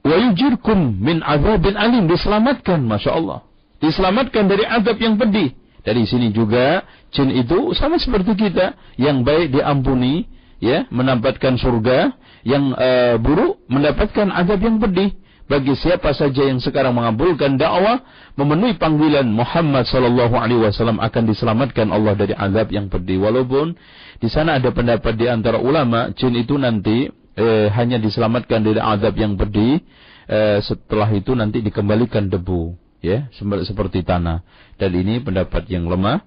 Wa 0.04 0.16
yujirkum 0.20 1.00
min 1.00 1.24
azabin 1.24 1.80
alim 1.80 2.04
diselamatkan 2.06 2.84
Masya 2.84 3.10
Allah 3.14 3.40
diselamatkan 3.80 4.48
dari 4.48 4.64
azab 4.68 4.96
yang 5.00 5.16
pedih. 5.16 5.56
Dari 5.84 6.08
sini 6.08 6.32
juga 6.32 6.84
jin 7.12 7.28
itu 7.28 7.76
sama 7.76 8.00
seperti 8.00 8.36
kita 8.36 8.72
yang 8.96 9.20
baik 9.20 9.52
diampuni 9.52 10.24
ya 10.56 10.88
mendapatkan 10.88 11.60
surga 11.60 12.16
yang 12.44 12.72
uh, 12.72 13.20
buruk 13.20 13.60
mendapatkan 13.68 14.32
azab 14.32 14.60
yang 14.64 14.80
pedih 14.80 15.12
bagi 15.44 15.76
siapa 15.76 16.16
saja 16.16 16.48
yang 16.48 16.56
sekarang 16.56 16.96
mengabulkan 16.96 17.60
dakwah 17.60 18.00
memenuhi 18.36 18.80
panggilan 18.80 19.28
Muhammad 19.28 19.84
sallallahu 19.84 20.32
alaihi 20.40 20.60
wasallam 20.64 20.96
akan 21.00 21.22
diselamatkan 21.28 21.92
Allah 21.92 22.16
dari 22.16 22.32
azab 22.32 22.72
yang 22.72 22.88
pedih. 22.88 23.20
Walaupun 23.20 23.76
di 24.20 24.28
sana 24.32 24.56
ada 24.56 24.72
pendapat 24.72 25.12
di 25.16 25.28
antara 25.28 25.60
ulama 25.60 26.12
jin 26.16 26.32
itu 26.36 26.56
nanti 26.56 27.12
eh, 27.36 27.68
hanya 27.76 28.00
diselamatkan 28.00 28.64
dari 28.64 28.80
azab 28.80 29.14
yang 29.20 29.36
pedih 29.36 29.84
eh, 30.28 30.58
setelah 30.64 31.12
itu 31.12 31.36
nanti 31.36 31.60
dikembalikan 31.60 32.32
debu 32.32 32.72
ya 33.04 33.28
seperti 33.36 34.00
tanah. 34.00 34.40
Dan 34.80 34.96
ini 34.96 35.20
pendapat 35.20 35.68
yang 35.68 35.84
lemah 35.88 36.24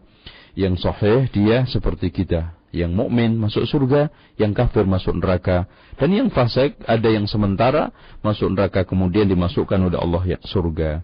yang 0.57 0.77
sahih 0.77 1.29
dia 1.29 1.65
seperti 1.69 2.09
kita 2.09 2.56
yang 2.75 2.91
mukmin 2.91 3.39
masuk 3.39 3.63
surga, 3.63 4.11
yang 4.35 4.51
kafir 4.51 4.83
masuk 4.83 5.15
neraka, 5.17 5.65
dan 5.95 6.09
yang 6.11 6.27
fasik 6.27 6.75
ada 6.83 7.07
yang 7.07 7.25
sementara 7.25 7.95
masuk 8.19 8.51
neraka 8.51 8.83
kemudian 8.83 9.27
dimasukkan 9.27 9.79
oleh 9.79 9.99
Allah 9.99 10.23
ya 10.35 10.39
surga. 10.43 11.03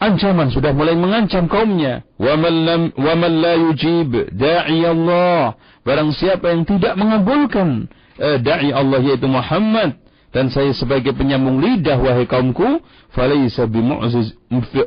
Ancaman 0.00 0.48
sudah 0.48 0.72
mulai 0.72 0.96
mengancam 0.96 1.44
kaumnya. 1.44 2.00
Wa 2.16 2.32
man 2.32 3.32
la 3.44 3.54
yujib 3.60 4.32
da'i 4.32 4.80
Allah. 4.80 5.60
Barang 5.84 6.16
siapa 6.16 6.48
yang 6.56 6.64
tidak 6.64 6.96
mengabulkan 6.96 7.84
eh, 8.16 8.40
da'i 8.40 8.72
Allah 8.72 8.96
yaitu 9.04 9.28
Muhammad 9.28 10.00
dan 10.30 10.46
saya 10.46 10.70
sebagai 10.70 11.10
penyambung 11.10 11.58
lidah 11.58 11.98
wahai 11.98 12.26
kaumku 12.26 12.78
falaisa 13.10 13.66
bimu'jiz 13.66 14.38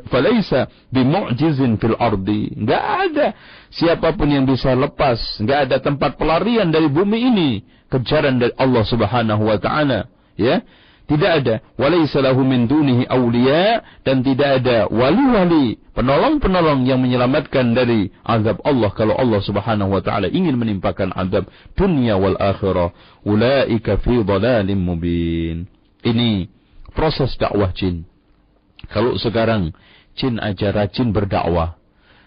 falaisa 0.08 0.72
bimu'jizin 0.88 1.76
fil 1.76 1.96
ardi. 2.00 2.48
Enggak 2.56 2.82
ada 2.82 3.26
siapa 3.68 4.16
pun 4.16 4.32
yang 4.32 4.48
bisa 4.48 4.72
lepas. 4.72 5.20
Enggak 5.36 5.68
ada 5.68 5.76
tempat 5.84 6.16
pelarian 6.16 6.72
dari 6.72 6.88
bumi 6.88 7.18
ini. 7.28 7.50
Kejaran 7.92 8.40
dari 8.40 8.56
Allah 8.56 8.84
Subhanahu 8.88 9.44
wa 9.44 9.58
taala. 9.60 10.08
Ya 10.34 10.64
tidak 11.04 11.32
ada. 11.44 11.54
Walaisa 11.76 12.24
lahu 12.24 12.40
min 12.48 12.64
dunihi 12.64 13.04
awliya. 13.04 13.84
Dan 14.00 14.24
tidak 14.24 14.64
ada 14.64 14.88
wali-wali 14.88 15.76
penolong-penolong 15.92 16.88
yang 16.88 17.00
menyelamatkan 17.04 17.76
dari 17.76 18.08
azab 18.24 18.64
Allah 18.64 18.90
kalau 18.96 19.12
Allah 19.14 19.40
Subhanahu 19.44 19.92
wa 19.92 20.00
taala 20.00 20.32
ingin 20.32 20.56
menimpakan 20.56 21.12
azab 21.12 21.44
dunia 21.76 22.16
wal 22.16 22.40
akhirah. 22.40 22.96
Ulaika 23.28 24.00
fi 24.00 24.24
dhalalim 24.24 24.80
mubin. 24.80 25.68
Ini 26.00 26.48
proses 26.96 27.36
dakwah 27.36 27.72
jin. 27.76 28.08
Kalau 28.88 29.16
sekarang 29.20 29.76
jin 30.16 30.40
aja 30.40 30.72
rajin 30.72 31.12
berdakwah 31.12 31.76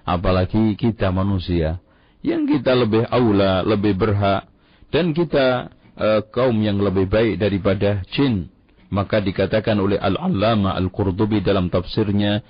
apalagi 0.05 0.77
kita 0.77 1.09
manusia. 1.09 1.81
Yang 2.21 2.61
kita 2.61 2.77
lebih 2.77 3.09
aula 3.09 3.61
lebih 3.65 3.93
berhak 3.97 4.49
dan 4.89 5.13
kita 5.17 5.69
uh, 5.97 6.21
kaum 6.29 6.57
yang 6.61 6.81
lebih 6.81 7.09
baik 7.09 7.37
daripada 7.41 8.01
jin 8.13 8.49
maka 8.89 9.19
dikatakan 9.19 9.77
oleh 9.79 9.99
Al-Allama 9.99 10.75
Al-Qurtubi 10.75 11.43
dalam 11.43 11.67
tafsirnya 11.67 12.41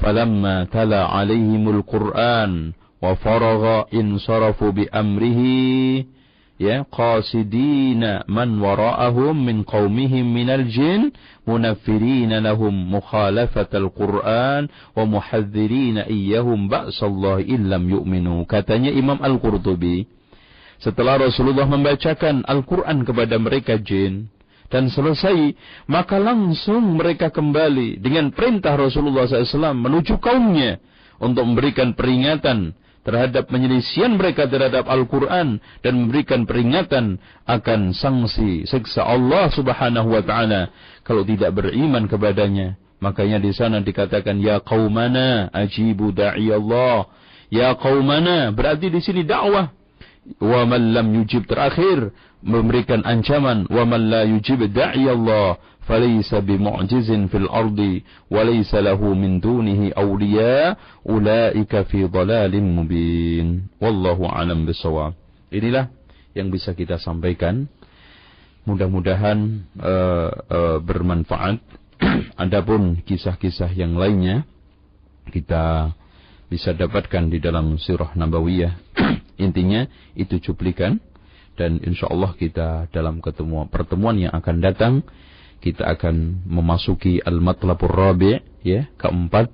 falamma 0.00 0.66
tala 0.72 1.12
alaihimul 1.12 1.84
Qur'an 1.84 2.72
wa 2.98 3.12
faragha 3.20 3.86
insarafu 3.92 4.72
bi 4.72 4.88
amrihi 4.88 6.08
ya 6.56 6.86
qasidina 6.86 8.24
man 8.30 8.56
wara'ahum 8.62 9.34
min 9.34 9.66
qaumihim 9.66 10.24
minal 10.24 10.64
jin 10.70 11.12
munaffirina 11.44 12.40
lahum 12.40 12.72
mukhalafatal 12.72 13.90
Qur'an 13.92 14.70
wa 14.96 15.02
muhadzirina 15.04 16.08
iyyahum 16.08 16.70
ba'sallahi 16.70 17.50
illam 17.50 17.84
yu'minu. 17.90 18.46
Katanya 18.48 18.94
Imam 18.94 19.20
Al-Qurtubi 19.20 20.06
setelah 20.80 21.20
Rasulullah 21.22 21.68
membacakan 21.68 22.42
Al-Quran 22.46 23.06
kepada 23.06 23.36
mereka 23.38 23.78
jin 23.78 24.32
dan 24.74 24.90
selesai, 24.90 25.54
maka 25.86 26.18
langsung 26.18 26.98
mereka 26.98 27.30
kembali 27.30 28.02
dengan 28.02 28.34
perintah 28.34 28.74
Rasulullah 28.74 29.30
SAW 29.30 29.70
menuju 29.70 30.18
kaumnya 30.18 30.82
untuk 31.22 31.46
memberikan 31.46 31.94
peringatan 31.94 32.74
terhadap 33.06 33.46
penyelisian 33.46 34.18
mereka 34.18 34.50
terhadap 34.50 34.90
Al-Quran 34.90 35.62
dan 35.84 35.92
memberikan 35.94 36.42
peringatan 36.42 37.22
akan 37.46 37.94
sanksi 37.94 38.66
siksa 38.66 39.06
Allah 39.06 39.46
Subhanahu 39.54 40.10
Wa 40.10 40.22
Taala 40.26 40.74
kalau 41.06 41.22
tidak 41.22 41.54
beriman 41.54 42.10
kepadanya. 42.10 42.74
Makanya 42.98 43.38
di 43.38 43.54
sana 43.54 43.78
dikatakan 43.78 44.42
ya 44.42 44.58
qaumana 44.58 45.54
ajibu 45.54 46.10
da'i 46.10 46.50
Allah. 46.50 47.06
Ya 47.46 47.70
qaumana 47.78 48.50
berarti 48.50 48.90
di 48.90 48.98
sini 48.98 49.22
dakwah. 49.22 49.70
Wa 50.40 50.64
man 50.64 50.96
lam 50.96 51.12
yujib 51.12 51.44
terakhir 51.44 52.10
memberikan 52.44 53.00
ancaman 53.08 53.64
wa 53.72 53.88
man 53.88 54.12
la 54.12 54.22
yujib 54.28 54.60
da'i 54.68 55.08
Allah 55.08 55.56
falaysa 55.88 56.44
bimu'jizin 56.44 57.28
fil 57.32 57.48
ardi 57.48 58.04
wa 58.28 58.44
laysa 58.44 58.84
lahu 58.84 59.16
min 59.16 59.40
dunihi 59.40 59.96
awliya 59.96 60.76
ulaika 61.04 61.88
fi 61.88 62.04
dhalalin 62.04 62.64
mubin. 62.64 63.68
Wallahu 63.80 64.28
alam 64.28 64.68
bisawab 64.68 65.16
inilah 65.54 65.88
yang 66.34 66.50
bisa 66.50 66.74
kita 66.74 66.98
sampaikan. 66.98 67.70
Mudah-mudahan 68.64 69.68
uh, 69.76 70.30
uh, 70.48 70.78
bermanfaat. 70.80 71.60
Adapun 72.42 73.04
kisah-kisah 73.04 73.70
yang 73.76 73.94
lainnya 73.94 74.48
kita 75.28 75.94
bisa 76.48 76.72
dapatkan 76.72 77.28
di 77.28 77.38
dalam 77.44 77.76
sirah 77.76 78.16
nabawiyah. 78.16 78.74
Intinya 79.44 79.84
itu 80.16 80.40
cuplikan 80.40 80.98
dan 81.54 81.78
insya 81.82 82.10
Allah 82.10 82.34
kita 82.34 82.90
dalam 82.90 83.22
ketemu 83.22 83.66
pertemuan 83.70 84.18
yang 84.18 84.34
akan 84.34 84.56
datang 84.58 84.94
kita 85.62 85.86
akan 85.96 86.44
memasuki 86.44 87.22
al-matlabur 87.24 87.90
rabi' 87.90 88.42
ya 88.66 88.90
keempat 88.98 89.48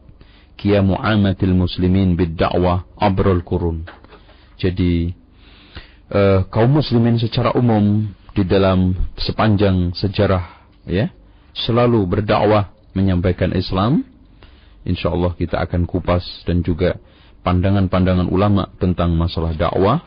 qiyamu 0.59 0.99
amatil 0.99 1.55
muslimin 1.55 2.19
bid 2.19 2.35
dakwah 2.37 2.89
abrul 2.99 3.45
kurun 3.45 3.87
jadi 4.61 5.17
uh, 6.13 6.45
kaum 6.53 6.81
muslimin 6.81 7.17
secara 7.17 7.57
umum 7.57 8.11
di 8.37 8.45
dalam 8.45 8.95
sepanjang 9.17 9.97
sejarah 9.97 10.69
ya 10.87 11.11
selalu 11.55 12.07
berdakwah 12.07 12.71
menyampaikan 12.95 13.55
Islam. 13.55 14.07
Insya 14.81 15.13
Allah 15.13 15.37
kita 15.37 15.61
akan 15.61 15.85
kupas 15.85 16.25
dan 16.49 16.65
juga 16.65 16.97
pandangan-pandangan 17.45 18.29
ulama 18.33 18.73
tentang 18.81 19.13
masalah 19.13 19.53
dakwah 19.53 20.01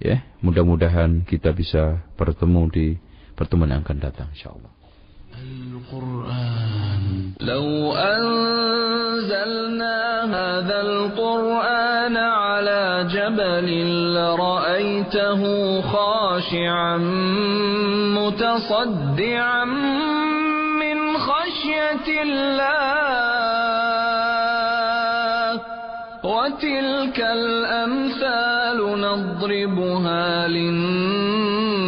ya 0.00 0.24
mudah-mudahan 0.43 1.23
kita 1.25 1.51
bisa 1.55 1.97
bertemu 2.19 2.61
di 2.71 2.87
pertemuan 3.35 3.71
yang 3.73 3.83
akan 3.83 3.99
datang 3.99 4.27
insyaallah 4.33 4.71
Al-Quran 5.35 7.25
لو 7.41 7.91
أنزلنا 7.93 9.97
هذا 10.23 10.81
القرآن 10.81 12.17
على 12.17 13.07
جبل 13.11 13.67
لرأيته 14.13 15.41
خاشعا 15.81 16.97
متصدعا 18.15 19.65
من 20.79 21.17
خشية 21.17 22.07
الله 22.23 23.88
وتلك 26.49 27.19
الأمثال 27.21 28.77
نضربها 29.05 30.47
للناس 30.47 31.85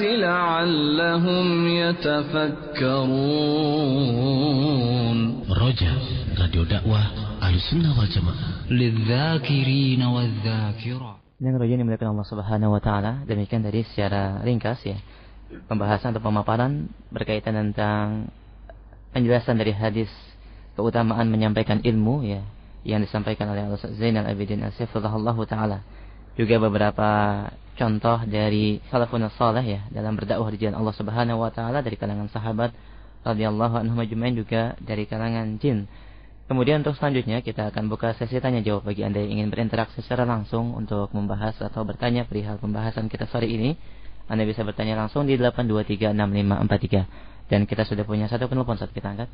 لعلهم 0.00 1.46
يتفكرون 1.82 3.08
رجع 5.62 5.92
راديو 6.42 6.62
دعوة 6.64 7.02
على 7.42 7.56
السنة 7.56 7.90
والجماعة 7.98 8.46
للذاكرين 8.70 10.02
والذاكرة 10.02 11.22
Yang 11.42 11.58
roja 11.58 11.74
dimuliakan 11.74 12.14
Allah 12.14 12.22
Subhanahu 12.30 12.70
wa 12.70 12.78
taala, 12.78 13.26
demikian 13.26 13.66
tadi 13.66 13.82
secara 13.82 14.38
ringkas 14.46 14.78
ya 14.86 14.94
pembahasan 15.66 16.14
atau 16.14 16.22
pemaparan 16.22 16.86
berkaitan 17.10 17.58
tentang 17.58 18.30
penjelasan 19.10 19.58
dari 19.58 19.74
hadis 19.74 20.06
keutamaan 20.78 21.26
menyampaikan 21.26 21.82
ilmu 21.82 22.22
ya 22.22 22.46
yang 22.87 23.03
disampaikan 23.03 23.51
oleh 23.51 23.67
Al 23.67 23.75
Zainal 23.75 24.23
Abidin 24.23 24.63
Asifullah 24.63 25.11
taala. 25.43 25.83
Juga 26.39 26.55
beberapa 26.63 27.09
contoh 27.75 28.23
dari 28.23 28.79
salafun 28.87 29.27
salih 29.35 29.65
ya 29.67 29.81
dalam 29.91 30.15
berdakwah 30.15 30.47
di 30.47 30.63
jalan 30.63 30.79
Allah 30.79 30.95
Subhanahu 30.95 31.43
wa 31.43 31.51
taala 31.51 31.83
dari 31.83 31.99
kalangan 31.99 32.31
sahabat 32.31 32.71
radhiyallahu 33.27 33.83
anhum 33.83 33.99
ajmain 33.99 34.33
juga 34.33 34.79
dari 34.79 35.03
kalangan 35.03 35.59
jin. 35.59 35.91
Kemudian 36.47 36.79
untuk 36.79 36.95
selanjutnya 36.95 37.43
kita 37.43 37.75
akan 37.75 37.91
buka 37.91 38.15
sesi 38.15 38.39
tanya 38.39 38.63
jawab 38.63 38.87
bagi 38.87 39.03
Anda 39.03 39.19
yang 39.19 39.43
ingin 39.43 39.47
berinteraksi 39.51 39.99
secara 39.99 40.23
langsung 40.23 40.79
untuk 40.79 41.11
membahas 41.11 41.59
atau 41.59 41.83
bertanya 41.83 42.23
perihal 42.23 42.55
pembahasan 42.55 43.11
kita 43.11 43.27
sore 43.27 43.51
ini. 43.51 43.75
Anda 44.31 44.47
bisa 44.47 44.63
bertanya 44.63 44.95
langsung 44.95 45.27
di 45.27 45.35
8236543 45.35 47.51
dan 47.51 47.67
kita 47.67 47.83
sudah 47.83 48.07
punya 48.07 48.31
satu 48.31 48.47
penelpon 48.47 48.79
saat 48.79 48.95
kita 48.95 49.11
angkat. 49.11 49.27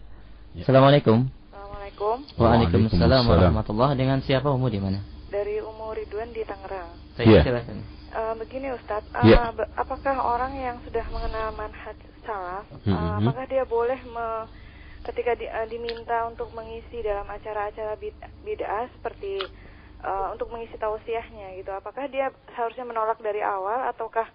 Ya. 0.57 0.65
Assalamualaikum. 0.65 1.42
Assalamualaikum. 1.93 2.41
Waalaikumsalam 2.41 3.23
warahmatullahi 3.29 3.93
Dengan 3.93 4.17
siapa 4.25 4.49
umur 4.49 4.73
di 4.73 4.81
mana? 4.81 4.97
Dari 5.29 5.61
umur 5.61 5.93
Ridwan 5.93 6.33
di 6.33 6.41
Tangerang. 6.41 6.89
Saya 7.13 7.45
yeah. 7.45 7.61
Uh, 8.13 8.33
begini 8.37 8.73
Ustadz, 8.73 9.09
uh, 9.13 9.25
yeah. 9.25 9.53
apakah 9.77 10.17
orang 10.21 10.53
yang 10.57 10.77
sudah 10.85 11.05
mengenal 11.09 11.53
manhaj 11.53 11.97
salaf, 12.25 12.65
mm 12.69 12.81
-hmm. 12.85 12.93
uh, 12.93 13.13
apakah 13.21 13.45
dia 13.49 13.65
boleh 13.65 13.97
me 14.09 14.49
ketika 15.05 15.33
di, 15.37 15.45
uh, 15.45 15.65
diminta 15.69 16.29
untuk 16.29 16.49
mengisi 16.53 17.01
dalam 17.01 17.25
acara-acara 17.29 17.97
bid'ah 18.45 18.89
seperti 18.97 19.41
uh, 20.05 20.33
untuk 20.33 20.49
mengisi 20.53 20.77
tausiahnya 20.77 21.57
gitu 21.59 21.73
apakah 21.75 22.07
dia 22.07 22.31
seharusnya 22.55 22.87
menolak 22.87 23.19
dari 23.19 23.43
awal 23.43 23.91
ataukah 23.91 24.29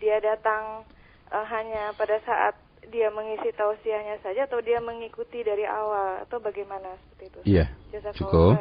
dia 0.00 0.16
datang 0.24 0.88
uh, 1.28 1.44
hanya 1.44 1.92
pada 1.98 2.16
saat 2.24 2.56
dia 2.90 3.08
mengisi 3.12 3.52
tausiahnya 3.54 4.20
saja 4.20 4.48
atau 4.48 4.60
dia 4.60 4.80
mengikuti 4.80 5.40
dari 5.40 5.64
awal 5.64 6.24
atau 6.26 6.40
bagaimana 6.40 6.96
seperti 7.00 7.24
itu? 7.30 7.38
Iya 7.46 7.66
cukup. 8.16 8.60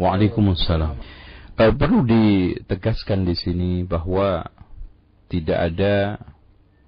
Waalaikumsalam. 0.00 0.94
Uh, 1.52 1.72
perlu 1.76 2.02
ditegaskan 2.02 3.28
di 3.28 3.34
sini 3.36 3.70
bahwa 3.84 4.48
tidak 5.28 5.58
ada 5.72 6.18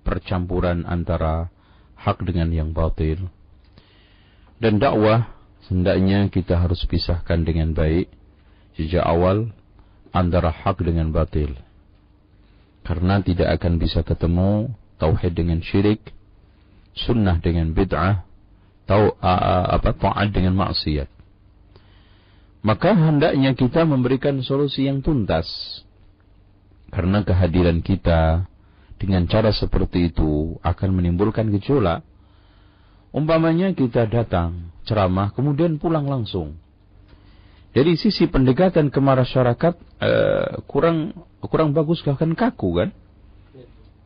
percampuran 0.04 0.84
antara 0.84 1.48
hak 1.96 2.20
dengan 2.26 2.52
yang 2.52 2.70
batil. 2.76 3.28
Dan 4.60 4.80
dakwah 4.80 5.32
hendaknya 5.68 6.28
kita 6.28 6.60
harus 6.60 6.84
pisahkan 6.84 7.44
dengan 7.44 7.72
baik 7.72 8.08
sejak 8.76 9.04
awal 9.04 9.52
antara 10.12 10.52
hak 10.52 10.80
dengan 10.84 11.12
batil. 11.12 11.56
Karena 12.84 13.20
tidak 13.24 13.60
akan 13.60 13.80
bisa 13.80 14.04
ketemu 14.04 14.76
tauhid 15.04 15.36
dengan 15.36 15.60
syirik, 15.60 16.00
sunnah 16.96 17.36
dengan 17.44 17.76
bid'ah, 17.76 18.24
tau 18.88 19.12
apa 19.20 19.92
taat 19.92 20.32
dengan 20.32 20.56
maksiat. 20.56 21.12
Maka 22.64 22.96
hendaknya 22.96 23.52
kita 23.52 23.84
memberikan 23.84 24.40
solusi 24.40 24.88
yang 24.88 25.04
tuntas. 25.04 25.44
Karena 26.88 27.20
kehadiran 27.20 27.84
kita 27.84 28.48
dengan 28.96 29.28
cara 29.28 29.52
seperti 29.52 30.08
itu 30.08 30.56
akan 30.64 30.96
menimbulkan 30.96 31.52
gejolak 31.52 32.06
Umpamanya 33.14 33.70
kita 33.70 34.10
datang 34.10 34.74
ceramah 34.82 35.30
kemudian 35.30 35.78
pulang 35.78 36.10
langsung. 36.10 36.58
Dari 37.70 37.94
sisi 37.94 38.26
pendekatan 38.26 38.90
ke 38.90 38.98
masyarakat 38.98 39.74
uh, 40.02 40.66
kurang 40.66 41.14
kurang 41.38 41.70
bagus 41.70 42.02
bahkan 42.02 42.34
kaku 42.34 42.82
kan. 42.82 42.90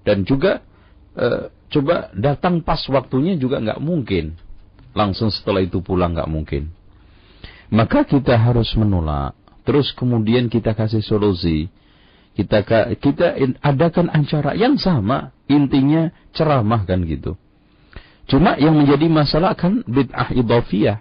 Dan 0.05 0.29
juga 0.29 0.61
uh, 1.19 1.51
coba 1.69 2.15
datang 2.15 2.63
pas 2.63 2.81
waktunya 2.89 3.35
juga 3.35 3.59
nggak 3.59 3.83
mungkin. 3.83 4.39
Langsung 4.95 5.29
setelah 5.35 5.61
itu 5.61 5.83
pulang 5.83 6.15
nggak 6.15 6.31
mungkin. 6.31 6.71
Maka 7.69 8.09
kita 8.09 8.39
harus 8.39 8.73
menolak. 8.79 9.37
Terus 9.69 9.93
kemudian 9.93 10.49
kita 10.49 10.73
kasih 10.73 11.05
solusi. 11.05 11.69
Kita 12.33 12.63
kita 12.97 13.37
adakan 13.61 14.09
acara 14.15 14.57
yang 14.57 14.81
sama. 14.81 15.35
Intinya 15.51 16.13
ceramah 16.37 16.85
kan 16.85 17.05
gitu 17.09 17.41
Cuma 18.29 18.61
yang 18.61 18.77
menjadi 18.77 19.09
masalah 19.09 19.57
kan 19.57 19.81
bid'ah 19.89 20.37
idhafiyah. 20.37 21.01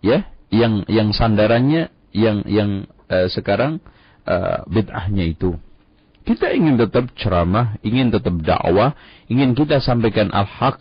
Ya, 0.00 0.30
yang 0.54 0.86
yang 0.86 1.10
sandarannya 1.10 1.90
yang 2.14 2.46
yang 2.46 2.86
uh, 3.10 3.26
sekarang 3.26 3.82
uh, 4.22 4.62
bid'ahnya 4.70 5.34
itu. 5.34 5.58
Kita 6.24 6.48
ingin 6.56 6.80
tetap 6.80 7.12
ceramah, 7.20 7.76
ingin 7.84 8.08
tetap 8.08 8.32
dakwah, 8.40 8.96
ingin 9.28 9.52
kita 9.52 9.76
sampaikan 9.84 10.32
al-haq, 10.32 10.80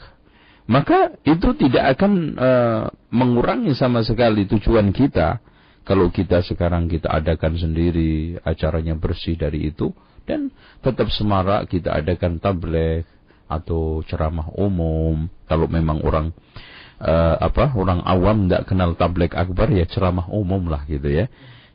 maka 0.72 1.12
itu 1.28 1.52
tidak 1.60 2.00
akan 2.00 2.12
uh, 2.40 2.84
mengurangi 3.12 3.76
sama 3.76 4.08
sekali 4.08 4.48
tujuan 4.48 4.96
kita. 4.96 5.44
Kalau 5.84 6.08
kita 6.08 6.40
sekarang 6.48 6.88
kita 6.88 7.12
adakan 7.12 7.60
sendiri 7.60 8.40
acaranya 8.40 8.96
bersih 8.96 9.36
dari 9.36 9.68
itu 9.68 9.92
dan 10.24 10.48
tetap 10.80 11.12
semarak 11.12 11.68
kita 11.68 11.92
adakan 11.92 12.40
tabligh 12.40 13.04
atau 13.52 14.00
ceramah 14.08 14.48
umum. 14.56 15.28
Kalau 15.44 15.68
memang 15.68 16.00
orang 16.08 16.32
uh, 17.04 17.36
apa 17.36 17.76
orang 17.76 18.00
awam 18.08 18.48
tidak 18.48 18.72
kenal 18.72 18.96
tablik 18.96 19.36
akbar 19.36 19.68
ya 19.76 19.84
ceramah 19.84 20.32
umum 20.32 20.72
lah 20.72 20.88
gitu 20.88 21.12
ya 21.12 21.28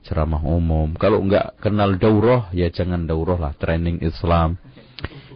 ceramah 0.06 0.42
umum 0.42 0.94
kalau 0.98 1.22
nggak 1.24 1.58
kenal 1.62 1.94
daurah 1.98 2.50
ya 2.54 2.70
jangan 2.70 3.04
daurah 3.06 3.38
lah 3.38 3.52
training 3.56 4.02
Islam 4.02 4.60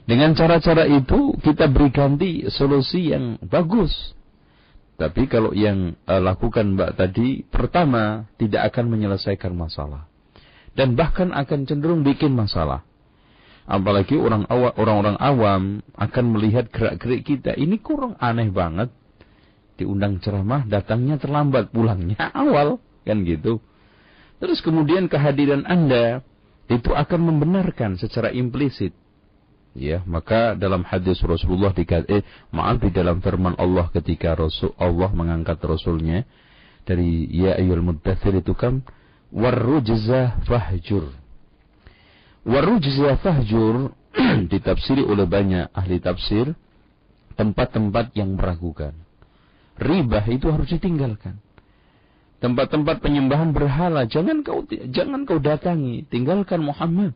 dengan 0.07 0.35
cara-cara 0.35 0.87
itu 0.87 1.39
kita 1.39 1.71
beri 1.71 1.91
ganti 1.95 2.31
solusi 2.51 3.15
yang 3.15 3.39
bagus 3.43 3.93
tapi 4.99 5.27
kalau 5.27 5.51
yang 5.57 5.99
uh, 6.07 6.23
lakukan 6.23 6.79
mbak 6.79 6.95
tadi 6.95 7.43
pertama 7.47 8.31
tidak 8.39 8.75
akan 8.75 8.93
menyelesaikan 8.93 9.55
masalah 9.55 10.07
dan 10.73 10.95
bahkan 10.95 11.35
akan 11.35 11.69
cenderung 11.69 12.07
bikin 12.07 12.33
masalah 12.33 12.87
Apalagi 13.63 14.19
orang 14.19 14.43
awam, 14.51 14.75
orang-orang 14.75 15.17
awam 15.23 15.63
akan 15.95 16.25
melihat 16.35 16.67
gerak-gerik 16.75 17.23
kita. 17.23 17.55
Ini 17.55 17.79
kurang 17.79 18.19
aneh 18.19 18.51
banget. 18.51 18.91
Diundang 19.79 20.19
ceramah, 20.19 20.67
datangnya 20.67 21.17
terlambat, 21.17 21.71
pulangnya 21.71 22.19
awal. 22.43 22.83
Kan 23.07 23.23
gitu. 23.23 23.63
Terus 24.43 24.59
kemudian 24.59 25.07
kehadiran 25.07 25.63
Anda 25.71 26.27
itu 26.67 26.91
akan 26.91 27.21
membenarkan 27.31 27.95
secara 27.95 28.35
implisit. 28.35 28.91
Ya, 29.73 30.03
maka 30.05 30.59
dalam 30.59 30.83
hadis 30.83 31.23
Rasulullah 31.23 31.71
dikatakan, 31.71 32.11
eh, 32.11 32.27
maaf 32.51 32.83
di 32.83 32.91
dalam 32.91 33.23
firman 33.23 33.55
Allah 33.57 33.89
ketika 33.95 34.35
Rasul 34.35 34.75
Allah 34.77 35.09
mengangkat 35.15 35.63
Rasulnya 35.63 36.27
dari 36.83 37.31
ya 37.31 37.57
ayyul 37.57 37.81
muddathir 37.81 38.37
itu 38.43 38.53
kan 38.53 38.83
warrujza 39.33 40.43
fahjur 40.45 41.23
Warujza 42.43 43.23
fahjur 43.23 43.95
ditafsiri 44.53 45.07
oleh 45.07 45.31
banyak 45.31 45.71
ahli 45.71 46.03
tafsir 46.03 46.51
tempat-tempat 47.39 48.13
yang 48.19 48.35
meragukan. 48.35 48.93
Ribah 49.79 50.27
itu 50.27 50.51
harus 50.51 50.69
ditinggalkan. 50.69 51.39
Tempat-tempat 52.43 52.99
penyembahan 52.99 53.55
berhala 53.55 54.11
jangan 54.11 54.43
kau 54.43 54.67
jangan 54.67 55.23
kau 55.23 55.39
datangi, 55.39 56.03
tinggalkan 56.11 56.67
Muhammad. 56.67 57.15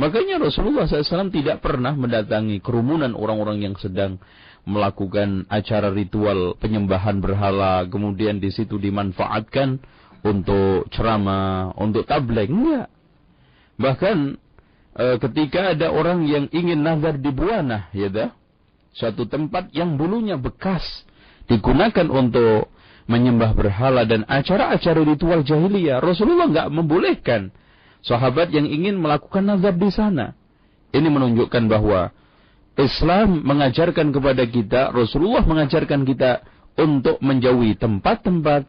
Makanya 0.00 0.40
Rasulullah 0.40 0.88
SAW 0.88 1.28
tidak 1.28 1.60
pernah 1.60 1.92
mendatangi 1.92 2.64
kerumunan 2.64 3.12
orang-orang 3.12 3.60
yang 3.60 3.76
sedang 3.76 4.16
melakukan 4.64 5.44
acara 5.52 5.92
ritual 5.92 6.56
penyembahan 6.56 7.20
berhala, 7.20 7.84
kemudian 7.84 8.40
di 8.40 8.48
situ 8.48 8.80
dimanfaatkan 8.80 9.76
untuk 10.24 10.88
ceramah, 10.88 11.76
untuk 11.76 12.08
tabligh. 12.08 12.48
Enggak. 12.48 12.88
Bahkan 13.76 14.16
e, 14.96 15.04
ketika 15.20 15.76
ada 15.76 15.92
orang 15.92 16.24
yang 16.24 16.48
ingin 16.48 16.80
nazar 16.80 17.20
di 17.20 17.28
Buana, 17.28 17.92
ya 17.92 18.08
dah, 18.08 18.30
suatu 18.96 19.28
tempat 19.28 19.68
yang 19.76 20.00
dulunya 20.00 20.40
bekas 20.40 20.84
digunakan 21.44 22.08
untuk 22.08 22.72
menyembah 23.06 23.56
berhala 23.56 24.04
dan 24.04 24.26
acara-acara 24.28 25.00
ritual 25.06 25.46
jahiliyah, 25.46 26.02
Rasulullah 26.02 26.50
nggak 26.50 26.68
membolehkan 26.72 27.54
sahabat 28.04 28.52
yang 28.52 28.68
ingin 28.68 29.00
melakukan 29.00 29.44
nazar 29.44 29.76
di 29.76 29.90
sana. 29.92 30.36
Ini 30.90 31.06
menunjukkan 31.06 31.64
bahwa 31.70 32.10
Islam 32.74 33.44
mengajarkan 33.44 34.10
kepada 34.10 34.44
kita, 34.48 34.90
Rasulullah 34.90 35.44
mengajarkan 35.44 36.02
kita 36.02 36.42
untuk 36.80 37.20
menjauhi 37.20 37.76
tempat-tempat 37.76 38.64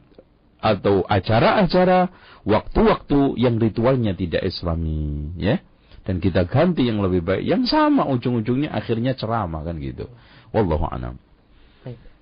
atau 0.62 1.02
acara-acara 1.08 2.12
waktu-waktu 2.46 3.40
yang 3.42 3.58
ritualnya 3.58 4.14
tidak 4.14 4.46
islami 4.46 5.34
ya. 5.40 5.58
Dan 6.02 6.18
kita 6.18 6.50
ganti 6.50 6.90
yang 6.90 6.98
lebih 6.98 7.22
baik. 7.22 7.46
Yang 7.46 7.70
sama 7.70 8.10
ujung-ujungnya 8.10 8.74
akhirnya 8.74 9.14
ceramah 9.14 9.62
kan 9.62 9.78
gitu. 9.78 10.10
Wallahu 10.50 10.90
a'lam 10.90 11.22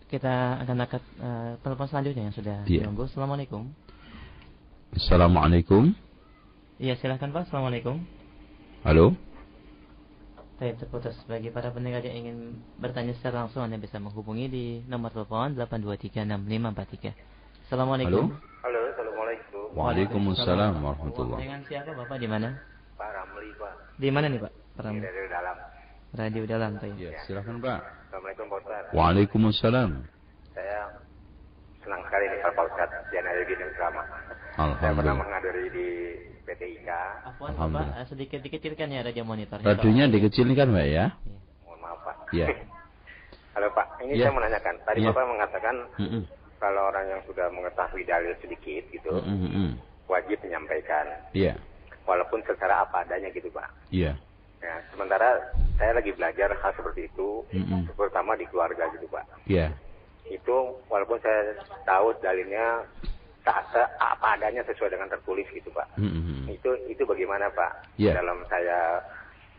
kita 0.09 0.57
akan 0.65 0.75
angkat 0.81 1.03
uh, 1.21 1.53
telepon 1.61 1.85
selanjutnya 1.85 2.23
yang 2.27 2.35
sudah 2.35 2.57
yeah. 2.65 2.81
menunggu 2.81 3.05
assalamualaikum 3.05 3.69
assalamualaikum 4.97 5.93
iya 6.81 6.97
silahkan 6.97 7.29
pak 7.29 7.45
assalamualaikum 7.45 8.01
halo 8.81 9.13
Baik, 10.59 10.75
terputus. 10.75 11.15
Bagi 11.23 11.55
para 11.55 11.71
pendengar 11.71 12.03
yang 12.03 12.19
ingin 12.19 12.59
bertanya 12.83 13.15
secara 13.15 13.47
langsung, 13.47 13.63
Anda 13.63 13.79
bisa 13.79 13.95
menghubungi 13.95 14.51
di 14.51 14.65
nomor 14.91 15.07
telepon 15.15 15.55
8236543. 15.55 17.15
Assalamualaikum. 17.63 18.35
Halo, 18.67 18.79
assalamualaikum. 18.91 19.63
Waalaikumsalam 19.71 20.83
warahmatullahi 20.83 21.47
Dengan 21.47 21.63
siapa 21.63 21.95
Bapak 21.95 22.19
di 22.19 22.27
mana? 22.27 22.59
Pak 22.99 23.07
Ramli, 23.07 23.55
Pak. 23.55 23.73
Di 23.95 24.09
mana 24.11 24.27
nih 24.27 24.39
Pak? 24.43 24.51
Peram 24.75 24.99
Dari 24.99 25.31
dalam. 25.31 25.68
Radio 26.13 26.43
dalam 26.45 26.77
tuh. 26.77 26.91
Ya, 26.95 27.13
silakan 27.23 27.59
Pak. 27.59 27.79
Assalamualaikum 28.09 28.45
Pak 28.47 28.59
Ustaz. 28.61 28.83
Waalaikumsalam. 28.91 29.89
Saya 30.51 30.79
senang 31.79 32.01
sekali 32.05 32.25
nih 32.27 32.39
Pak 32.43 32.65
Ustaz. 32.65 32.89
Jangan 33.09 33.29
ada 33.29 33.41
gini 33.43 33.63
selama. 33.75 34.01
Saya 34.01 34.17
pernah 34.49 34.73
Alhamdulillah. 34.75 35.15
menghadiri 35.15 35.63
di 35.71 35.87
PT 36.43 36.61
IKA. 36.81 37.01
Afwan 37.25 37.49
Alhamdulillah. 37.53 37.95
eh, 37.95 38.07
sedikit 38.09 38.39
dikecilkan 38.41 38.87
ya 38.89 39.01
radio 39.01 39.23
monitor. 39.23 39.57
Radionya 39.61 40.05
dikecilkan 40.09 40.67
Pak 40.69 40.87
ya? 40.87 41.05
Mohon 41.63 41.79
maaf 41.79 41.99
Pak. 42.03 42.15
Ya. 42.33 42.47
Halo 43.55 43.67
Pak, 43.71 43.87
ini 44.01 44.13
Ya. 44.15 44.29
saya 44.29 44.33
menanyakan. 44.35 44.75
Tadi 44.83 44.99
Ya. 45.01 45.07
Bapak 45.09 45.25
mengatakan 45.27 45.75
Mm-mm. 45.97 46.23
kalau 46.57 46.81
orang 46.87 47.05
yang 47.07 47.21
sudah 47.25 47.47
mengetahui 47.49 48.03
dalil 48.03 48.33
sedikit 48.39 48.83
gitu, 48.89 49.11
Mm-mm, 49.11 49.37
mm-mm. 49.45 49.69
wajib 50.07 50.37
menyampaikan. 50.41 51.05
Iya. 51.33 51.53
Walaupun 52.03 52.41
secara 52.43 52.81
apa 52.83 53.05
adanya 53.05 53.29
gitu 53.29 53.51
Pak. 53.51 53.69
Iya. 53.93 54.17
Ya, 54.59 54.75
sementara 54.91 55.39
saya 55.79 55.95
lagi 55.95 56.11
belajar 56.11 56.51
hal 56.59 56.71
seperti 56.75 57.07
itu, 57.07 57.47
Mm-mm. 57.55 57.87
terutama 57.95 58.35
di 58.35 58.43
keluarga 58.51 58.91
gitu 58.91 59.07
Pak. 59.07 59.25
Iya. 59.47 59.71
itu 60.29 60.55
walaupun 60.85 61.17
saya 61.25 61.57
tahu 61.89 62.13
dalilnya 62.21 62.85
tak 63.41 63.65
apa 63.97 64.37
adanya 64.37 64.61
sesuai 64.61 64.93
dengan 64.93 65.09
tertulis 65.09 65.47
gitu 65.49 65.73
pak 65.73 65.89
Mm-mm. 65.97 66.45
itu 66.53 66.69
itu 66.85 67.01
bagaimana 67.01 67.49
pak 67.49 67.81
Iya. 67.97 68.21
dalam 68.21 68.45
saya 68.45 69.01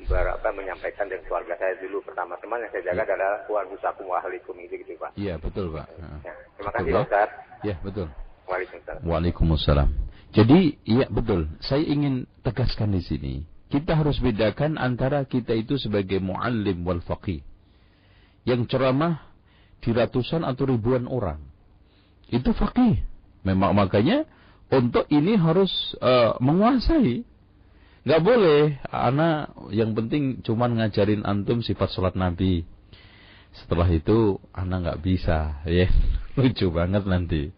berapa 0.06 0.48
menyampaikan 0.54 1.10
dengan 1.10 1.26
keluarga 1.26 1.58
saya 1.58 1.74
dulu 1.82 1.98
pertama 2.06 2.38
teman 2.38 2.62
yang 2.62 2.70
saya 2.70 2.86
jaga 2.86 3.02
Iya. 3.02 3.08
adalah 3.18 3.32
keluarga 3.50 3.90
wa 4.06 4.16
ahlikum 4.22 4.54
itu 4.62 4.74
gitu 4.78 4.94
pak 4.94 5.10
Iya, 5.18 5.34
betul 5.42 5.74
Pak. 5.74 5.86
ya, 6.22 6.34
terima 6.54 6.70
Betul, 6.70 6.78
kasih 6.78 6.92
Pak. 6.94 7.02
Ustaz 7.10 7.28
Ya, 7.60 7.74
betul. 7.82 8.06
Waalaikumsalam 8.46 9.00
Waalaikumsalam. 9.04 9.88
Jadi, 10.30 10.58
iya 10.86 11.06
betul. 11.10 11.50
Saya 11.58 11.82
ingin 11.82 12.24
tegaskan 12.46 12.94
di 12.94 13.02
sini. 13.02 13.34
Kita 13.70 13.94
harus 13.94 14.18
bedakan 14.18 14.76
antara 14.82 15.22
kita 15.22 15.54
itu 15.54 15.78
sebagai 15.78 16.18
muallim 16.18 16.82
wal 16.82 16.98
faqih. 17.06 17.38
Yang 18.42 18.74
ceramah 18.74 19.22
di 19.78 19.94
ratusan 19.94 20.42
atau 20.42 20.66
ribuan 20.66 21.06
orang. 21.06 21.38
Itu 22.26 22.50
faqih. 22.50 22.98
Memang 23.46 23.78
makanya 23.78 24.26
untuk 24.70 25.06
ini 25.10 25.38
harus 25.38 25.70
eh, 26.02 26.34
menguasai. 26.42 27.22
Nggak 28.00 28.22
boleh, 28.24 28.80
anak 28.88 29.52
yang 29.76 29.92
penting 29.92 30.40
cuman 30.40 30.80
ngajarin 30.80 31.22
antum 31.22 31.60
sifat 31.60 31.92
sholat 31.92 32.14
Nabi. 32.16 32.64
Setelah 33.54 33.86
itu 33.92 34.40
anak 34.56 34.78
nggak 34.82 35.00
bisa, 35.04 35.38
ya 35.68 35.86
lucu 36.34 36.70
banget 36.74 37.06
nanti. 37.06 37.54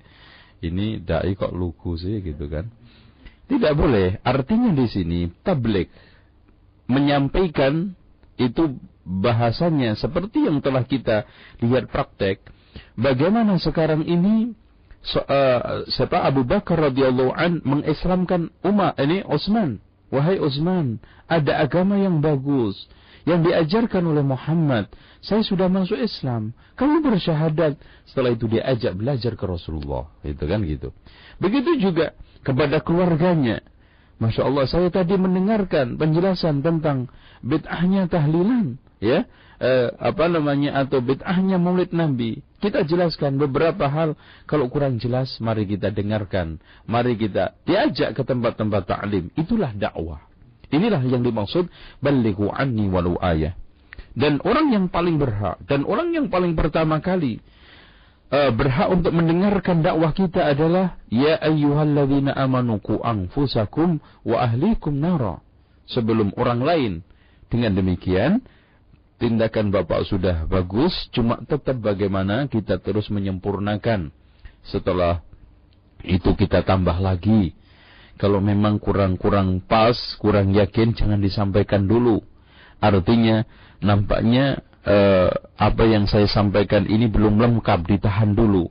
Ini 0.63 1.03
dai 1.03 1.35
kok 1.35 1.57
lugu 1.57 1.99
sih 1.99 2.23
gitu 2.23 2.47
kan? 2.47 2.71
Tidak 3.51 3.73
boleh. 3.75 4.23
Artinya 4.23 4.71
di 4.73 4.87
sini 4.87 5.21
tablik 5.43 5.91
menyampaikan 6.91 7.95
itu 8.37 8.77
bahasanya 9.03 9.99
seperti 9.99 10.47
yang 10.47 10.63
telah 10.63 10.87
kita 10.87 11.27
lihat 11.63 11.91
praktek. 11.91 12.43
Bagaimana 12.97 13.59
sekarang 13.59 14.07
ini 14.07 14.55
so, 15.05 15.21
eh, 15.27 15.85
siapa 15.91 16.23
Abu 16.23 16.47
Bakar 16.47 16.93
radhiyallahu 16.93 17.33
an 17.35 17.61
mengislamkan 17.67 18.55
Umar 18.63 18.97
ini 18.97 19.27
Utsman. 19.27 19.83
Wahai 20.13 20.37
Utsman, 20.37 21.01
ada 21.25 21.65
agama 21.65 21.97
yang 21.97 22.21
bagus 22.21 22.77
yang 23.25 23.41
diajarkan 23.41 24.03
oleh 24.03 24.25
Muhammad. 24.27 24.91
Saya 25.23 25.47
sudah 25.47 25.71
masuk 25.71 25.95
Islam. 25.97 26.51
Kamu 26.75 27.07
bersyahadat. 27.07 27.79
Setelah 28.11 28.35
itu 28.35 28.51
diajak 28.51 28.99
belajar 28.99 29.39
ke 29.39 29.45
Rasulullah. 29.47 30.11
Itu 30.27 30.45
kan 30.51 30.67
gitu. 30.67 30.91
Begitu 31.39 31.79
juga 31.79 32.13
kepada 32.43 32.83
keluarganya. 32.83 33.63
Masya 34.23 34.47
Allah, 34.47 34.67
saya 34.71 34.89
tadi 34.93 35.19
mendengarkan 35.19 35.99
penjelasan 35.99 36.63
tentang 36.63 37.11
bid'ahnya 37.43 38.07
tahlilan, 38.07 38.79
ya, 39.03 39.27
eh, 39.59 39.89
apa 39.99 40.31
namanya 40.31 40.79
atau 40.87 41.03
bid'ahnya 41.03 41.59
Maulid 41.59 41.91
Nabi. 41.91 42.39
Kita 42.63 42.87
jelaskan 42.87 43.43
beberapa 43.43 43.91
hal. 43.91 44.15
Kalau 44.47 44.71
kurang 44.71 45.03
jelas, 45.03 45.43
mari 45.43 45.67
kita 45.67 45.91
dengarkan. 45.91 46.63
Mari 46.87 47.19
kita 47.19 47.59
diajak 47.67 48.15
ke 48.15 48.23
tempat-tempat 48.23 48.87
ta'lim. 48.87 49.35
Itulah 49.35 49.75
dakwah. 49.75 50.23
Inilah 50.71 51.03
yang 51.03 51.27
dimaksud 51.27 51.67
balighu 51.99 52.49
anni 52.55 52.87
ayah. 53.27 53.59
Dan 54.15 54.39
orang 54.45 54.71
yang 54.71 54.87
paling 54.93 55.17
berhak 55.17 55.57
dan 55.67 55.89
orang 55.89 56.13
yang 56.13 56.29
paling 56.29 56.53
pertama 56.53 57.01
kali 57.01 57.41
uh, 58.33 58.51
berhak 58.51 58.89
untuk 58.89 59.13
mendengarkan 59.13 59.85
dakwah 59.85 60.11
kita 60.17 60.57
adalah 60.57 60.97
ya 61.13 61.37
ayyuhalladzina 61.39 62.33
amanu 62.33 62.81
qu 62.81 62.99
anfusakum 63.05 64.01
wa 64.25 64.37
ahlikum 64.41 64.97
nara 64.97 65.45
sebelum 65.87 66.33
orang 66.41 66.61
lain. 66.65 66.93
Dengan 67.53 67.77
demikian 67.77 68.41
tindakan 69.21 69.69
Bapak 69.69 70.09
sudah 70.09 70.49
bagus, 70.49 70.97
cuma 71.13 71.37
tetap 71.45 71.77
bagaimana 71.85 72.49
kita 72.49 72.81
terus 72.81 73.13
menyempurnakan. 73.13 74.09
Setelah 74.65 75.21
itu 76.01 76.33
kita 76.33 76.65
tambah 76.65 76.97
lagi. 76.97 77.53
Kalau 78.17 78.41
memang 78.41 78.81
kurang-kurang 78.81 79.61
pas, 79.69 79.95
kurang 80.17 80.57
yakin, 80.57 80.97
jangan 80.97 81.21
disampaikan 81.21 81.85
dulu. 81.85 82.25
Artinya, 82.81 83.45
nampaknya 83.85 84.65
eh, 84.87 85.31
apa 85.59 85.83
yang 85.87 86.11
saya 86.11 86.27
sampaikan 86.27 86.87
ini 86.87 87.07
belum 87.07 87.39
lengkap, 87.39 87.87
ditahan 87.87 88.35
dulu. 88.35 88.71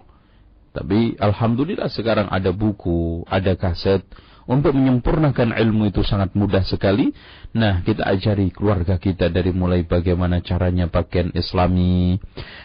Tapi 0.72 1.20
Alhamdulillah 1.20 1.92
sekarang 1.92 2.32
ada 2.32 2.56
buku, 2.56 3.28
ada 3.28 3.56
kaset. 3.60 4.04
Untuk 4.50 4.74
menyempurnakan 4.74 5.54
ilmu 5.54 5.94
itu 5.94 6.02
sangat 6.02 6.34
mudah 6.34 6.66
sekali. 6.66 7.14
Nah, 7.56 7.86
kita 7.86 8.04
ajari 8.04 8.50
keluarga 8.52 8.98
kita 8.98 9.30
dari 9.30 9.54
mulai 9.54 9.86
bagaimana 9.86 10.42
caranya 10.44 10.90
pakaian 10.90 11.30
islami, 11.38 12.20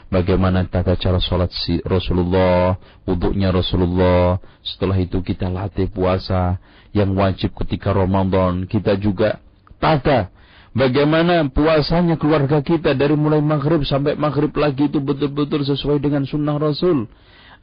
bagaimana 0.08 0.66
tata 0.66 0.96
cara 0.96 1.20
sholat 1.20 1.52
si 1.52 1.78
Rasulullah, 1.84 2.80
wuduknya 3.04 3.52
Rasulullah. 3.54 4.40
Setelah 4.64 4.98
itu 4.98 5.20
kita 5.20 5.46
latih 5.52 5.86
puasa 5.92 6.58
yang 6.96 7.12
wajib 7.12 7.54
ketika 7.54 7.92
Ramadan. 7.92 8.64
Kita 8.66 8.96
juga 8.96 9.38
tata 9.76 10.32
bagaimana 10.76 11.48
puasanya 11.48 12.20
keluarga 12.20 12.60
kita 12.60 12.92
dari 12.92 13.16
mulai 13.16 13.40
maghrib 13.40 13.82
sampai 13.82 14.14
maghrib 14.14 14.52
lagi 14.52 14.92
itu 14.92 15.00
betul-betul 15.00 15.64
sesuai 15.64 15.98
dengan 15.98 16.28
sunnah 16.28 16.60
Rasul. 16.60 17.08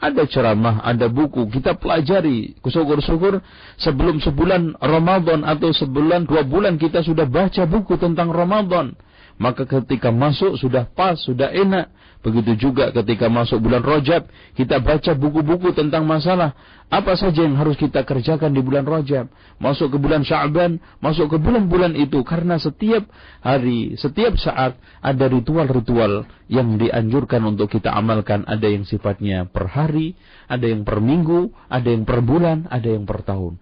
Ada 0.01 0.27
ceramah, 0.27 0.83
ada 0.83 1.07
buku, 1.07 1.47
kita 1.47 1.77
pelajari. 1.79 2.57
Syukur-syukur 2.59 3.39
sebelum 3.79 4.19
sebulan 4.19 4.75
Ramadan 4.81 5.45
atau 5.47 5.71
sebulan 5.71 6.27
dua 6.27 6.43
bulan 6.43 6.75
kita 6.81 7.05
sudah 7.05 7.29
baca 7.29 7.63
buku 7.69 7.95
tentang 8.01 8.33
Ramadan. 8.33 8.97
Maka 9.37 9.63
ketika 9.63 10.11
masuk 10.11 10.59
sudah 10.59 10.89
pas, 10.91 11.15
sudah 11.21 11.53
enak. 11.53 11.87
Begitu 12.23 12.71
juga 12.71 12.87
ketika 12.95 13.27
masuk 13.27 13.67
bulan 13.67 13.83
Rajab, 13.83 14.31
kita 14.55 14.79
baca 14.79 15.11
buku-buku 15.11 15.75
tentang 15.75 16.07
masalah 16.07 16.55
apa 16.87 17.19
saja 17.19 17.43
yang 17.43 17.59
harus 17.59 17.75
kita 17.75 18.07
kerjakan 18.07 18.55
di 18.55 18.63
bulan 18.63 18.87
Rajab. 18.87 19.27
Masuk 19.59 19.91
ke 19.91 19.97
bulan 19.99 20.23
Sya'ban, 20.23 20.79
masuk 21.03 21.35
ke 21.35 21.37
bulan-bulan 21.37 21.99
itu. 21.99 22.23
Karena 22.23 22.55
setiap 22.55 23.11
hari, 23.43 23.99
setiap 23.99 24.39
saat 24.39 24.79
ada 25.03 25.25
ritual-ritual 25.27 26.23
yang 26.47 26.79
dianjurkan 26.79 27.43
untuk 27.43 27.67
kita 27.67 27.91
amalkan. 27.91 28.47
Ada 28.47 28.71
yang 28.71 28.87
sifatnya 28.87 29.43
per 29.43 29.67
hari, 29.67 30.15
ada 30.47 30.63
yang 30.63 30.87
per 30.87 31.03
minggu, 31.03 31.51
ada 31.67 31.91
yang 31.91 32.07
per 32.07 32.23
bulan, 32.23 32.71
ada 32.71 32.87
yang 32.87 33.03
per 33.03 33.19
tahun. 33.27 33.59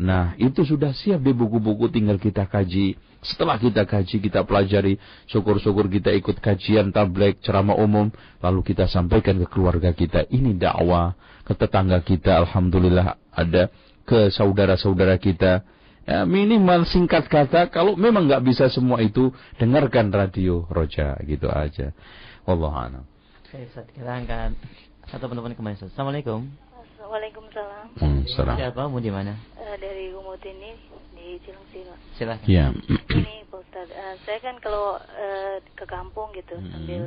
Nah, 0.00 0.32
itu 0.40 0.64
sudah 0.64 0.96
siap 0.96 1.20
di 1.20 1.36
buku-buku 1.36 1.92
tinggal 1.92 2.16
kita 2.16 2.48
kaji. 2.48 2.96
Setelah 3.22 3.60
kita 3.60 3.86
kaji, 3.86 4.18
kita 4.18 4.42
pelajari, 4.42 4.98
syukur-syukur 5.30 5.86
kita 5.86 6.10
ikut 6.16 6.42
kajian 6.42 6.90
tablik, 6.90 7.38
ceramah 7.44 7.78
umum, 7.78 8.10
lalu 8.42 8.60
kita 8.66 8.88
sampaikan 8.88 9.38
ke 9.38 9.46
keluarga 9.46 9.94
kita. 9.94 10.26
Ini 10.26 10.58
dakwah 10.58 11.14
ke 11.46 11.54
tetangga 11.54 12.02
kita, 12.02 12.34
alhamdulillah 12.42 13.20
ada 13.30 13.70
ke 14.02 14.32
saudara-saudara 14.32 15.20
kita. 15.20 15.62
Ya, 16.02 16.26
minimal 16.26 16.82
singkat 16.82 17.30
kata, 17.30 17.70
kalau 17.70 17.94
memang 17.94 18.26
nggak 18.26 18.42
bisa 18.42 18.66
semua 18.66 18.98
itu, 18.98 19.30
dengarkan 19.54 20.10
radio 20.10 20.66
Roja, 20.66 21.14
gitu 21.22 21.46
aja. 21.46 21.94
Allah 22.42 22.72
a'lam. 22.74 23.04
Oke, 23.46 23.70
Ustaz, 23.70 23.86
kita 23.94 24.10
angkat 24.10 24.58
satu 25.06 25.30
penelpon 25.30 25.54
kembali. 25.54 25.78
Assalamualaikum. 25.78 26.71
Waalaikumsalam. 27.12 27.86
Hmm, 28.00 28.24
salam. 28.24 28.56
Siapa? 28.56 28.88
Mau 28.88 28.96
di 28.96 29.12
mana? 29.12 29.36
Eh, 29.60 29.76
dari 29.76 30.16
Umut 30.16 30.40
ini 30.48 30.72
di 31.12 31.36
Cilengsi, 31.44 31.84
Pak. 31.84 31.98
Silakan. 32.16 32.48
Ya. 32.48 32.72
Ini 33.12 33.44
Pak 33.52 33.60
Ustaz, 33.68 33.88
eh, 33.92 34.16
saya 34.24 34.40
kan 34.40 34.56
kalau 34.64 34.96
eh, 34.96 35.60
ke 35.76 35.84
kampung 35.84 36.32
gitu 36.32 36.56
Mm-mm. 36.56 36.72
sambil 36.72 37.02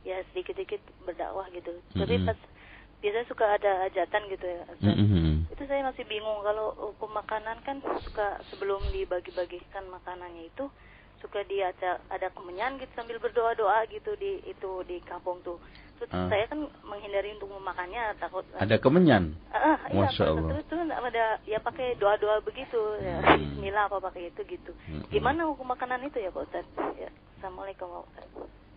ya 0.00 0.16
sedikit-sedikit 0.32 0.80
berdakwah 1.04 1.44
gitu. 1.52 1.76
Tapi 1.92 2.14
Mm-mm. 2.16 2.32
pas 2.32 2.40
biasanya 3.04 3.26
suka 3.28 3.44
ada 3.52 3.84
hajatan 3.84 4.22
gitu 4.32 4.46
ya. 4.48 4.62
Ustaz. 4.64 4.96
Mm-mm. 4.96 5.44
Itu 5.52 5.62
saya 5.68 5.84
masih 5.84 6.08
bingung 6.08 6.40
kalau 6.40 6.72
hukum 6.96 7.12
makanan 7.12 7.60
kan 7.60 7.84
suka 8.00 8.40
sebelum 8.48 8.80
dibagi-bagikan 8.96 9.84
makanannya 9.92 10.48
itu 10.48 10.72
suka 11.20 11.44
dia 11.44 11.68
ada, 11.76 12.00
ada 12.08 12.32
kemenyan 12.32 12.80
gitu 12.80 12.96
sambil 12.96 13.20
berdoa-doa 13.20 13.84
gitu 13.92 14.16
di 14.16 14.40
itu 14.48 14.70
di 14.88 15.04
kampung 15.04 15.36
tuh. 15.44 15.60
Terus 16.00 16.16
Ah. 16.16 16.32
saya 16.32 16.48
kan 16.48 16.64
menghindari 16.80 17.36
untuk 17.36 17.52
memakannya 17.52 18.16
takut 18.16 18.40
Ada 18.56 18.80
kemenyan. 18.80 19.36
Iya, 19.52 19.92
Masya 19.92 20.24
Allah. 20.32 20.50
terus 20.56 20.64
terus 20.72 20.88
ada 20.88 21.24
ya 21.44 21.58
pakai 21.60 21.92
doa-doa 22.00 22.40
begitu 22.40 22.80
ya 23.04 23.20
Hmm. 23.20 23.36
Bismillah 23.36 23.84
apa 23.84 24.00
pakai 24.00 24.32
itu 24.32 24.40
gitu. 24.48 24.72
Hmm. 24.88 25.04
Gimana 25.12 25.44
hukum 25.44 25.68
makanan 25.68 26.00
itu 26.08 26.16
ya 26.16 26.32
Pak 26.32 26.48
Ustaz? 26.48 26.64
Ya. 26.96 27.12
Assalamualaikum 27.36 27.84
Pak 27.84 28.02
Ustaz. 28.08 28.28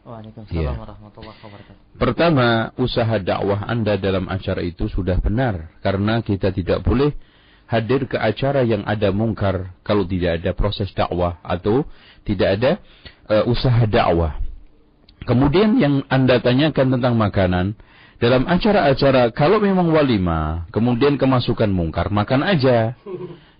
Waalaikumsalam 0.04 0.60
Iya. 0.68 0.72
warahmatullahi 0.76 1.38
wabarakatuh. 1.40 1.96
Pertama, 1.96 2.48
usaha 2.76 3.16
dakwah 3.24 3.64
Anda 3.72 3.96
dalam 3.96 4.28
acara 4.28 4.60
itu 4.60 4.92
sudah 4.92 5.16
benar. 5.24 5.72
Karena 5.80 6.20
kita 6.20 6.52
tidak 6.52 6.84
boleh 6.84 7.16
hadir 7.72 8.04
ke 8.12 8.20
acara 8.20 8.68
yang 8.68 8.84
ada 8.84 9.16
mungkar 9.16 9.72
kalau 9.80 10.04
tidak 10.04 10.44
ada 10.44 10.52
proses 10.52 10.92
dakwah 10.92 11.40
atau 11.40 11.88
tidak 12.28 12.60
ada 12.60 12.72
eh, 13.32 13.48
usaha 13.48 13.88
dakwah. 13.88 14.43
Kemudian 15.24 15.80
yang 15.80 16.04
Anda 16.12 16.44
tanyakan 16.44 17.00
tentang 17.00 17.16
makanan, 17.16 17.80
dalam 18.24 18.48
acara-acara 18.48 19.36
kalau 19.36 19.60
memang 19.60 19.92
walimah, 19.92 20.68
kemudian 20.72 21.20
kemasukan 21.20 21.68
mungkar, 21.68 22.08
makan 22.08 22.44
aja. 22.44 22.96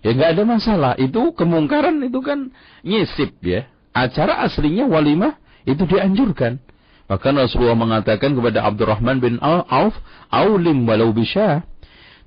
Ya 0.04 0.10
nggak 0.12 0.30
ada 0.36 0.42
masalah. 0.44 0.92
Itu 1.00 1.32
kemungkaran 1.36 2.00
itu 2.04 2.20
kan 2.20 2.52
nyisip 2.84 3.40
ya. 3.44 3.68
Acara 3.92 4.44
aslinya 4.44 4.88
walimah 4.88 5.36
itu 5.64 5.84
dianjurkan. 5.84 6.60
Bahkan 7.08 7.32
Rasulullah 7.36 7.76
mengatakan 7.76 8.32
kepada 8.32 8.64
Abdurrahman 8.64 9.20
bin 9.20 9.36
Au- 9.40 9.68
Auf, 9.68 9.94
"Aulim 10.32 10.88
walau 10.88 11.12
bisyah." 11.12 11.64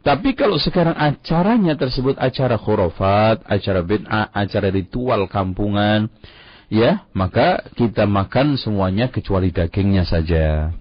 Tapi 0.05 0.37
kalau 0.37 0.61
sekarang 0.61 0.93
acaranya 0.93 1.73
tersebut 1.73 2.15
acara 2.21 2.55
khurafat, 2.55 3.43
acara 3.43 3.81
bid'ah, 3.81 4.29
acara 4.31 4.69
ritual 4.69 5.25
kampungan, 5.27 6.07
ya, 6.67 7.07
maka 7.15 7.67
kita 7.75 8.07
makan 8.07 8.59
semuanya 8.59 9.07
kecuali 9.11 9.51
dagingnya 9.51 10.03
saja. 10.03 10.71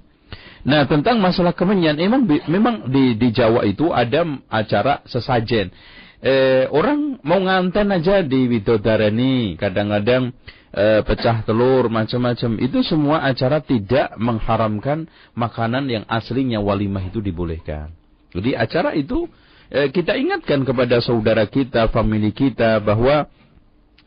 Nah, 0.66 0.82
tentang 0.90 1.22
masalah 1.22 1.54
kemenyan, 1.54 1.94
memang 1.94 2.26
memang 2.26 2.90
di 2.90 3.14
di 3.14 3.28
Jawa 3.30 3.62
itu 3.62 3.94
ada 3.94 4.26
acara 4.50 4.98
sesajen. 5.06 5.70
Eh, 6.18 6.66
orang 6.74 7.22
mau 7.22 7.38
nganten 7.38 7.86
aja 7.94 8.18
di 8.26 8.50
Widodareni, 8.50 9.54
kadang-kadang 9.54 10.34
eh, 10.74 11.06
pecah 11.06 11.46
telur, 11.46 11.86
macam-macam. 11.86 12.58
Itu 12.58 12.82
semua 12.82 13.22
acara 13.22 13.62
tidak 13.62 14.18
mengharamkan 14.18 15.06
makanan 15.38 15.86
yang 15.86 16.04
aslinya 16.10 16.58
walimah 16.58 17.14
itu 17.14 17.22
dibolehkan. 17.22 17.94
Jadi 18.34 18.58
acara 18.58 18.90
itu 18.98 19.30
eh, 19.70 19.94
kita 19.94 20.18
ingatkan 20.18 20.66
kepada 20.66 20.98
saudara 20.98 21.46
kita, 21.46 21.94
famili 21.94 22.34
kita 22.34 22.82
bahwa 22.82 23.30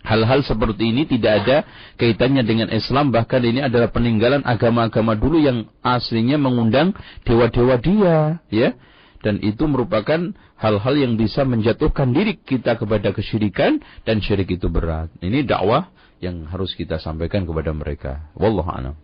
hal-hal 0.03 0.39
seperti 0.47 0.95
ini 0.95 1.03
tidak 1.05 1.33
ada 1.43 1.57
kaitannya 1.99 2.43
dengan 2.47 2.71
Islam 2.71 3.11
bahkan 3.11 3.43
ini 3.43 3.59
adalah 3.59 3.91
peninggalan 3.91 4.41
agama-agama 4.47 5.15
dulu 5.19 5.39
yang 5.43 5.67
aslinya 5.83 6.39
mengundang 6.39 6.95
dewa-dewa 7.27 7.75
dia 7.83 8.39
ya 8.47 8.73
dan 9.19 9.43
itu 9.43 9.67
merupakan 9.67 10.31
hal-hal 10.55 10.95
yang 10.95 11.19
bisa 11.19 11.43
menjatuhkan 11.43 12.15
diri 12.15 12.39
kita 12.39 12.79
kepada 12.79 13.11
kesyirikan 13.11 13.83
dan 14.07 14.23
syirik 14.23 14.47
itu 14.55 14.71
berat 14.71 15.11
ini 15.19 15.43
dakwah 15.43 15.91
yang 16.23 16.47
harus 16.47 16.71
kita 16.75 16.99
sampaikan 16.99 17.43
kepada 17.43 17.75
mereka 17.75 18.31
wallahu 18.39 18.71
a'lam 18.71 18.95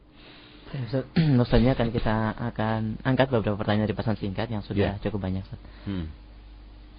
Ustaz, 0.75 1.07
Ustaznya 1.43 1.71
akan 1.71 1.87
kita 1.95 2.15
akan 2.35 2.99
angkat 3.03 3.31
beberapa 3.31 3.55
pertanyaan 3.55 3.87
dari 3.87 3.95
pesan 3.95 4.19
singkat 4.19 4.51
yang 4.51 4.59
sudah 4.59 4.99
Ya. 4.99 4.99
cukup 4.99 5.23
banyak. 5.23 5.47
Hmm. 5.87 6.11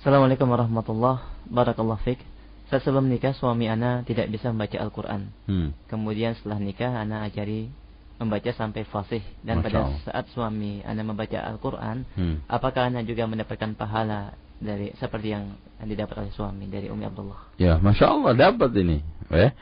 Assalamualaikum 0.01 0.49
warahmatullahi 0.49 1.20
wabarakatuh. 1.53 2.36
Saat 2.66 2.82
sebelum 2.82 3.06
nikah 3.06 3.30
suami 3.30 3.70
ana 3.70 4.02
tidak 4.02 4.26
bisa 4.26 4.50
membaca 4.50 4.74
Al-Quran. 4.82 5.30
Hmm. 5.46 5.68
Kemudian 5.86 6.34
setelah 6.34 6.58
nikah 6.58 6.90
ana 6.90 7.22
ajari 7.22 7.70
membaca 8.16 8.50
sampai 8.50 8.82
fasih 8.88 9.22
dan 9.44 9.60
Masya 9.60 9.64
pada 9.68 9.80
saat 10.02 10.24
suami 10.32 10.82
ana 10.82 11.04
membaca 11.04 11.38
Al-Quran, 11.46 12.02
Hmm. 12.16 12.42
apakah 12.48 12.90
ana 12.90 13.06
juga 13.06 13.28
mendapatkan 13.28 13.76
pahala 13.78 14.34
dari 14.56 14.90
seperti 14.96 15.36
yang 15.36 15.52
didapat 15.84 16.26
oleh 16.26 16.32
suami 16.32 16.64
dari 16.66 16.88
Umi 16.88 17.04
Abdullah? 17.04 17.54
Ya, 17.60 17.76
masya 17.76 18.08
Allah 18.08 18.32
dapat 18.34 18.72
ini. 18.74 19.04
Ya. 19.28 19.52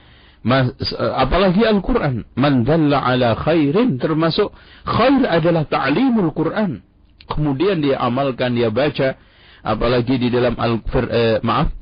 Mas, 0.45 0.77
eh, 0.77 1.13
apalagi 1.17 1.65
Al-Quran. 1.65 2.29
Man 2.37 2.69
dalla 2.69 3.01
ala 3.01 3.33
khairin. 3.33 3.97
Termasuk 3.97 4.53
khair 4.85 5.25
adalah 5.25 5.65
ta'limul 5.65 6.37
Quran. 6.37 6.85
Kemudian 7.25 7.81
dia 7.81 7.97
amalkan, 7.97 8.53
dia 8.53 8.69
baca. 8.69 9.17
Apalagi 9.65 10.21
di 10.21 10.29
dalam 10.29 10.53
al 10.61 10.85
eh, 11.09 11.41
maaf. 11.41 11.73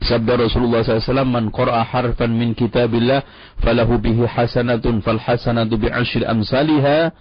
Sabda 0.00 0.40
Rasulullah 0.40 0.80
SAW, 0.80 1.28
Man 1.28 1.52
qara'a 1.52 1.84
harfan 1.84 2.32
min 2.32 2.56
kitabillah, 2.56 3.20
falahu 3.60 4.00
bihi 4.00 4.24
hasanatun, 4.24 5.04
fal 5.04 5.20
hasanatu 5.20 5.76
bi'ashri 5.76 6.24
amsaliha, 6.24 7.12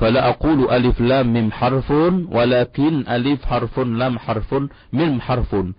fala 0.00 0.32
aqulu 0.32 0.72
alif 0.72 0.96
lam 0.96 1.28
mim 1.28 1.52
harfun, 1.52 2.32
walakin 2.32 3.04
alif 3.04 3.44
harfun 3.44 4.00
lam 4.00 4.16
harfun 4.16 4.72
mim 4.96 5.20
harfun. 5.20 5.76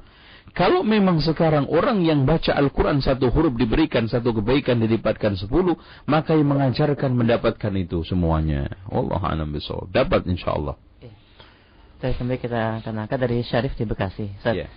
Kalau 0.53 0.85
memang 0.85 1.17
sekarang 1.17 1.65
orang 1.65 2.05
yang 2.05 2.29
baca 2.29 2.53
Al-Quran 2.53 3.01
satu 3.01 3.33
huruf 3.33 3.57
diberikan 3.57 4.05
satu 4.05 4.37
kebaikan 4.37 4.77
dilipatkan 4.77 5.33
sepuluh, 5.33 5.73
maka 6.05 6.37
yang 6.37 6.53
mengajarkan 6.53 7.17
mendapatkan 7.17 7.73
itu 7.73 8.05
semuanya. 8.05 8.69
Allah 8.85 9.17
a'lam 9.17 9.49
bishawab. 9.49 9.89
Dapat 9.89 10.29
insyaallah. 10.29 10.77
Saya 11.97 12.13
kembali 12.19 12.37
kita 12.37 12.85
akan 12.85 13.07
angkat 13.07 13.17
dari 13.17 13.41
Syarif 13.41 13.73
di 13.73 13.87
Bekasi. 13.89 14.29
Ustaz, 14.37 14.53
Ya. 14.53 14.69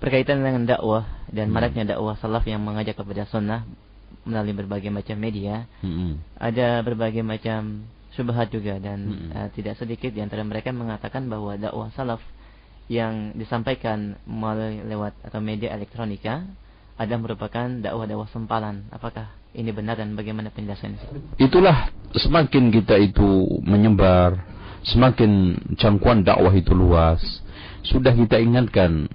Berkaitan 0.00 0.40
dengan 0.40 0.64
dakwah 0.64 1.04
dan 1.28 1.52
Hmm. 1.52 1.60
maraknya 1.60 1.84
dakwah 1.94 2.16
salaf 2.16 2.48
yang 2.48 2.64
mengajak 2.64 2.96
kepada 2.96 3.28
sunnah 3.28 3.68
melalui 4.24 4.56
berbagai 4.56 4.88
macam 4.88 5.16
media, 5.20 5.68
Hmm. 5.84 6.24
ada 6.40 6.80
berbagai 6.80 7.20
macam 7.20 7.84
syubhat 8.16 8.48
juga 8.48 8.80
dan 8.80 8.98
Hmm. 9.06 9.30
eh, 9.36 9.48
tidak 9.52 9.76
sedikit 9.76 10.10
di 10.10 10.24
antara 10.24 10.40
mereka 10.40 10.72
mengatakan 10.72 11.28
bahwa 11.28 11.54
dakwah 11.60 11.92
salaf 11.92 12.24
yang 12.90 13.36
disampaikan 13.38 14.18
melalui 14.26 14.82
lewat 14.82 15.14
atau 15.22 15.38
media 15.38 15.70
elektronika 15.76 16.42
ada 16.98 17.14
merupakan 17.16 17.68
dakwah-dakwah 17.80 18.28
sempalan. 18.34 18.88
Apakah 18.90 19.30
ini 19.52 19.70
benar 19.72 19.96
dan 20.00 20.16
bagaimana 20.18 20.50
penjelasannya? 20.52 21.36
Itulah 21.38 21.92
semakin 22.12 22.68
kita 22.72 22.98
itu 22.98 23.46
menyebar, 23.62 24.36
semakin 24.84 25.56
jangkauan 25.76 26.24
dakwah 26.26 26.52
itu 26.52 26.72
luas. 26.76 27.20
Sudah 27.86 28.12
kita 28.12 28.36
ingatkan, 28.36 29.08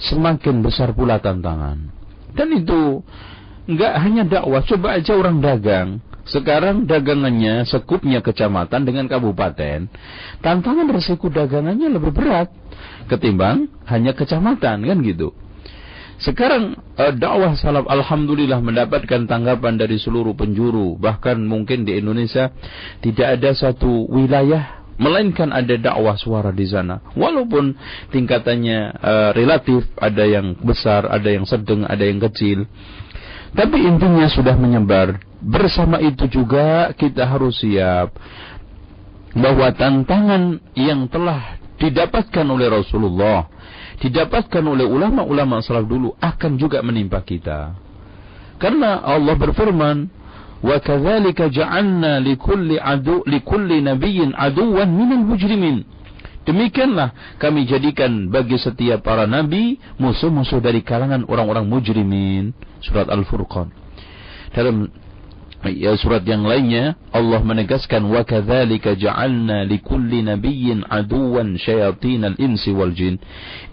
semakin 0.00 0.60
besar 0.60 0.92
pula 0.92 1.20
tantangan. 1.20 1.92
Dan 2.36 2.48
itu 2.52 3.00
nggak 3.66 3.94
hanya 3.98 4.22
dakwah, 4.28 4.62
coba 4.62 5.00
aja 5.00 5.12
orang 5.16 5.40
dagang. 5.40 5.88
Sekarang 6.26 6.90
dagangannya 6.90 7.62
sekupnya 7.70 8.18
kecamatan 8.18 8.82
dengan 8.82 9.06
kabupaten. 9.06 9.86
Tantangan 10.42 10.90
resiko 10.90 11.30
dagangannya 11.30 11.86
lebih 11.86 12.10
berat 12.10 12.50
ketimbang 13.06 13.70
hanya 13.86 14.10
kecamatan 14.10 14.82
kan 14.82 14.98
gitu. 15.06 15.30
Sekarang 16.16 16.74
eh, 16.96 17.12
dakwah 17.14 17.54
salaf 17.54 17.86
alhamdulillah 17.86 18.58
mendapatkan 18.58 19.28
tanggapan 19.28 19.76
dari 19.76 20.00
seluruh 20.00 20.32
penjuru, 20.34 20.96
bahkan 20.96 21.38
mungkin 21.44 21.84
di 21.86 22.00
Indonesia 22.00 22.50
tidak 23.04 23.36
ada 23.38 23.52
satu 23.52 24.08
wilayah 24.08 24.75
melainkan 24.96 25.52
ada 25.52 25.76
dakwah 25.76 26.16
suara 26.16 26.50
di 26.52 26.66
sana. 26.68 27.00
Walaupun 27.12 27.76
tingkatannya 28.12 28.78
eh, 28.96 29.30
relatif, 29.36 29.86
ada 29.96 30.24
yang 30.24 30.56
besar, 30.60 31.08
ada 31.08 31.28
yang 31.28 31.44
sedang, 31.44 31.84
ada 31.84 32.04
yang 32.04 32.20
kecil. 32.20 32.64
Tapi 33.56 33.78
intinya 33.88 34.28
sudah 34.28 34.56
menyebar. 34.56 35.20
Bersama 35.40 36.00
itu 36.00 36.28
juga 36.28 36.92
kita 36.96 37.24
harus 37.28 37.60
siap 37.60 38.12
bahwa 39.36 39.68
tantangan 39.76 40.60
yang 40.72 41.08
telah 41.12 41.60
didapatkan 41.76 42.46
oleh 42.48 42.72
Rasulullah, 42.72 43.48
didapatkan 44.00 44.64
oleh 44.64 44.88
ulama-ulama 44.88 45.60
salaf 45.60 45.84
dulu 45.84 46.16
akan 46.20 46.56
juga 46.56 46.80
menimpa 46.80 47.20
kita. 47.20 47.76
Karena 48.56 49.04
Allah 49.04 49.36
berfirman, 49.36 50.08
"Wa 50.62 50.80
kadzalika 50.80 51.48
ja'alna 51.52 52.20
likulli 52.20 52.80
adu 52.80 53.22
likulli 53.26 53.82
nabiyyin 53.82 54.32
aduwan 54.36 54.88
minal 54.88 55.24
mujrimin." 55.24 55.84
Demikianlah 56.46 57.10
kami 57.42 57.66
jadikan 57.66 58.30
bagi 58.30 58.54
setiap 58.54 59.02
para 59.02 59.26
nabi 59.26 59.82
musuh-musuh 59.98 60.62
dari 60.62 60.86
kalangan 60.86 61.26
orang-orang 61.26 61.66
mujrimin. 61.66 62.54
Surat 62.78 63.10
Al-Furqan. 63.10 63.74
Dalam 64.54 64.86
ya, 65.66 65.98
surat 65.98 66.22
yang 66.22 66.46
lainnya 66.46 66.94
Allah 67.10 67.42
menegaskan 67.42 68.06
wa 68.06 68.22
kadzalika 68.22 68.94
ja'alna 68.94 69.66
likulli 69.66 70.22
nabiyyin 70.22 70.86
aduwan 70.86 71.58
syayatinal 71.58 72.38
insi 72.38 72.70
wal 72.70 72.94
jin. 72.94 73.18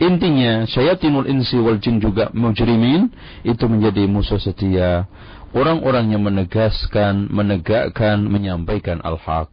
Intinya 0.02 0.66
syayatinul 0.66 1.30
insi 1.30 1.62
wal 1.62 1.78
jin 1.78 2.02
juga 2.02 2.34
mujrimin 2.34 3.14
itu 3.46 3.70
menjadi 3.70 4.10
musuh 4.10 4.42
setia 4.42 5.06
orang-orang 5.54 6.12
yang 6.12 6.26
menegaskan, 6.26 7.30
menegakkan, 7.30 8.26
menyampaikan 8.26 9.00
al-haq. 9.06 9.50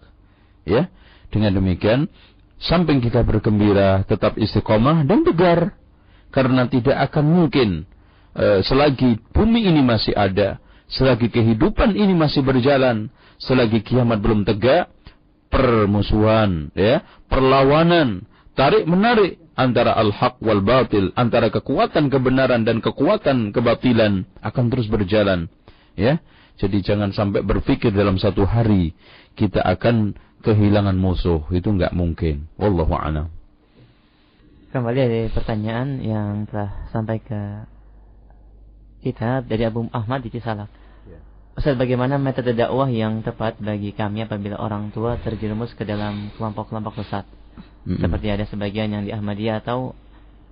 Ya. 0.66 0.88
Dengan 1.30 1.54
demikian 1.54 2.10
samping 2.58 2.98
kita 2.98 3.22
bergembira, 3.22 4.02
tetap 4.04 4.34
istiqomah 4.34 5.06
dan 5.06 5.22
tegar 5.22 5.78
karena 6.34 6.66
tidak 6.66 6.98
akan 7.10 7.24
mungkin 7.30 7.86
eh, 8.34 8.60
selagi 8.66 9.22
bumi 9.30 9.70
ini 9.70 9.80
masih 9.84 10.16
ada 10.18 10.58
selagi 10.90 11.30
kehidupan 11.30 11.94
ini 11.94 12.12
masih 12.12 12.42
berjalan, 12.42 13.08
selagi 13.38 13.80
kiamat 13.86 14.18
belum 14.18 14.42
tegak, 14.42 14.90
permusuhan, 15.48 16.74
ya, 16.74 17.06
perlawanan, 17.30 18.26
tarik 18.58 18.84
menarik 18.90 19.38
antara 19.54 19.94
al-haq 19.94 20.42
wal 20.42 20.60
batil, 20.60 21.14
antara 21.14 21.48
kekuatan 21.48 22.10
kebenaran 22.10 22.66
dan 22.66 22.82
kekuatan 22.82 23.54
kebatilan 23.54 24.26
akan 24.42 24.64
terus 24.68 24.90
berjalan, 24.90 25.46
ya. 26.00 26.14
Jadi 26.56 26.80
jangan 26.84 27.12
sampai 27.12 27.44
berpikir 27.44 27.92
dalam 27.92 28.16
satu 28.16 28.44
hari 28.48 28.92
kita 29.36 29.60
akan 29.64 30.16
kehilangan 30.40 30.96
musuh, 30.96 31.44
itu 31.52 31.68
nggak 31.68 31.92
mungkin. 31.92 32.48
Wallahu 32.56 32.96
a'lam. 32.96 33.28
Kembali 34.70 35.00
ada 35.02 35.20
pertanyaan 35.34 35.98
yang 36.00 36.46
telah 36.46 36.88
sampai 36.94 37.18
ke 37.20 37.40
kita 39.00 39.42
dari 39.42 39.66
Abu 39.66 39.88
Ahmad 39.90 40.22
di 40.22 40.30
Cisalak. 40.30 40.70
Ya. 41.08 41.18
Ustaz, 41.56 41.74
bagaimana 41.74 42.20
metode 42.20 42.52
dakwah 42.52 42.86
yang 42.86 43.24
tepat 43.24 43.58
bagi 43.58 43.90
kami 43.96 44.28
apabila 44.28 44.60
orang 44.60 44.92
tua 44.94 45.18
terjerumus 45.18 45.72
ke 45.74 45.82
dalam 45.82 46.30
kelompok-kelompok 46.36 47.02
sesat? 47.02 47.26
Mm-mm. 47.88 47.98
Seperti 47.98 48.26
ada 48.28 48.44
sebagian 48.46 48.92
yang 48.92 49.02
di 49.08 49.10
Ahmadiyah 49.10 49.64
atau 49.64 49.96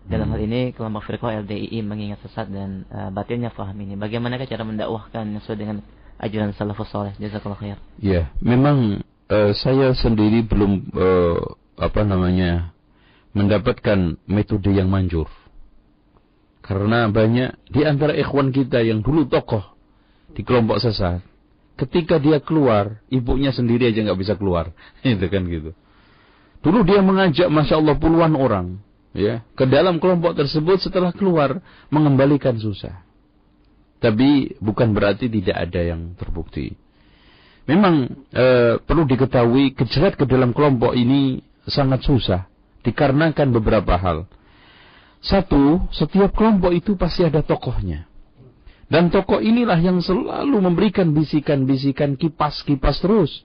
dalam 0.09 0.33
hal 0.33 0.41
ini 0.41 0.73
kelompok 0.73 1.05
firqah 1.05 1.45
LDII 1.45 1.85
mengingat 1.85 2.25
sesat 2.25 2.49
dan 2.49 2.89
uh, 2.89 3.13
batinnya 3.13 3.53
faham 3.53 3.77
ini. 3.77 3.95
Bagaimana 3.95 4.41
cara 4.41 4.65
mendakwahkan 4.65 5.29
sesuai 5.45 5.59
dengan 5.61 5.77
ajaran 6.17 6.57
salafus 6.57 6.89
saleh? 6.89 7.13
Jazakallahu 7.21 7.61
khair. 7.61 7.79
Ya, 8.01 8.33
memang 8.41 9.05
eh, 9.29 9.53
saya 9.53 9.93
sendiri 9.93 10.43
belum 10.49 10.73
eh, 10.97 11.41
apa 11.79 12.03
namanya 12.03 12.73
mendapatkan 13.37 14.17
metode 14.25 14.73
yang 14.73 14.89
manjur. 14.89 15.29
Karena 16.65 17.09
banyak 17.09 17.71
di 17.73 17.85
antara 17.85 18.13
ikhwan 18.17 18.53
kita 18.53 18.81
yang 18.81 19.05
dulu 19.05 19.29
tokoh 19.29 19.77
di 20.33 20.45
kelompok 20.45 20.81
sesat, 20.81 21.21
ketika 21.77 22.17
dia 22.21 22.41
keluar, 22.41 23.01
ibunya 23.09 23.53
sendiri 23.53 23.89
aja 23.89 24.05
nggak 24.05 24.21
bisa 24.21 24.35
keluar, 24.41 24.73
itu 25.05 25.29
kan 25.29 25.45
gitu. 25.49 25.73
Dulu 26.59 26.83
dia 26.83 27.01
mengajak, 27.01 27.49
masya 27.49 27.79
Allah 27.79 27.97
puluhan 27.97 28.35
orang, 28.35 28.83
ya, 29.19 29.35
ke 29.59 29.66
dalam 29.66 29.99
kelompok 29.99 30.39
tersebut 30.39 30.79
setelah 30.79 31.11
keluar 31.11 31.59
mengembalikan 31.91 32.55
susah. 32.57 33.03
Tapi 33.99 34.55
bukan 34.62 34.95
berarti 34.95 35.27
tidak 35.27 35.59
ada 35.59 35.81
yang 35.83 36.14
terbukti. 36.14 36.79
Memang 37.66 38.09
e, 38.31 38.47
perlu 38.81 39.05
diketahui 39.05 39.75
kejeret 39.75 40.14
ke 40.14 40.25
dalam 40.25 40.55
kelompok 40.55 40.95
ini 40.95 41.43
sangat 41.66 42.07
susah 42.07 42.49
dikarenakan 42.87 43.53
beberapa 43.53 43.99
hal. 43.99 44.25
Satu, 45.19 45.85
setiap 45.91 46.33
kelompok 46.33 46.71
itu 46.73 46.95
pasti 46.95 47.27
ada 47.27 47.43
tokohnya. 47.43 48.07
Dan 48.89 49.12
tokoh 49.12 49.43
inilah 49.43 49.77
yang 49.77 50.01
selalu 50.01 50.64
memberikan 50.64 51.12
bisikan-bisikan 51.12 52.16
kipas-kipas 52.16 53.05
terus 53.05 53.45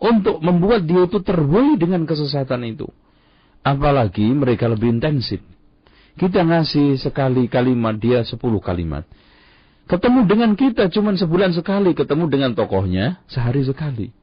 untuk 0.00 0.40
membuat 0.40 0.88
dia 0.88 1.04
itu 1.04 1.20
terbuai 1.20 1.76
dengan 1.76 2.08
kesesatan 2.08 2.64
itu. 2.64 2.88
Apalagi 3.60 4.24
mereka 4.32 4.68
lebih 4.68 4.96
intensif. 5.00 5.44
Kita 6.16 6.44
ngasih 6.44 7.00
sekali 7.00 7.48
kalimat, 7.48 7.96
dia 7.96 8.24
sepuluh 8.24 8.60
kalimat. 8.60 9.04
Ketemu 9.90 10.22
dengan 10.28 10.52
kita 10.54 10.86
cuma 10.92 11.10
sebulan 11.16 11.50
sekali, 11.50 11.96
ketemu 11.98 12.24
dengan 12.30 12.50
tokohnya 12.54 13.20
sehari 13.26 13.66
sekali. 13.66 14.14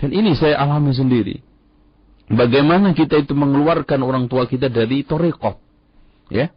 Dan 0.00 0.10
ini 0.16 0.32
saya 0.34 0.58
alami 0.58 0.96
sendiri. 0.96 1.38
Bagaimana 2.32 2.96
kita 2.96 3.20
itu 3.20 3.36
mengeluarkan 3.36 4.00
orang 4.00 4.24
tua 4.26 4.48
kita 4.48 4.72
dari 4.72 5.04
torekot. 5.04 5.60
Ya. 6.32 6.50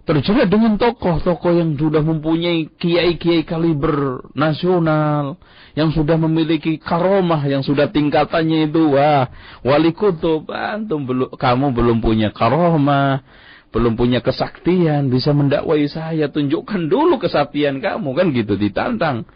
Terjerat 0.00 0.48
dengan 0.48 0.80
tokoh-tokoh 0.80 1.52
yang 1.60 1.76
sudah 1.76 2.00
mempunyai 2.00 2.72
kiai-kiai 2.80 3.44
kaliber 3.44 4.24
nasional, 4.32 5.36
yang 5.76 5.92
sudah 5.92 6.16
memiliki 6.16 6.80
karomah, 6.80 7.44
yang 7.44 7.60
sudah 7.60 7.92
tingkatannya 7.92 8.72
itu, 8.72 8.96
wah, 8.96 9.28
wali 9.60 9.92
kutub, 9.92 10.48
antum 10.48 11.04
belum, 11.04 11.36
kamu 11.36 11.66
belum 11.76 11.98
punya 12.00 12.32
karomah, 12.32 13.22
belum 13.70 13.94
punya 13.94 14.24
kesaktian, 14.24 15.12
bisa 15.12 15.30
mendakwai 15.36 15.84
saya, 15.86 16.32
tunjukkan 16.32 16.90
dulu 16.90 17.20
kesaktian 17.20 17.78
kamu, 17.78 18.10
kan 18.16 18.26
gitu, 18.32 18.56
ditantang. 18.56 19.28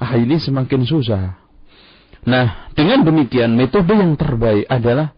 Ah, 0.00 0.16
ini 0.16 0.40
semakin 0.40 0.80
susah. 0.88 1.36
Nah, 2.24 2.72
dengan 2.72 3.04
demikian, 3.04 3.52
metode 3.52 3.92
yang 3.92 4.16
terbaik 4.16 4.64
adalah, 4.64 5.12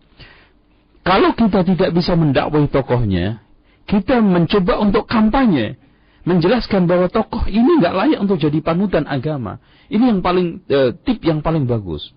kalau 1.07 1.35
kita 1.39 1.62
tidak 1.66 1.91
bisa 1.95 2.18
mendakwai 2.18 2.66
tokohnya, 2.66 3.43
kita 3.87 4.22
mencoba 4.22 4.78
untuk 4.78 5.05
kampanye, 5.11 5.76
menjelaskan 6.22 6.87
bahwa 6.87 7.11
tokoh 7.11 7.47
ini 7.51 7.83
nggak 7.83 7.95
layak 7.95 8.18
untuk 8.22 8.39
jadi 8.39 8.59
panutan 8.62 9.05
agama. 9.11 9.59
Ini 9.91 10.14
yang 10.16 10.20
paling 10.22 10.62
eh, 10.70 10.91
tip 11.03 11.20
yang 11.26 11.43
paling 11.43 11.66
bagus. 11.66 12.14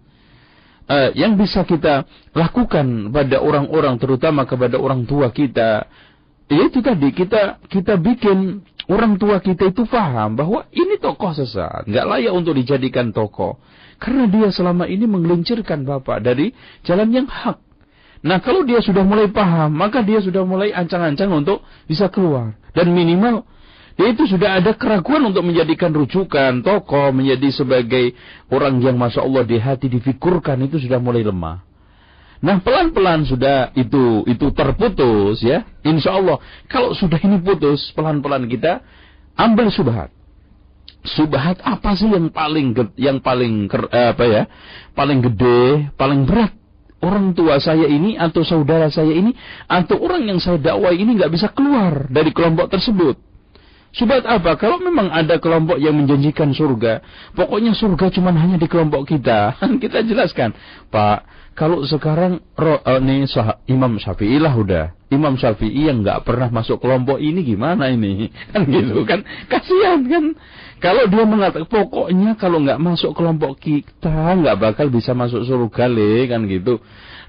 Eh, 0.85 1.17
yang 1.17 1.33
bisa 1.33 1.65
kita 1.65 2.05
lakukan 2.37 3.09
pada 3.09 3.41
orang-orang, 3.41 3.97
terutama 3.97 4.45
kepada 4.45 4.77
orang 4.77 5.09
tua 5.09 5.33
kita, 5.33 5.89
yaitu 6.45 6.85
tadi 6.85 7.09
kita 7.09 7.57
kita 7.65 7.97
bikin 7.97 8.61
orang 8.85 9.17
tua 9.17 9.41
kita 9.41 9.73
itu 9.73 9.81
paham 9.89 10.37
bahwa 10.37 10.69
ini 10.69 11.01
tokoh 11.01 11.33
sesat, 11.33 11.89
nggak 11.89 12.05
layak 12.05 12.33
untuk 12.37 12.53
dijadikan 12.53 13.09
tokoh, 13.09 13.57
karena 13.97 14.29
dia 14.29 14.53
selama 14.53 14.85
ini 14.85 15.09
menggelincirkan 15.09 15.89
bapak 15.89 16.21
dari 16.21 16.53
jalan 16.85 17.09
yang 17.09 17.25
hak. 17.25 17.64
Nah 18.25 18.41
kalau 18.41 18.65
dia 18.65 18.81
sudah 18.81 19.05
mulai 19.05 19.29
paham, 19.29 19.69
maka 19.69 20.01
dia 20.01 20.17
sudah 20.17 20.41
mulai 20.41 20.73
ancang-ancang 20.73 21.29
untuk 21.29 21.61
bisa 21.85 22.09
keluar. 22.09 22.57
Dan 22.73 22.89
minimal, 22.89 23.45
dia 23.93 24.09
itu 24.09 24.25
sudah 24.25 24.57
ada 24.57 24.73
keraguan 24.73 25.29
untuk 25.29 25.45
menjadikan 25.45 25.93
rujukan, 25.93 26.65
tokoh, 26.65 27.13
menjadi 27.13 27.53
sebagai 27.53 28.17
orang 28.49 28.81
yang 28.81 28.97
Masya 28.97 29.21
Allah 29.21 29.45
di 29.45 29.61
hati 29.61 29.93
difikurkan, 29.93 30.57
itu 30.65 30.81
sudah 30.81 30.97
mulai 30.97 31.21
lemah. 31.21 31.61
Nah 32.41 32.59
pelan-pelan 32.59 33.29
sudah 33.29 33.71
itu 33.77 34.25
itu 34.25 34.49
terputus 34.51 35.39
ya. 35.45 35.63
Insya 35.85 36.17
Allah 36.17 36.41
kalau 36.67 36.97
sudah 36.97 37.21
ini 37.21 37.39
putus 37.39 37.93
pelan-pelan 37.93 38.49
kita 38.49 38.81
ambil 39.37 39.69
subhat. 39.69 40.09
Subhat 41.05 41.61
apa 41.61 41.93
sih 41.93 42.09
yang 42.09 42.33
paling 42.33 42.73
yang 42.97 43.17
paling 43.21 43.69
apa 43.89 44.23
ya 44.25 44.43
paling 44.97 45.21
gede 45.25 45.93
paling 45.97 46.25
berat 46.25 46.53
orang 47.05 47.37
tua 47.37 47.61
saya 47.61 47.85
ini 47.85 48.17
atau 48.17 48.41
saudara 48.41 48.89
saya 48.89 49.13
ini 49.13 49.37
atau 49.69 50.01
orang 50.01 50.25
yang 50.25 50.41
saya 50.41 50.57
dakwai 50.57 50.97
ini 50.97 51.13
nggak 51.13 51.29
bisa 51.29 51.53
keluar 51.53 52.09
dari 52.09 52.33
kelompok 52.33 52.73
tersebut. 52.73 53.21
Subhat 53.95 54.27
apa? 54.27 54.59
Kalau 54.59 54.81
memang 54.83 55.07
ada 55.07 55.39
kelompok 55.39 55.79
yang 55.79 55.95
menjanjikan 55.95 56.51
surga, 56.51 56.99
pokoknya 57.31 57.71
surga 57.71 58.11
cuma 58.11 58.35
hanya 58.35 58.59
di 58.59 58.67
kelompok 58.67 59.07
kita. 59.07 59.55
kita 59.83 60.03
jelaskan, 60.03 60.51
Pak, 60.91 61.23
kalau 61.55 61.79
sekarang 61.87 62.43
uh, 62.59 62.99
nih 62.99 63.23
sah, 63.31 63.63
Imam 63.71 63.95
Syafi'i 63.95 64.35
lah 64.35 64.51
udah. 64.51 64.91
Imam 65.13 65.37
Syafi'i 65.37 65.85
yang 65.85 66.01
nggak 66.01 66.25
pernah 66.25 66.49
masuk 66.49 66.81
kelompok 66.81 67.21
ini 67.21 67.45
gimana 67.45 67.93
ini? 67.93 68.29
Kan 68.51 68.65
gitu 68.65 69.05
kan? 69.05 69.21
Kasihan 69.45 70.01
kan? 70.09 70.25
Kalau 70.83 71.07
dia 71.07 71.23
mengatakan 71.23 71.65
pokoknya 71.71 72.35
kalau 72.35 72.61
nggak 72.61 72.77
masuk 72.77 73.15
kelompok 73.15 73.57
kita 73.57 74.37
nggak 74.37 74.59
bakal 74.59 74.91
bisa 74.91 75.15
masuk 75.15 75.47
surga 75.47 75.87
le 75.87 76.27
kan 76.27 76.43
gitu. 76.45 76.83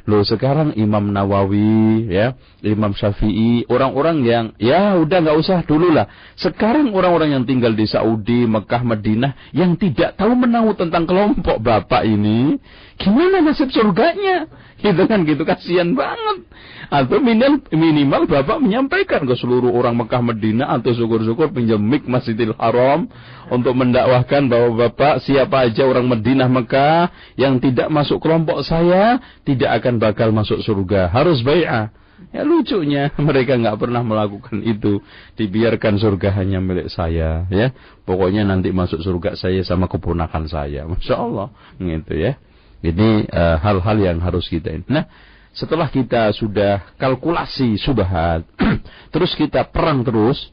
Loh 0.07 0.23
sekarang 0.23 0.79
Imam 0.79 1.11
Nawawi 1.11 2.07
ya, 2.07 2.39
Imam 2.63 2.95
Syafi'i, 2.95 3.67
orang-orang 3.67 4.23
yang 4.23 4.45
ya 4.55 4.95
udah 5.03 5.19
nggak 5.19 5.39
usah 5.43 5.67
dulu 5.67 5.91
lah. 5.91 6.07
Sekarang 6.39 6.95
orang-orang 6.95 7.35
yang 7.35 7.43
tinggal 7.43 7.75
di 7.75 7.91
Saudi, 7.91 8.47
Mekah, 8.47 8.87
Madinah 8.87 9.51
yang 9.51 9.75
tidak 9.75 10.15
tahu 10.15 10.39
menahu 10.39 10.79
tentang 10.79 11.11
kelompok 11.11 11.59
bapak 11.59 12.07
ini, 12.07 12.55
gimana 12.97 13.45
nasib 13.45 13.71
surganya? 13.73 14.49
Gitu 14.77 15.09
kan 15.09 15.25
gitu 15.25 15.43
kasihan 15.49 15.97
banget. 15.97 16.45
Atau 16.93 17.19
minimal, 17.19 17.65
minimal 17.73 18.23
bapak 18.29 18.61
menyampaikan 18.61 19.25
ke 19.25 19.35
seluruh 19.35 19.73
orang 19.73 19.97
Mekah, 19.97 20.21
Madinah 20.21 20.69
atau 20.77 20.93
syukur-syukur 20.93 21.51
pinjam 21.51 21.81
mik 21.81 22.05
Masjidil 22.05 22.53
Haram 22.61 23.09
untuk 23.49 23.73
mendakwahkan 23.73 24.47
bahwa 24.47 24.87
bapak 24.87 25.25
siapa 25.25 25.67
aja 25.67 25.89
orang 25.89 26.07
Madinah 26.07 26.47
Mekah 26.47 27.11
yang 27.41 27.59
tidak 27.59 27.89
masuk 27.89 28.21
kelompok 28.21 28.63
saya 28.63 29.19
tidak 29.49 29.83
akan 29.83 29.97
bakal 29.97 30.29
masuk 30.31 30.61
surga. 30.61 31.09
Harus 31.09 31.41
bayar. 31.41 31.91
Ya 32.33 32.49
lucunya 32.49 33.13
mereka 33.21 33.57
nggak 33.57 33.77
pernah 33.81 34.01
melakukan 34.05 34.61
itu. 34.61 35.01
Dibiarkan 35.37 36.01
surga 36.01 36.37
hanya 36.37 36.61
milik 36.61 36.93
saya, 36.93 37.45
ya. 37.49 37.73
Pokoknya 38.05 38.45
nanti 38.45 38.73
masuk 38.73 39.01
surga 39.05 39.37
saya 39.37 39.61
sama 39.65 39.89
keponakan 39.89 40.49
saya. 40.49 40.85
Masya 40.89 41.17
Allah, 41.17 41.49
gitu 41.81 42.15
ya. 42.17 42.41
Ini 42.87 43.27
hal-hal 43.59 43.99
uh, 43.99 44.05
yang 44.13 44.19
harus 44.23 44.47
kita. 44.47 44.71
Nah, 44.87 45.11
setelah 45.57 45.89
kita 45.89 46.31
sudah 46.37 46.95
kalkulasi 47.01 47.81
subhat, 47.81 48.45
terus 49.15 49.33
kita 49.35 49.65
perang 49.67 50.05
terus, 50.05 50.53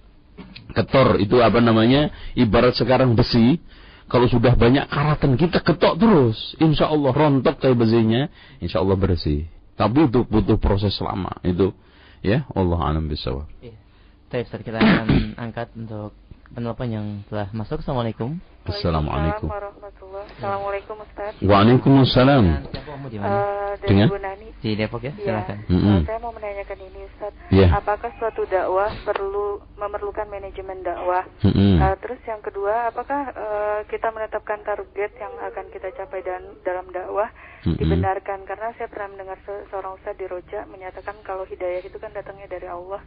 ketor 0.71 1.19
itu 1.19 1.43
apa 1.43 1.59
namanya? 1.59 2.09
Ibarat 2.33 2.73
sekarang 2.79 3.13
besi. 3.13 3.59
Kalau 4.07 4.29
sudah 4.29 4.53
banyak 4.53 4.87
karatan 4.91 5.39
kita 5.39 5.63
ketok 5.63 5.97
terus, 5.97 6.37
insya 6.61 6.91
Allah 6.91 7.11
rontok 7.15 7.57
kayak 7.57 7.81
besinya, 7.81 8.29
insya 8.61 8.83
Allah 8.83 8.99
bersih. 8.99 9.47
Tapi 9.73 10.05
itu 10.05 10.21
butuh 10.27 10.59
proses 10.61 10.93
lama 11.01 11.33
itu, 11.41 11.73
ya 12.21 12.45
Allah 12.53 12.77
alam 12.93 13.09
bisawab. 13.09 13.49
Iya. 13.63 13.73
Baik, 14.29 14.49
kita 14.49 14.77
akan 14.77 15.07
angkat 15.49 15.69
untuk 15.73 16.13
penelpon 16.53 16.89
yang 16.93 17.07
telah 17.25 17.49
masuk. 17.57 17.81
Assalamualaikum. 17.81 18.37
Assalamualaikum. 18.63 19.47
warahmatullahi 19.51 20.27
Assalamualaikum 20.39 20.95
Ustaz. 21.03 21.35
Waalaikumsalam. 21.43 22.43
Mana? 22.47 22.63
Eh, 23.11 23.71
dari 23.83 23.89
Dengan? 23.91 24.07
Bu 24.07 24.17
Nani. 24.23 24.47
Di 24.63 24.71
Depok 24.79 25.03
ya? 25.03 25.11
Silakan. 25.19 25.57
Mm-mm. 25.67 25.99
Eh, 25.99 26.07
saya 26.07 26.19
mau 26.23 26.31
menanyakan 26.31 26.79
ini 26.79 26.99
Ustaz. 27.11 27.33
Iya. 27.51 27.67
Apakah 27.75 28.11
suatu 28.15 28.47
dakwah 28.47 28.87
perlu 29.03 29.59
memerlukan 29.75 30.31
manajemen 30.31 30.79
dakwah? 30.79 31.27
Mm-mm. 31.43 31.75
Eh, 31.83 31.95
terus 31.99 32.23
yang 32.23 32.39
kedua, 32.39 32.87
apakah 32.87 33.21
eh, 33.35 33.79
kita 33.91 34.07
menetapkan 34.15 34.63
target 34.63 35.11
yang 35.19 35.33
akan 35.43 35.65
kita 35.67 35.91
capai 35.99 36.23
dan 36.23 36.55
dalam 36.63 36.87
dakwah 36.95 37.27
Mm-mm. 37.67 37.75
dibenarkan? 37.75 38.47
Karena 38.47 38.71
saya 38.79 38.87
pernah 38.87 39.11
mendengar 39.11 39.43
se- 39.43 39.67
seorang 39.67 39.99
ustaz 39.99 40.15
di 40.15 40.23
Roja 40.23 40.63
menyatakan 40.71 41.19
kalau 41.27 41.43
hidayah 41.43 41.83
itu 41.83 41.99
kan 41.99 42.15
datangnya 42.15 42.47
dari 42.47 42.71
Allah. 42.71 43.03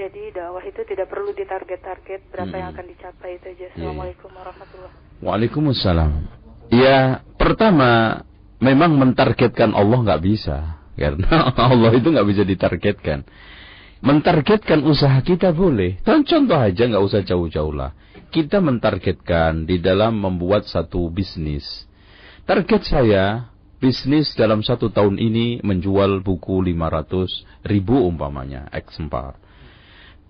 Jadi 0.00 0.32
dakwah 0.32 0.64
itu 0.64 0.80
tidak 0.88 1.12
perlu 1.12 1.36
ditarget-target 1.36 2.32
berapa 2.32 2.54
yang 2.56 2.72
Mm-mm. 2.72 2.80
akan 2.80 2.86
dicapai 2.88 3.36
itu 3.36 3.46
aja. 3.52 3.60
Iya. 3.60 3.68
Assalamualaikum 3.76 4.30
warahmatullahi 4.32 4.94
Waalaikumsalam. 5.20 6.10
Ya, 6.72 7.20
pertama 7.36 8.24
memang 8.64 8.96
mentargetkan 8.96 9.76
Allah 9.76 10.00
nggak 10.00 10.24
bisa, 10.24 10.80
karena 10.96 11.52
Allah 11.52 11.92
itu 11.92 12.08
nggak 12.16 12.28
bisa 12.32 12.48
ditargetkan. 12.48 13.28
Mentargetkan 14.00 14.80
usaha 14.88 15.20
kita 15.20 15.52
boleh. 15.52 16.00
Dan 16.00 16.24
contoh 16.24 16.56
aja 16.56 16.88
nggak 16.88 17.04
usah 17.04 17.20
jauh-jauh 17.20 17.76
lah. 17.76 17.92
Kita 18.32 18.64
mentargetkan 18.64 19.68
di 19.68 19.84
dalam 19.84 20.16
membuat 20.16 20.64
satu 20.64 21.12
bisnis. 21.12 21.84
Target 22.48 22.88
saya 22.88 23.52
bisnis 23.76 24.32
dalam 24.32 24.64
satu 24.64 24.88
tahun 24.88 25.20
ini 25.20 25.60
menjual 25.60 26.24
buku 26.24 26.64
500 26.64 27.68
ribu 27.68 28.08
umpamanya 28.08 28.64
eksemplar. 28.72 29.49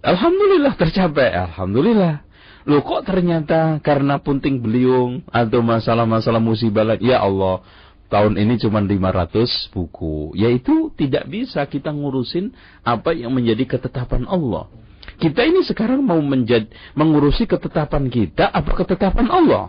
Alhamdulillah 0.01 0.80
tercapai, 0.80 1.28
Alhamdulillah. 1.28 2.24
Loh 2.64 2.80
kok 2.84 3.09
ternyata 3.09 3.80
karena 3.84 4.20
punting 4.20 4.61
beliung 4.61 5.24
atau 5.28 5.61
masalah-masalah 5.61 6.40
musibah 6.40 6.84
lain, 6.84 7.05
ya 7.05 7.20
Allah, 7.20 7.61
tahun 8.09 8.36
ini 8.40 8.57
cuma 8.61 8.80
500 8.80 9.72
buku. 9.72 10.32
Yaitu 10.36 10.92
tidak 10.96 11.28
bisa 11.28 11.64
kita 11.68 11.92
ngurusin 11.92 12.53
apa 12.80 13.12
yang 13.12 13.32
menjadi 13.32 13.76
ketetapan 13.76 14.24
Allah. 14.24 14.72
Kita 15.20 15.44
ini 15.44 15.61
sekarang 15.64 16.01
mau 16.01 16.20
menjadi 16.20 16.68
mengurusi 16.96 17.44
ketetapan 17.44 18.09
kita 18.09 18.48
apa 18.48 18.72
ketetapan 18.72 19.28
Allah? 19.28 19.68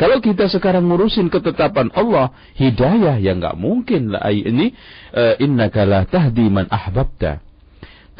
Kalau 0.00 0.24
kita 0.24 0.48
sekarang 0.48 0.88
ngurusin 0.88 1.28
ketetapan 1.28 1.92
Allah, 1.92 2.32
hidayah 2.56 3.20
ya 3.20 3.36
nggak 3.36 3.60
mungkin 3.60 4.16
lah 4.16 4.32
ini 4.32 4.72
uh, 5.12 5.36
innaka 5.36 5.84
la 5.84 6.08
ahbabta. 6.08 7.49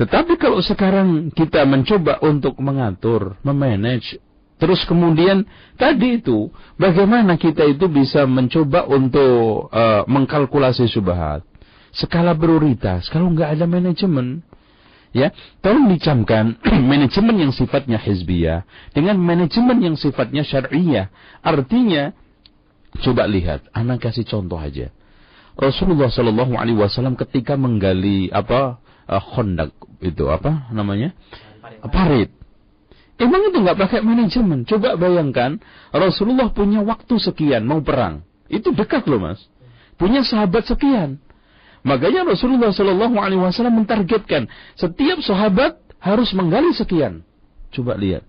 Tetapi 0.00 0.40
kalau 0.40 0.64
sekarang 0.64 1.28
kita 1.28 1.68
mencoba 1.68 2.24
untuk 2.24 2.56
mengatur, 2.56 3.36
memanage, 3.44 4.16
terus 4.56 4.80
kemudian 4.88 5.44
tadi 5.76 6.16
itu 6.16 6.48
bagaimana 6.80 7.36
kita 7.36 7.68
itu 7.68 7.84
bisa 7.84 8.24
mencoba 8.24 8.88
untuk 8.88 9.68
uh, 9.68 10.08
mengkalkulasi 10.08 10.88
subhat, 10.88 11.44
skala 11.92 12.32
prioritas. 12.32 13.12
Kalau 13.12 13.28
nggak 13.28 13.60
ada 13.60 13.68
manajemen, 13.68 14.40
ya 15.12 15.36
tolong 15.60 15.92
dicamkan 15.92 16.56
manajemen 16.96 17.36
yang 17.36 17.52
sifatnya 17.52 18.00
hizbiyah 18.00 18.64
dengan 18.96 19.20
manajemen 19.20 19.84
yang 19.84 19.96
sifatnya 20.00 20.48
syariah. 20.48 21.12
Artinya, 21.44 22.16
coba 23.04 23.28
lihat, 23.28 23.68
anak 23.76 24.00
kasih 24.00 24.24
contoh 24.24 24.56
aja. 24.56 24.88
Rasulullah 25.60 26.08
Shallallahu 26.08 26.56
Alaihi 26.56 26.80
Wasallam 26.80 27.20
ketika 27.20 27.52
menggali 27.60 28.32
apa 28.32 28.80
uh, 29.10 29.18
khondak 29.18 29.74
itu 30.00 30.30
apa 30.30 30.70
namanya 30.70 31.12
parit. 31.90 32.30
Emang 33.20 33.42
itu 33.52 33.60
nggak 33.60 33.76
pakai 33.76 34.00
manajemen. 34.00 34.64
Coba 34.64 34.96
bayangkan 34.96 35.60
Rasulullah 35.92 36.48
punya 36.54 36.80
waktu 36.80 37.20
sekian 37.20 37.68
mau 37.68 37.84
perang. 37.84 38.24
Itu 38.48 38.72
dekat 38.72 39.04
loh 39.10 39.20
mas. 39.20 39.44
Punya 40.00 40.24
sahabat 40.24 40.64
sekian. 40.64 41.20
Makanya 41.84 42.24
Rasulullah 42.24 42.72
Shallallahu 42.72 43.16
Alaihi 43.20 43.40
Wasallam 43.40 43.84
mentargetkan 43.84 44.48
setiap 44.76 45.20
sahabat 45.20 45.76
harus 46.00 46.32
menggali 46.32 46.72
sekian. 46.72 47.20
Coba 47.72 48.00
lihat. 48.00 48.24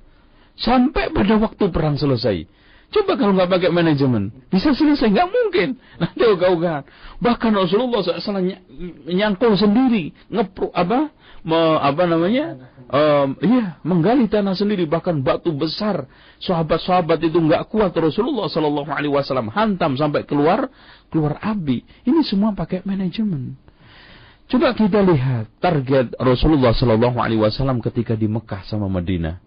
Sampai 0.60 1.12
pada 1.16 1.40
waktu 1.40 1.72
perang 1.72 1.96
selesai. 1.96 2.44
Coba 2.92 3.16
kalau 3.16 3.32
nggak 3.40 3.48
pakai 3.48 3.72
manajemen, 3.72 4.36
bisa 4.52 4.76
selesai 4.76 5.08
nggak 5.16 5.30
mungkin. 5.32 5.80
Nanti 5.96 6.28
ogah-ogahan. 6.28 6.84
Bahkan 7.24 7.52
Rasulullah 7.56 8.04
SAW 8.04 8.44
ny- 8.44 8.60
nyangkul 9.08 9.56
sendiri, 9.56 10.12
ngepro 10.28 10.76
apa, 10.76 11.08
me, 11.48 11.60
apa 11.80 12.04
namanya, 12.04 12.60
um, 12.92 13.40
iya 13.40 13.80
menggali 13.88 14.28
tanah 14.28 14.60
sendiri, 14.60 14.84
bahkan 14.92 15.24
batu 15.24 15.56
besar. 15.56 16.04
Sahabat-sahabat 16.44 17.24
itu 17.24 17.40
nggak 17.40 17.72
kuat. 17.72 17.96
Rasulullah 17.96 18.52
Wasallam 18.52 19.48
hantam 19.56 19.96
sampai 19.96 20.28
keluar 20.28 20.68
keluar 21.08 21.40
api. 21.40 21.88
Ini 22.04 22.28
semua 22.28 22.52
pakai 22.52 22.84
manajemen. 22.84 23.56
Coba 24.52 24.76
kita 24.76 25.00
lihat 25.00 25.48
target 25.64 26.12
Rasulullah 26.20 26.76
Wasallam 26.76 27.80
ketika 27.80 28.20
di 28.20 28.28
Mekah 28.28 28.68
sama 28.68 28.92
Madinah. 28.92 29.40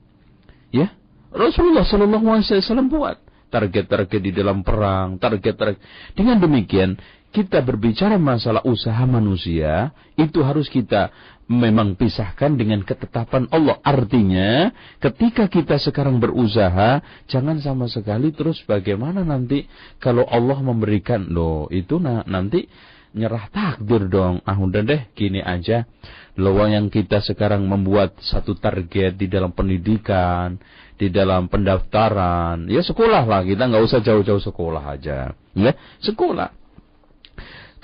Ya, 0.73 0.97
Rasulullah 1.29 1.85
Wasallam 1.85 2.89
buat 2.89 3.24
target-target 3.55 4.19
di 4.19 4.35
dalam 4.35 4.67
perang, 4.67 5.15
target-target. 5.23 5.79
Dengan 6.19 6.43
demikian, 6.43 6.99
kita 7.31 7.63
berbicara 7.63 8.19
masalah 8.19 8.63
usaha 8.67 9.03
manusia, 9.07 9.95
itu 10.19 10.43
harus 10.43 10.67
kita 10.67 11.15
memang 11.51 11.95
pisahkan 11.95 12.55
dengan 12.55 12.83
ketetapan 12.83 13.51
Allah. 13.51 13.79
Artinya, 13.83 14.71
ketika 14.99 15.47
kita 15.51 15.79
sekarang 15.79 16.19
berusaha, 16.19 17.03
jangan 17.31 17.59
sama 17.63 17.87
sekali 17.87 18.31
terus 18.31 18.63
bagaimana 18.67 19.23
nanti 19.23 19.67
kalau 20.03 20.27
Allah 20.27 20.59
memberikan, 20.63 21.27
loh 21.27 21.71
itu 21.71 21.99
na 21.99 22.23
nanti 22.27 22.67
nyerah 23.15 23.47
takdir 23.51 24.11
dong. 24.11 24.43
Ah 24.43 24.59
udah 24.59 24.83
deh, 24.83 25.03
gini 25.15 25.39
aja. 25.39 25.87
Loh 26.35 26.59
yang 26.67 26.91
kita 26.91 27.23
sekarang 27.23 27.67
membuat 27.71 28.19
satu 28.19 28.59
target 28.59 29.15
di 29.15 29.31
dalam 29.31 29.55
pendidikan, 29.55 30.59
di 30.95 31.11
dalam 31.11 31.51
pendaftaran, 31.51 32.71
ya 32.71 32.83
sekolah 32.83 33.27
lah 33.27 33.43
kita 33.43 33.67
nggak 33.67 33.85
usah 33.85 34.01
jauh-jauh 34.03 34.43
sekolah 34.43 34.85
aja, 34.95 35.35
ya 35.35 35.73
sekolah. 36.03 36.65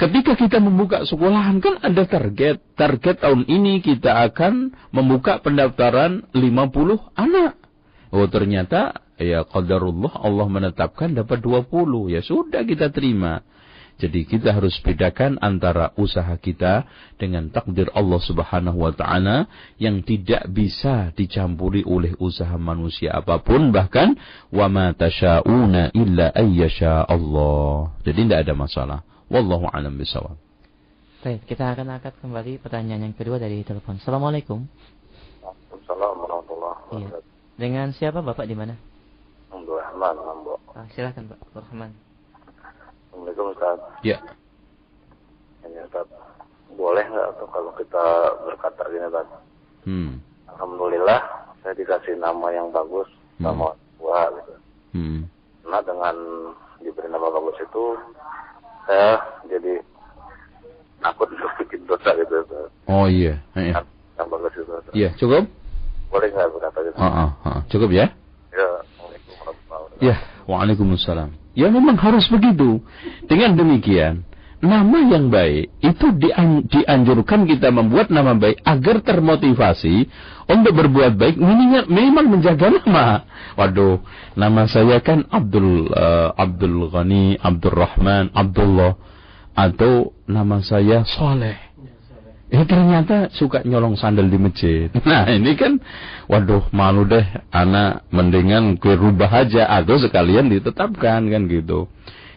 Ketika 0.00 0.32
kita 0.32 0.64
membuka 0.64 1.04
sekolahan 1.04 1.60
kan 1.60 1.76
ada 1.84 2.08
target. 2.08 2.64
Target 2.72 3.20
tahun 3.20 3.44
ini 3.44 3.84
kita 3.84 4.32
akan 4.32 4.72
membuka 4.96 5.44
pendaftaran 5.44 6.24
50 6.32 6.40
anak. 7.20 7.60
Oh 8.08 8.24
ternyata 8.24 8.96
ya 9.20 9.44
qadarullah 9.44 10.24
Allah 10.24 10.48
menetapkan 10.48 11.12
dapat 11.12 11.44
20. 11.44 12.16
Ya 12.16 12.24
sudah 12.24 12.64
kita 12.64 12.88
terima. 12.88 13.44
Jadi 14.00 14.24
kita 14.24 14.56
harus 14.56 14.80
bedakan 14.80 15.36
antara 15.44 15.92
usaha 16.00 16.32
kita 16.40 16.88
dengan 17.20 17.52
takdir 17.52 17.92
Allah 17.92 18.16
Subhanahu 18.16 18.80
wa 18.80 18.92
taala 18.96 19.44
yang 19.76 20.00
tidak 20.00 20.48
bisa 20.48 21.12
dicampuri 21.12 21.84
oleh 21.84 22.16
usaha 22.16 22.56
manusia 22.56 23.12
apa 23.12 23.44
pun 23.44 23.68
bahkan 23.68 24.16
wa 24.48 24.66
ma 24.72 24.96
tasyauna 24.96 25.92
illa 25.92 26.32
ayyasha 26.32 27.04
Allah. 27.04 27.92
Jadi 28.00 28.24
tidak 28.24 28.48
ada 28.48 28.54
masalah. 28.56 28.98
Wallahu 29.28 29.68
a'lam 29.68 30.00
bishawab. 30.00 30.40
Baik, 31.20 31.44
kita 31.44 31.68
akan 31.76 32.00
angkat 32.00 32.16
kembali 32.24 32.56
pertanyaan 32.64 33.12
yang 33.12 33.14
kedua 33.14 33.36
dari 33.36 33.60
telepon. 33.60 34.00
Assalamualaikum. 34.00 34.64
Assalamualaikum 35.44 36.24
warahmatullahi 36.24 36.78
Iya. 36.80 37.08
wabarakatuh. 37.12 37.28
Dengan 37.60 37.86
siapa 37.92 38.24
Bapak 38.24 38.48
di 38.48 38.56
mana? 38.56 38.74
Abdurrahman, 39.52 40.16
Ambo. 40.16 40.56
Ah, 40.72 40.88
silakan 40.96 41.28
Pak 41.28 41.38
Rahman. 41.52 41.92
Assalamualaikum 43.10 43.50
Ustaz. 43.50 43.78
Ya. 44.06 44.22
Ini 45.66 45.82
Ustaz, 45.82 46.06
boleh 46.78 47.02
nggak 47.02 47.42
tuh 47.42 47.48
kalau 47.50 47.74
kita 47.74 48.04
berkata 48.46 48.82
gini 48.86 49.06
Ustaz? 49.10 49.26
Hmm. 49.82 50.22
Alhamdulillah 50.46 51.20
saya 51.60 51.74
dikasih 51.74 52.14
nama 52.22 52.54
yang 52.54 52.70
bagus 52.70 53.10
Hmm. 53.42 53.50
sama 53.50 53.74
tua 53.98 54.30
gitu. 54.38 54.54
Hmm. 54.94 55.20
Nah 55.66 55.82
dengan 55.82 56.14
diberi 56.78 57.10
nama 57.10 57.26
bagus 57.34 57.58
itu 57.58 57.84
saya 58.86 59.18
jadi 59.50 59.82
takut 61.02 61.26
untuk 61.34 61.50
bikin 61.58 61.82
dosa 61.90 62.14
gitu 62.14 62.46
Ustaz. 62.46 62.70
Oh 62.86 63.10
iya. 63.10 63.42
Iya. 63.58 63.82
Yang 64.14 64.28
bagus 64.30 64.52
itu 64.54 64.62
Ustaz. 64.70 64.94
Iya, 64.94 65.10
cukup? 65.18 65.44
Boleh 66.14 66.28
nggak 66.30 66.46
berkata 66.54 66.78
gitu? 66.86 66.94
Ah, 66.94 67.10
ah, 67.26 67.30
ah. 67.42 67.58
Cukup 67.66 67.90
ya? 67.90 68.06
Ya. 68.54 68.70
Ya, 70.00 70.16
Waalaikumsalam. 70.48 71.39
Ya 71.54 71.66
memang 71.68 71.98
harus 71.98 72.30
begitu. 72.30 72.78
Dengan 73.26 73.58
demikian, 73.58 74.22
nama 74.60 74.98
yang 75.08 75.32
baik 75.32 75.72
itu 75.80 76.06
dian- 76.20 76.62
dianjurkan 76.68 77.48
kita 77.48 77.72
membuat 77.72 78.12
nama 78.12 78.36
baik 78.36 78.60
agar 78.62 79.00
termotivasi 79.02 80.06
untuk 80.46 80.72
berbuat 80.76 81.16
baik 81.16 81.36
minimal, 81.40 81.84
minimal 81.88 82.24
menjaga 82.38 82.68
nama. 82.68 83.24
Waduh, 83.56 84.04
nama 84.36 84.68
saya 84.68 85.00
kan 85.00 85.26
Abdul 85.32 85.90
eh, 85.90 86.28
Abdul 86.36 86.92
Ghani, 86.92 87.40
Abdul 87.40 87.74
Rahman, 87.74 88.30
Abdullah 88.36 88.94
atau 89.56 90.14
nama 90.30 90.62
saya 90.62 91.02
Soleh. 91.04 91.69
Eh 92.50 92.66
ternyata 92.66 93.30
suka 93.30 93.62
nyolong 93.62 93.94
sandal 93.94 94.26
di 94.26 94.34
masjid. 94.34 94.90
Nah 95.08 95.30
ini 95.30 95.54
kan, 95.54 95.78
waduh 96.26 96.66
malu 96.74 97.06
deh, 97.06 97.22
anak 97.54 98.02
mendingan 98.10 98.74
gue 98.74 98.98
rubah 98.98 99.46
aja 99.46 99.70
atau 99.70 100.02
sekalian 100.02 100.50
ditetapkan 100.50 101.22
kan 101.30 101.42
gitu. 101.46 101.86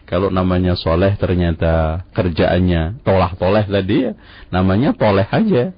Kalau 0.06 0.30
namanya 0.30 0.78
soleh 0.78 1.18
ternyata 1.18 2.06
kerjaannya 2.14 3.02
tolah-toleh 3.02 3.66
tadi 3.66 4.06
ya, 4.06 4.12
namanya 4.54 4.94
toleh 4.94 5.26
aja. 5.26 5.74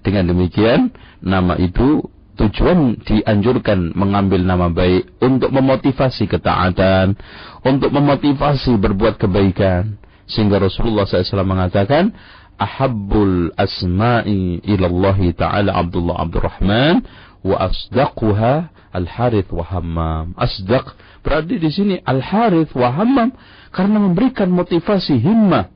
Dengan 0.00 0.32
demikian, 0.32 0.94
nama 1.20 1.58
itu 1.60 2.00
tujuan 2.40 2.96
dianjurkan 3.04 3.92
mengambil 3.92 4.40
nama 4.40 4.72
baik 4.72 5.20
untuk 5.20 5.52
memotivasi 5.52 6.24
ketaatan, 6.24 7.20
untuk 7.66 7.92
memotivasi 7.92 8.80
berbuat 8.80 9.20
kebaikan. 9.20 9.99
Sehingga 10.30 10.62
Rasulullah 10.62 11.04
SAW 11.04 11.42
mengatakan, 11.42 12.14
ahabbul 12.54 13.50
asma'i 13.58 14.62
ilallahi 14.62 15.34
ta'ala 15.34 15.74
Abdullah 15.74 16.22
Abdurrahman 16.22 17.02
wa 17.42 17.56
asdaquha 17.56 18.70
al-harith 18.92 19.50
wa 19.50 19.64
hammam. 19.64 20.26
Asdaq 20.36 20.94
berarti 21.24 21.56
di 21.56 21.70
sini 21.72 21.96
al-harith 22.04 22.70
wa 22.76 22.94
hammam 22.94 23.34
karena 23.74 23.98
memberikan 23.98 24.52
motivasi 24.52 25.18
himmah. 25.18 25.72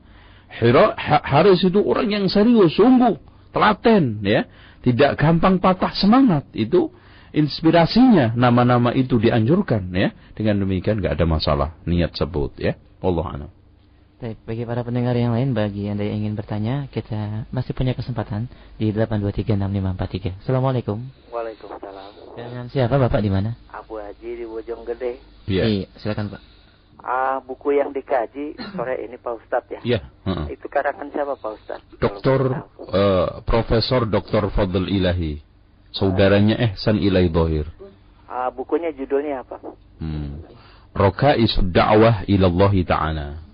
Haris 1.25 1.67
itu 1.67 1.83
orang 1.83 2.07
yang 2.07 2.25
serius, 2.31 2.79
sungguh, 2.79 3.19
telaten 3.51 4.23
ya. 4.23 4.47
Tidak 4.79 5.17
gampang 5.17 5.57
patah 5.57 5.91
semangat. 5.97 6.45
Itu 6.53 6.93
inspirasinya 7.33 8.37
nama-nama 8.37 8.93
itu 8.93 9.17
dianjurkan 9.17 9.89
ya. 9.91 10.13
Dengan 10.37 10.63
demikian 10.63 11.01
gak 11.01 11.17
ada 11.17 11.25
masalah 11.25 11.69
niat 11.83 12.13
sebut 12.13 12.55
ya. 12.61 12.77
Allah 13.01 13.25
a'lam. 13.25 13.51
Baik, 14.25 14.41
bagi 14.41 14.65
para 14.65 14.81
pendengar 14.81 15.13
yang 15.13 15.37
lain, 15.37 15.53
bagi 15.53 15.85
Anda 15.85 16.01
yang 16.01 16.25
ingin 16.25 16.33
bertanya, 16.33 16.89
kita 16.89 17.45
masih 17.53 17.77
punya 17.77 17.93
kesempatan 17.93 18.49
di 18.73 18.89
8236543. 18.89 20.41
Assalamualaikum. 20.41 20.97
Waalaikumsalam. 21.29 22.33
Dengan 22.33 22.65
siapa 22.73 22.97
Bapak 22.97 23.21
di 23.21 23.29
mana? 23.29 23.53
Abu 23.69 24.01
Haji 24.01 24.41
di 24.41 24.45
Bojonggede. 24.49 25.21
Iya. 25.45 25.69
Iya, 25.69 25.85
silakan 26.01 26.33
Pak. 26.33 26.41
Ah, 27.05 27.37
buku 27.37 27.77
yang 27.77 27.93
dikaji 27.93 28.57
sore 28.73 29.05
ini 29.05 29.13
Pak 29.21 29.45
Ustadz 29.45 29.69
ya? 29.69 29.81
Iya. 29.85 29.99
heeh. 30.25 30.57
Itu 30.57 30.73
karangan 30.73 31.05
siapa 31.13 31.37
Pak 31.37 31.51
Ustadz? 31.61 31.85
Tahu. 32.01 32.49
eh, 32.97 33.29
Profesor 33.45 34.09
Dr. 34.09 34.49
Fadl 34.49 34.89
Ilahi. 34.89 35.37
Saudaranya 35.93 36.73
Ehsan 36.73 36.97
Ilahi 36.97 37.29
Dohir. 37.29 37.69
Ah, 38.25 38.49
bukunya 38.49 38.89
judulnya 38.89 39.45
apa? 39.45 39.61
Hmm. 40.01 40.41
Roka'isud 40.97 41.69
da'wah 41.69 42.25
ilallahi 42.25 42.81
ta'ala. 42.81 43.44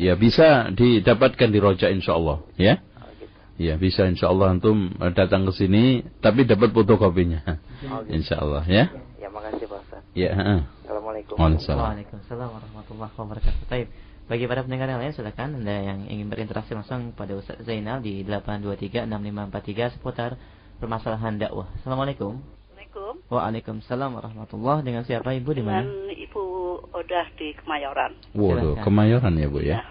Ya. 0.00 0.14
Bisa 0.16 0.72
didapatkan 0.72 1.48
di 1.52 1.58
Roja 1.60 1.92
insyaallah 1.92 2.40
ya. 2.56 2.80
Oh 2.98 3.10
gitu. 3.20 3.36
Ya 3.60 3.74
bisa 3.76 4.08
insyaallah 4.08 4.56
antum 4.56 4.96
eh, 4.96 5.12
datang 5.12 5.44
ke 5.44 5.52
sini 5.52 6.00
tapi 6.24 6.48
dapat 6.48 6.72
fotokopinya. 6.72 7.44
Oh 7.92 8.00
gitu. 8.02 8.12
Insyaallah 8.18 8.64
ya. 8.64 8.88
Ya 9.20 9.28
makasih 9.28 9.68
Pak 9.68 9.78
Ustadz. 9.84 10.16
Ya, 10.16 10.30
heeh. 10.32 10.60
Assalamualaikum. 10.88 11.36
Waalaikumsalam. 11.36 11.84
Waalaikumsalam 11.84 12.48
warahmatullahi 12.48 13.12
wabarakatuh. 13.14 13.62
Baik. 13.68 13.88
Bagi 14.30 14.46
para 14.46 14.62
pendengar 14.62 14.86
yang 14.86 15.02
lain 15.02 15.10
silakan 15.10 15.58
Anda 15.58 15.76
yang 15.90 16.06
ingin 16.06 16.30
berinteraksi 16.30 16.70
langsung 16.70 17.10
pada 17.18 17.34
Ustaz 17.34 17.66
Zainal 17.66 17.98
di 17.98 18.22
8236543 18.22 19.98
seputar 19.98 20.38
permasalahan 20.78 21.34
dakwah. 21.34 21.66
Assalamualaikum. 21.82 22.59
Assalamualaikum. 22.90 23.30
Waalaikumsalam 23.30 24.10
warahmatullahi 24.18 24.82
Dengan 24.82 25.06
siapa 25.06 25.30
Ibu 25.30 25.50
di 25.54 25.62
mana? 25.62 25.86
Dengan 25.86 26.10
Ibu 26.10 26.42
Odah 26.90 27.26
di 27.38 27.54
Kemayoran. 27.54 28.12
Waduh, 28.34 28.82
kemayoran 28.82 29.38
ya, 29.38 29.46
Bu 29.46 29.62
ya. 29.62 29.78
Nah, 29.78 29.86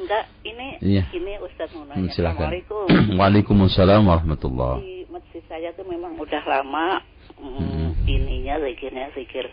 enggak, 0.00 0.24
ini 0.48 0.66
Iya. 0.80 1.04
ini 1.12 1.36
Ustaz 1.44 1.68
mau 1.76 1.84
Hmm, 1.84 1.92
nanya. 1.92 2.08
silakan. 2.08 2.48
Assalamualaikum. 2.48 2.86
Waalaikumsalam 3.20 4.00
warahmatullahi. 4.00 4.80
Di 4.80 4.96
masjid 5.12 5.42
saya 5.44 5.68
tuh 5.76 5.84
memang 5.84 6.16
udah 6.16 6.42
lama 6.48 7.04
mm, 7.36 7.52
Hmm. 7.52 7.88
ininya 8.08 8.56
zikirnya 8.64 9.12
zikir 9.12 9.44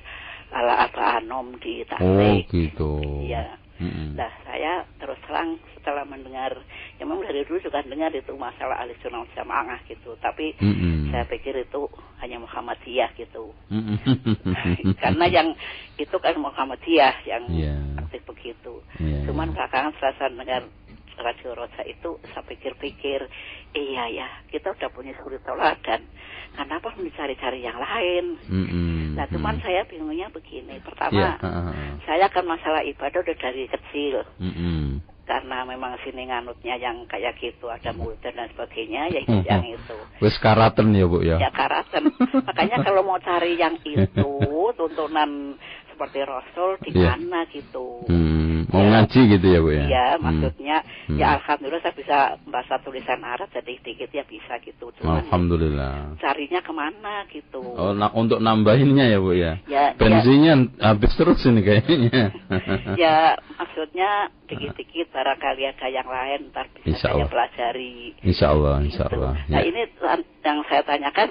ala 0.56 0.88
apa 0.88 1.20
anom 1.20 1.52
di 1.60 1.84
Oh, 1.84 2.00
tasik. 2.00 2.48
gitu. 2.48 2.92
Iya. 3.28 3.60
Mm-mm. 3.76 4.16
Nah, 4.16 4.32
saya 4.48 4.88
terus 4.96 5.20
terang 5.28 5.60
setelah 5.86 6.02
mendengar, 6.02 6.58
ya 6.98 7.06
memang 7.06 7.22
dari 7.22 7.46
dulu 7.46 7.62
juga 7.62 7.86
dengar 7.86 8.10
itu 8.10 8.34
masalah 8.34 8.82
ahli 8.82 8.98
sunnah 9.06 9.22
jamaah 9.38 9.78
gitu. 9.86 10.18
Tapi 10.18 10.58
Mm-mm. 10.58 11.14
saya 11.14 11.30
pikir 11.30 11.54
itu 11.54 11.86
hanya 12.18 12.42
Muhammadiyah 12.42 13.14
gitu. 13.14 13.54
Mm-mm. 13.70 13.94
Karena 15.06 15.30
yang 15.30 15.54
itu 15.96 16.18
kan 16.18 16.34
Muhammadiyah 16.36 17.16
yang 17.30 17.46
Iya. 17.46 17.78
aktif 18.02 18.26
begitu. 18.26 18.82
Iya, 18.98 19.30
Cuman 19.30 19.54
belakangan 19.54 19.94
setelah 19.94 20.18
saya 20.18 20.34
dengar 20.34 20.62
Radio 21.16 21.54
Roja 21.54 21.80
itu 21.86 22.18
saya 22.28 22.44
pikir-pikir, 22.44 23.24
iya 23.72 24.04
ya 24.10 24.28
kita 24.50 24.74
udah 24.74 24.90
punya 24.90 25.14
suri 25.16 25.38
toladan. 25.46 26.02
Kenapa 26.52 26.90
harus 26.90 27.06
dicari-cari 27.06 27.62
yang 27.62 27.78
lain? 27.78 28.36
Mm-mm. 28.50 29.14
Nah 29.14 29.30
cuman 29.30 29.56
Mm. 29.56 29.64
saya 29.64 29.86
bingungnya 29.86 30.28
begini. 30.28 30.82
Pertama, 30.82 31.38
heeh. 31.38 32.02
saya 32.04 32.26
kan 32.28 32.44
masalah 32.44 32.82
ibadah 32.82 33.22
udah 33.22 33.38
dari 33.38 33.64
kecil. 33.70 34.26
Mm-mm. 34.42 35.00
Karena 35.26 35.66
memang 35.66 35.98
sini 36.06 36.30
nganutnya 36.30 36.78
yang 36.78 37.10
kayak 37.10 37.42
gitu, 37.42 37.66
ada 37.66 37.90
mulut 37.98 38.22
dan 38.22 38.46
sebagainya, 38.54 39.10
ya 39.10 39.22
Hmm. 39.26 39.42
itu 39.42 39.50
yang 39.50 39.66
itu. 39.66 39.98
Wes 40.22 40.38
karaten 40.38 40.94
ya, 40.94 41.10
Bu 41.10 41.26
ya. 41.26 41.42
Ya 41.42 41.50
karaten. 41.50 42.14
Makanya 42.48 42.86
kalau 42.86 43.02
mau 43.02 43.18
cari 43.18 43.58
yang 43.58 43.74
itu, 43.82 44.30
tuntunan 44.78 45.58
seperti 45.96 46.20
Rasul 46.22 46.76
di 46.84 46.92
Iya. 46.92 47.16
mana 47.16 47.48
gitu. 47.48 48.04
Hmm, 48.12 48.68
mau 48.68 48.84
Ya. 48.84 48.90
ngaji 49.00 49.20
gitu 49.32 49.46
ya, 49.48 49.60
Bu 49.64 49.72
ya. 49.72 49.86
Iya, 49.88 50.06
Hmm. 50.12 50.22
maksudnya 50.22 50.78
Hmm. 51.08 51.18
ya 51.18 51.28
alhamdulillah 51.40 51.80
saya 51.80 51.96
bisa 51.96 52.18
bahasa 52.46 52.76
tulisan 52.84 53.24
Arab 53.24 53.48
jadi 53.50 53.74
dikit 53.80 54.12
ya 54.12 54.28
bisa 54.28 54.60
gitu. 54.60 54.92
Cuman 55.00 55.24
Alhamdulillah. 55.24 56.20
carinya 56.20 56.60
ke 56.60 56.72
mana 56.72 57.24
gitu. 57.32 57.64
Oh, 57.64 57.96
nah, 57.96 58.12
untuk 58.12 58.38
nambahinnya 58.38 59.08
ya, 59.08 59.18
Bu 59.18 59.32
ya. 59.32 59.56
Ya, 59.66 59.96
Bensinnya 59.96 60.68
habis 60.84 61.16
terus 61.16 61.40
ini 61.48 61.64
kayaknya. 61.64 62.36
ya 63.00 63.40
maksudnya 63.56 64.28
dikit-dikit 64.46 65.10
barangkali 65.10 65.64
ada 65.66 65.88
yang 65.88 66.06
lain 66.06 66.52
ntar 66.52 66.68
bisa 66.76 66.84
Insya 66.92 67.08
saya 67.08 67.16
Allah. 67.16 67.30
pelajari. 67.32 67.98
Insya 68.22 68.46
Allah, 68.52 68.76
Gitu. 68.78 68.88
insya 68.92 69.04
Allah. 69.08 69.34
Nah 69.48 69.62
Ya. 69.64 69.66
ini 69.66 69.82
yang 70.44 70.60
saya 70.68 70.84
tanyakan 70.84 71.30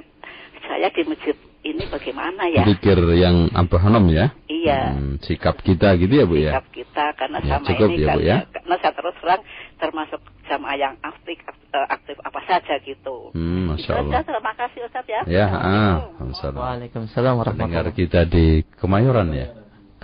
saya 0.64 0.88
di 0.88 1.02
masjid 1.04 1.36
ini 1.64 1.84
bagaimana 1.88 2.44
ya? 2.52 2.62
Zikir 2.68 3.00
yang 3.16 3.48
apa 3.56 3.76
Hanum 3.80 4.04
ya? 4.12 4.36
Iya. 4.46 4.94
Hmm, 4.94 5.16
sikap 5.24 5.56
kita 5.64 5.96
gitu 5.96 6.12
ya, 6.12 6.24
Bu 6.28 6.36
ya. 6.36 6.52
sikap 6.52 6.66
kita 6.70 7.04
karena 7.16 7.38
Ya, 7.40 7.56
sama 7.56 7.66
cukup 7.72 7.88
ini 7.90 8.04
ya, 8.04 8.06
kan 8.06 8.16
Bu, 8.16 8.20
ya. 8.22 8.36
karena 8.52 8.74
saya 8.84 8.92
terus 8.92 9.16
terang 9.18 9.42
termasuk 9.80 10.20
jamaah 10.44 10.76
yang 10.76 10.94
aktif 11.00 11.40
eh, 11.48 11.86
aktif 11.88 12.16
apa 12.20 12.40
saja 12.44 12.74
gitu. 12.84 13.32
Hmm, 13.32 13.72
Masya 13.74 13.90
Allah. 13.96 14.12
aja, 14.12 14.20
terima 14.28 14.52
kasih 14.54 14.80
Ustaz 14.84 15.06
ya. 15.08 15.20
Ya, 15.24 15.46
ah, 15.48 15.94
Assalamualaikum. 16.20 16.60
Waalaikumsalam. 16.60 17.32
Waalaikumsalam 17.34 17.34
Pendengar 17.56 17.86
kita 17.96 18.20
di 18.28 18.62
Kemayoran 18.76 19.32
ya. 19.32 19.48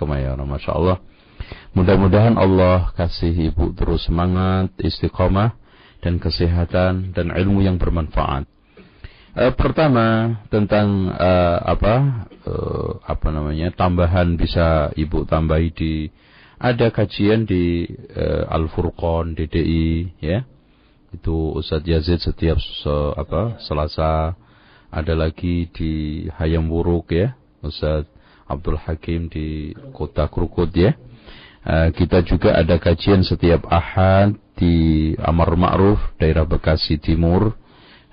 Kemayoran, 0.01 0.49
Masya 0.49 0.71
Allah. 0.73 0.97
Mudah-mudahan 1.77 2.35
Allah 2.35 2.89
kasih 2.97 3.53
ibu 3.53 3.71
terus 3.77 4.09
semangat, 4.09 4.73
istiqomah, 4.81 5.55
dan 6.01 6.17
kesehatan, 6.17 7.13
dan 7.13 7.29
ilmu 7.31 7.61
yang 7.61 7.77
bermanfaat. 7.77 8.49
Eh, 9.31 9.55
pertama 9.55 10.35
tentang 10.51 11.07
eh, 11.15 11.59
apa 11.63 12.27
eh, 12.43 12.91
apa 13.07 13.27
namanya 13.31 13.71
tambahan 13.71 14.35
bisa 14.35 14.91
ibu 14.99 15.23
tambahi 15.23 15.71
di 15.71 15.93
ada 16.59 16.91
kajian 16.91 17.47
di 17.47 17.87
eh, 18.11 18.43
Al 18.51 18.67
Furqon 18.67 19.31
DDI 19.31 20.19
ya. 20.19 20.43
Itu 21.15 21.55
Ustadz 21.55 21.87
Yazid 21.87 22.19
setiap 22.19 22.59
se- 22.59 23.13
apa 23.15 23.55
Selasa 23.63 24.35
ada 24.91 25.13
lagi 25.15 25.71
di 25.71 26.27
Hayam 26.35 26.67
Wuruk 26.67 27.15
ya. 27.15 27.31
Ustadz 27.63 28.11
Abdul 28.51 28.83
Hakim 28.83 29.31
di 29.31 29.71
Kota 29.95 30.27
Krukut 30.27 30.75
ya. 30.75 30.91
Eh, 31.63 31.89
kita 31.95 32.19
juga 32.27 32.59
ada 32.59 32.75
kajian 32.75 33.23
setiap 33.23 33.63
Ahad 33.71 34.35
di 34.59 35.15
Amar 35.23 35.55
Ma'ruf 35.55 36.03
daerah 36.19 36.43
Bekasi 36.43 36.99
Timur 36.99 37.55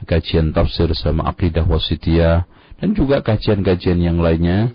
kajian 0.07 0.55
tafsir 0.55 0.91
sama 0.95 1.27
akidah 1.31 1.67
wasitiyah 1.67 2.47
dan 2.79 2.95
juga 2.95 3.25
kajian-kajian 3.25 3.99
yang 3.99 4.19
lainnya. 4.23 4.71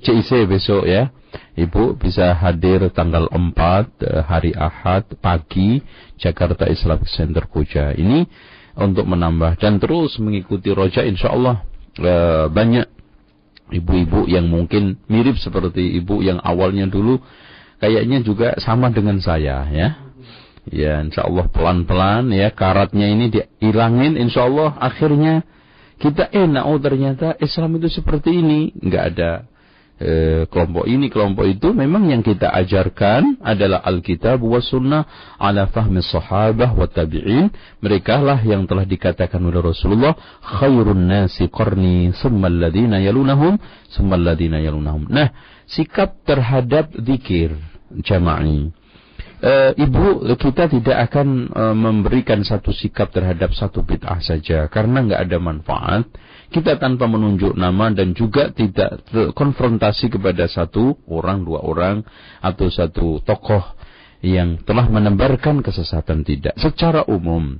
CIC 0.00 0.48
besok 0.48 0.86
ya. 0.88 1.12
Ibu 1.54 1.98
bisa 1.98 2.32
hadir 2.34 2.88
tanggal 2.90 3.28
4 3.30 3.34
eh, 3.36 4.22
hari 4.24 4.52
Ahad 4.56 5.06
pagi 5.20 5.82
Jakarta 6.18 6.66
Islamic 6.66 7.06
Center 7.10 7.46
Koja 7.46 7.94
ini 7.94 8.26
untuk 8.74 9.06
menambah 9.06 9.58
dan 9.60 9.78
terus 9.78 10.16
mengikuti 10.18 10.72
roja 10.74 11.06
insya 11.06 11.30
Allah 11.30 11.62
eh, 12.00 12.46
banyak 12.50 12.86
ibu-ibu 13.70 14.26
yang 14.26 14.50
mungkin 14.50 14.98
mirip 15.06 15.38
seperti 15.38 16.00
ibu 16.02 16.22
yang 16.22 16.42
awalnya 16.42 16.90
dulu 16.90 17.22
kayaknya 17.78 18.20
juga 18.26 18.58
sama 18.58 18.90
dengan 18.90 19.22
saya 19.22 19.66
ya 19.70 20.09
Ya 20.70 21.02
insya 21.02 21.26
Allah 21.26 21.50
pelan-pelan 21.50 22.30
ya 22.30 22.54
karatnya 22.54 23.10
ini 23.10 23.26
dihilangin 23.26 24.14
insya 24.14 24.46
Allah 24.46 24.78
akhirnya 24.78 25.42
kita 25.98 26.30
enak 26.30 26.64
oh 26.64 26.78
ternyata 26.78 27.34
Islam 27.42 27.82
itu 27.82 27.90
seperti 27.90 28.38
ini 28.38 28.70
nggak 28.78 29.04
ada 29.14 29.50
eh, 30.00 30.42
kelompok 30.48 30.88
ini, 30.88 31.12
kelompok 31.12 31.44
itu, 31.44 31.76
memang 31.76 32.08
yang 32.08 32.24
kita 32.24 32.48
ajarkan 32.56 33.38
adalah 33.44 33.84
Alkitab 33.84 34.40
wa 34.40 34.58
sunnah 34.58 35.36
ala 35.36 35.68
fahmi 35.68 36.00
sahabah 36.00 36.72
wa 36.72 36.88
tabi'in. 36.88 37.52
Mereka 37.84 38.24
lah 38.24 38.40
yang 38.40 38.64
telah 38.64 38.88
dikatakan 38.88 39.38
oleh 39.44 39.60
Rasulullah, 39.60 40.16
khairun 40.40 41.04
nasi 41.04 41.52
qarni, 41.52 42.16
summa 42.16 42.48
alladhina 42.48 42.98
yalunahum, 42.98 43.60
summa 43.92 44.16
alladhina 44.16 44.58
yalunahum. 44.64 45.06
Nah, 45.12 45.30
sikap 45.68 46.24
terhadap 46.24 46.96
zikir 46.96 47.54
jama'i. 48.00 48.72
Uh, 49.40 49.72
ibu 49.72 50.20
kita 50.36 50.68
tidak 50.68 51.08
akan 51.08 51.48
uh, 51.48 51.72
memberikan 51.72 52.44
satu 52.44 52.76
sikap 52.76 53.08
terhadap 53.08 53.56
satu 53.56 53.80
bid'ah 53.80 54.20
saja. 54.20 54.68
Karena 54.68 55.00
nggak 55.00 55.20
ada 55.24 55.38
manfaat 55.40 56.04
kita 56.52 56.76
tanpa 56.76 57.08
menunjuk 57.08 57.56
nama 57.56 57.88
dan 57.88 58.12
juga 58.12 58.52
tidak 58.52 59.00
konfrontasi 59.32 60.12
kepada 60.12 60.44
satu 60.44 60.98
orang 61.08 61.46
dua 61.46 61.64
orang 61.64 62.04
atau 62.44 62.68
satu 62.68 63.24
tokoh 63.24 63.64
yang 64.20 64.60
telah 64.68 64.84
menebarkan 64.92 65.64
kesesatan 65.64 66.20
tidak. 66.20 66.52
Secara 66.60 67.08
umum 67.08 67.56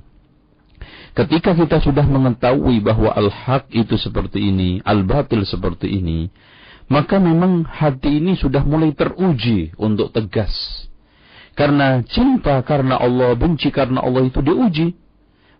ketika 1.17 1.51
kita 1.57 1.81
sudah 1.83 2.05
mengetahui 2.07 2.79
bahwa 2.79 3.11
al-haq 3.11 3.67
itu 3.73 3.99
seperti 3.99 4.53
ini 4.53 4.79
al-batil 4.85 5.43
seperti 5.43 5.99
ini 5.99 6.31
maka 6.87 7.19
memang 7.19 7.67
hati 7.67 8.19
ini 8.19 8.35
sudah 8.39 8.63
mulai 8.63 8.95
teruji 8.95 9.75
untuk 9.75 10.11
tegas 10.15 10.80
karena 11.61 12.01
cinta 12.09 12.57
karena 12.65 12.97
Allah, 12.97 13.37
benci 13.37 13.69
karena 13.69 14.01
Allah 14.01 14.25
itu 14.25 14.41
diuji. 14.41 14.97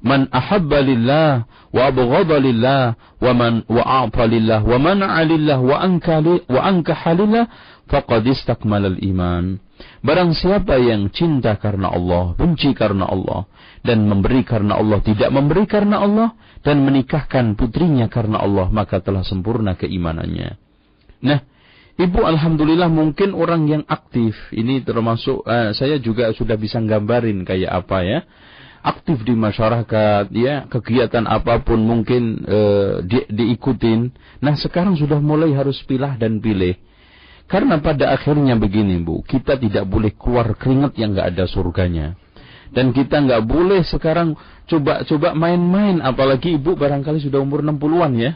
Man 0.01 0.25
ahabba 0.33 0.81
lillah 0.81 1.45
wa 1.69 1.81
abghadha 1.85 2.41
lillah 2.41 2.97
wa 3.21 3.31
man 3.37 3.61
wa 3.69 3.85
a'ta 3.85 4.25
lillah 4.25 4.65
wa 4.65 4.81
man'a 4.81 5.21
lillah 5.21 5.61
wa 5.61 5.77
anka 5.77 6.25
wa 6.25 6.57
ankaha 6.57 7.13
lillah 7.13 7.45
faqad 7.85 8.25
istakmala 8.25 8.89
al-iman. 8.97 9.61
Barang 10.01 10.33
siapa 10.33 10.81
yang 10.81 11.13
cinta 11.13 11.53
karena 11.61 11.93
Allah, 11.93 12.33
benci 12.33 12.73
karena 12.73 13.05
Allah, 13.05 13.45
dan 13.85 14.09
memberi 14.09 14.41
karena 14.41 14.81
Allah, 14.81 15.05
tidak 15.05 15.29
memberi 15.29 15.69
karena 15.69 16.01
Allah, 16.01 16.33
dan 16.65 16.81
menikahkan 16.81 17.53
putrinya 17.53 18.09
karena 18.09 18.41
Allah, 18.41 18.73
maka 18.73 19.05
telah 19.05 19.21
sempurna 19.21 19.77
keimanannya. 19.77 20.57
Nah, 21.21 21.45
Ibu 21.99 22.23
alhamdulillah 22.23 22.87
mungkin 22.87 23.35
orang 23.35 23.67
yang 23.67 23.83
aktif. 23.89 24.35
Ini 24.55 24.87
termasuk 24.87 25.43
uh, 25.43 25.75
saya 25.75 25.99
juga 25.99 26.31
sudah 26.31 26.55
bisa 26.55 26.79
gambarin 26.79 27.43
kayak 27.43 27.71
apa 27.71 27.97
ya. 28.05 28.19
Aktif 28.81 29.21
di 29.21 29.37
masyarakat, 29.37 30.33
ya 30.33 30.65
kegiatan 30.65 31.29
apa 31.29 31.61
pun 31.61 31.85
mungkin 31.85 32.41
uh, 32.47 33.05
di, 33.05 33.27
diikutin. 33.29 34.09
Nah 34.41 34.57
sekarang 34.57 34.97
sudah 34.97 35.21
mulai 35.21 35.53
harus 35.53 35.77
pilah 35.85 36.17
dan 36.17 36.41
pilih. 36.41 36.73
Karena 37.45 37.83
pada 37.83 38.15
akhirnya 38.15 38.55
begini 38.55 38.95
bu, 39.03 39.27
kita 39.27 39.59
tidak 39.59 39.83
boleh 39.83 40.15
keluar 40.15 40.55
keringat 40.55 40.95
yang 40.95 41.11
nggak 41.11 41.35
ada 41.35 41.45
surganya. 41.51 42.15
Dan 42.71 42.95
kita 42.95 43.19
nggak 43.19 43.43
boleh 43.43 43.83
sekarang 43.83 44.39
coba-coba 44.71 45.35
main-main, 45.35 45.99
apalagi 45.99 46.55
ibu 46.55 46.79
barangkali 46.79 47.19
sudah 47.19 47.43
umur 47.43 47.59
60-an 47.59 48.13
ya. 48.15 48.31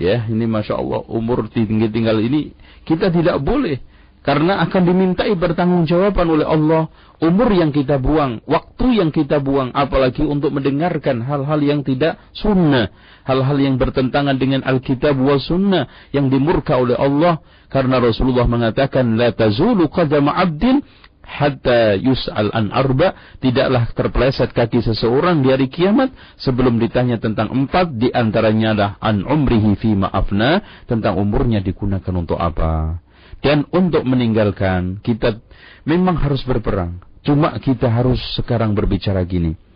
Ya, 0.00 0.24
ini 0.24 0.48
Masya 0.48 0.80
Allah 0.80 1.04
umur 1.12 1.52
tinggi 1.52 1.92
tinggal 1.92 2.16
ini 2.24 2.56
kita 2.88 3.12
tidak 3.12 3.36
boleh. 3.44 3.78
Karena 4.20 4.60
akan 4.68 4.82
dimintai 4.84 5.32
bertanggungjawaban 5.32 6.28
oleh 6.28 6.44
Allah 6.44 6.92
umur 7.24 7.48
yang 7.56 7.72
kita 7.72 7.96
buang, 7.96 8.44
waktu 8.44 9.00
yang 9.00 9.08
kita 9.08 9.40
buang, 9.40 9.72
apalagi 9.72 10.20
untuk 10.24 10.52
mendengarkan 10.52 11.24
hal-hal 11.24 11.56
yang 11.60 11.80
tidak 11.80 12.20
sunnah, 12.36 12.92
hal-hal 13.24 13.56
yang 13.56 13.80
bertentangan 13.80 14.36
dengan 14.36 14.60
Alkitab 14.60 15.16
wa 15.16 15.40
sunnah 15.40 15.88
yang 16.12 16.28
dimurka 16.28 16.76
oleh 16.76 17.00
Allah. 17.00 17.40
Karena 17.72 17.96
Rasulullah 17.96 18.44
mengatakan, 18.44 19.16
La 19.16 19.32
tazulu 19.32 19.88
qadama 19.88 20.36
abdin 20.36 20.84
hatta 21.30 21.94
yus'al 21.94 22.50
an 22.50 22.74
arba 22.74 23.14
tidaklah 23.38 23.86
terpeleset 23.94 24.50
kaki 24.50 24.82
seseorang 24.82 25.46
di 25.46 25.54
hari 25.54 25.70
kiamat 25.70 26.10
sebelum 26.42 26.82
ditanya 26.82 27.22
tentang 27.22 27.54
empat 27.54 27.94
di 27.94 28.10
antaranya 28.10 28.74
adalah 28.74 28.92
an 28.98 29.22
umrihi 29.22 29.78
fi 29.78 29.94
ma'afna 29.94 30.84
tentang 30.90 31.14
umurnya 31.14 31.62
digunakan 31.62 32.14
untuk 32.18 32.36
apa. 32.42 32.98
Dan 33.40 33.64
untuk 33.72 34.04
meninggalkan 34.04 35.00
kita 35.00 35.40
memang 35.88 36.18
harus 36.20 36.44
berperang. 36.44 37.00
Cuma 37.24 37.56
kita 37.62 37.88
harus 37.88 38.20
sekarang 38.36 38.76
berbicara 38.76 39.24
gini 39.24 39.69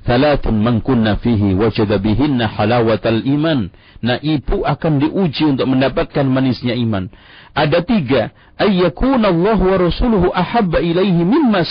Thalathun 0.00 0.64
man 0.64 0.80
kunna 0.80 1.20
fihi 1.20 1.52
wajada 1.52 2.00
bihinna 2.00 2.48
halawatal 2.48 3.20
iman. 3.20 3.68
Nah, 4.00 4.16
ibu 4.24 4.64
akan 4.64 4.92
diuji 4.96 5.44
untuk 5.44 5.68
mendapatkan 5.68 6.24
manisnya 6.24 6.72
iman. 6.72 7.12
Ada 7.52 7.84
tiga. 7.84 8.32
Ayyakuna 8.56 9.28
Allah 9.28 9.60
wa 9.60 9.76
Rasuluhu 9.76 10.32
ahabba 10.32 10.80
ilaihi 10.80 11.20
mimma 11.20 11.64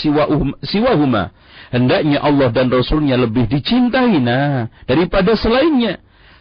siwahuma. 0.61 1.33
Hendaknya 1.73 2.21
Allah 2.21 2.49
dan 2.53 2.69
Rasulnya 2.69 3.17
lebih 3.17 3.49
dicintai 3.49 4.21
nah, 4.21 4.69
daripada 4.85 5.33
selainnya. 5.33 5.97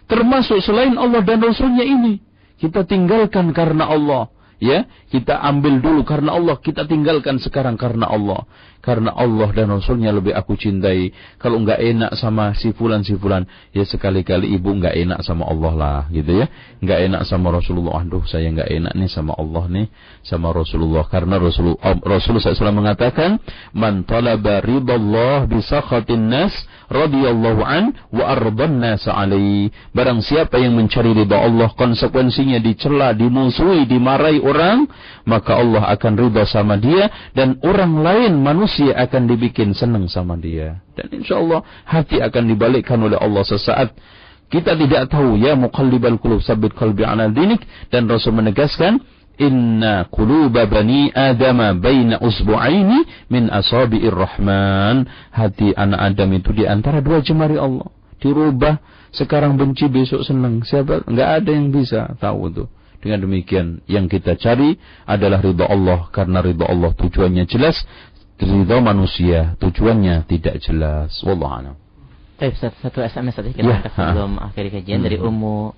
Termasuk 0.09 0.60
selain 0.60 0.97
Allah 0.97 1.24
dan 1.24 1.40
Rasulnya 1.40 1.85
ini. 1.85 2.20
Kita 2.60 2.85
tinggalkan 2.85 3.52
karena 3.56 3.89
Allah 3.89 4.28
ya 4.59 4.90
kita 5.09 5.39
ambil 5.39 5.78
dulu 5.78 6.02
karena 6.02 6.35
Allah 6.35 6.59
kita 6.59 6.82
tinggalkan 6.85 7.39
sekarang 7.39 7.78
karena 7.78 8.10
Allah 8.10 8.43
karena 8.79 9.11
Allah 9.11 9.51
dan 9.51 9.75
Rasulnya 9.75 10.15
lebih 10.15 10.31
aku 10.33 10.55
cintai. 10.55 11.11
Kalau 11.43 11.59
nggak 11.61 11.83
enak 11.83 12.13
sama 12.15 12.55
si 12.55 12.71
fulan 12.71 13.03
si 13.03 13.19
fulan, 13.19 13.43
ya 13.75 13.83
sekali-kali 13.83 14.55
ibu 14.55 14.71
nggak 14.71 14.95
enak 14.95 15.21
sama 15.27 15.51
Allah 15.51 15.73
lah, 15.75 16.01
gitu 16.15 16.41
ya. 16.41 16.47
Nggak 16.79 16.99
enak 17.11 17.23
sama 17.27 17.51
Rasulullah. 17.51 18.07
Aduh, 18.07 18.23
saya 18.25 18.47
nggak 18.55 18.71
enak 18.71 18.93
nih 18.95 19.11
sama 19.11 19.35
Allah 19.35 19.65
nih, 19.67 19.87
sama 20.23 20.55
Rasulullah. 20.55 21.05
Karena 21.11 21.43
Rasulullah, 21.43 21.99
Rasulullah 22.01 22.55
SAW 22.55 22.79
mengatakan, 22.81 23.43
man 23.75 24.07
talaba 24.07 24.63
ridallah 24.63 25.51
bisakhatin 25.51 26.31
nas 26.31 26.55
radhiyallahu 26.87 27.63
an 27.67 27.99
wa 28.15 28.25
ardan 28.31 28.79
nas 28.79 29.05
alaihi. 29.11 29.75
Barang 29.91 30.23
siapa 30.23 30.55
yang 30.63 30.79
mencari 30.79 31.19
ridha 31.19 31.35
Allah, 31.35 31.75
konsekuensinya 31.75 32.63
dicela, 32.63 33.11
dimusuhi, 33.11 33.91
dimarahi 33.91 34.39
orang, 34.39 34.87
maka 35.27 35.59
Allah 35.59 35.91
akan 35.99 36.13
ridha 36.15 36.47
sama 36.47 36.79
dia 36.79 37.11
dan 37.35 37.59
orang 37.67 38.01
lain 38.01 38.33
manusia 38.39 38.68
manusia 38.69 38.93
akan 39.01 39.23
dibikin 39.32 39.73
senang 39.73 40.12
sama 40.12 40.36
dia. 40.36 40.85
Dan 40.93 41.09
insya 41.24 41.40
Allah 41.40 41.65
hati 41.89 42.20
akan 42.20 42.45
dibalikkan 42.53 43.01
oleh 43.01 43.16
Allah 43.16 43.40
sesaat. 43.49 43.97
Kita 44.53 44.77
tidak 44.77 45.09
tahu 45.09 45.40
ya 45.40 45.57
muqallibal 45.57 46.20
qulub 46.20 46.45
sabit 46.45 46.77
qalbi 46.77 47.01
ala 47.01 47.32
dinik. 47.32 47.65
Dan 47.89 48.12
Rasul 48.12 48.36
menegaskan 48.36 49.01
inna 49.40 50.05
quluba 50.12 50.69
bani 50.69 51.09
adama 51.16 51.73
baina 51.73 52.20
usbu'aini 52.20 53.32
min 53.32 53.49
asabi'ir 53.49 54.12
rahman. 54.12 55.09
Hati 55.32 55.73
anak 55.73 56.12
Adam 56.12 56.28
itu 56.36 56.53
di 56.53 56.69
antara 56.69 57.01
dua 57.01 57.24
jemari 57.24 57.57
Allah. 57.57 57.89
Dirubah 58.20 58.77
sekarang 59.16 59.57
benci 59.57 59.89
besok 59.89 60.28
senang. 60.28 60.61
Siapa? 60.61 61.09
Enggak 61.09 61.40
ada 61.40 61.51
yang 61.57 61.73
bisa 61.73 62.12
tahu 62.20 62.53
tuh 62.53 62.69
dengan 62.99 63.24
demikian 63.24 63.78
yang 63.86 64.11
kita 64.11 64.35
cari 64.36 64.77
adalah 65.09 65.40
ridha 65.40 65.65
Allah. 65.65 66.09
Karena 66.12 66.45
ridha 66.45 66.66
Allah 66.69 66.93
tujuannya 66.97 67.49
jelas 67.49 67.78
ridho 68.39 68.78
manusia 68.78 69.59
tujuannya 69.59 70.27
tidak 70.31 70.62
jelas 70.62 71.10
wallahu 71.27 71.52
a'lam 71.52 71.77
Baik, 72.39 72.55
satu 72.55 73.02
SMS 73.02 73.35
tadi 73.35 73.51
kita 73.51 73.66
ya, 73.66 73.90
sebelum 73.90 74.39
akhir 74.39 74.70
kajian 74.70 75.02
hmm. 75.02 75.06
dari 75.10 75.19
Ummu 75.19 75.74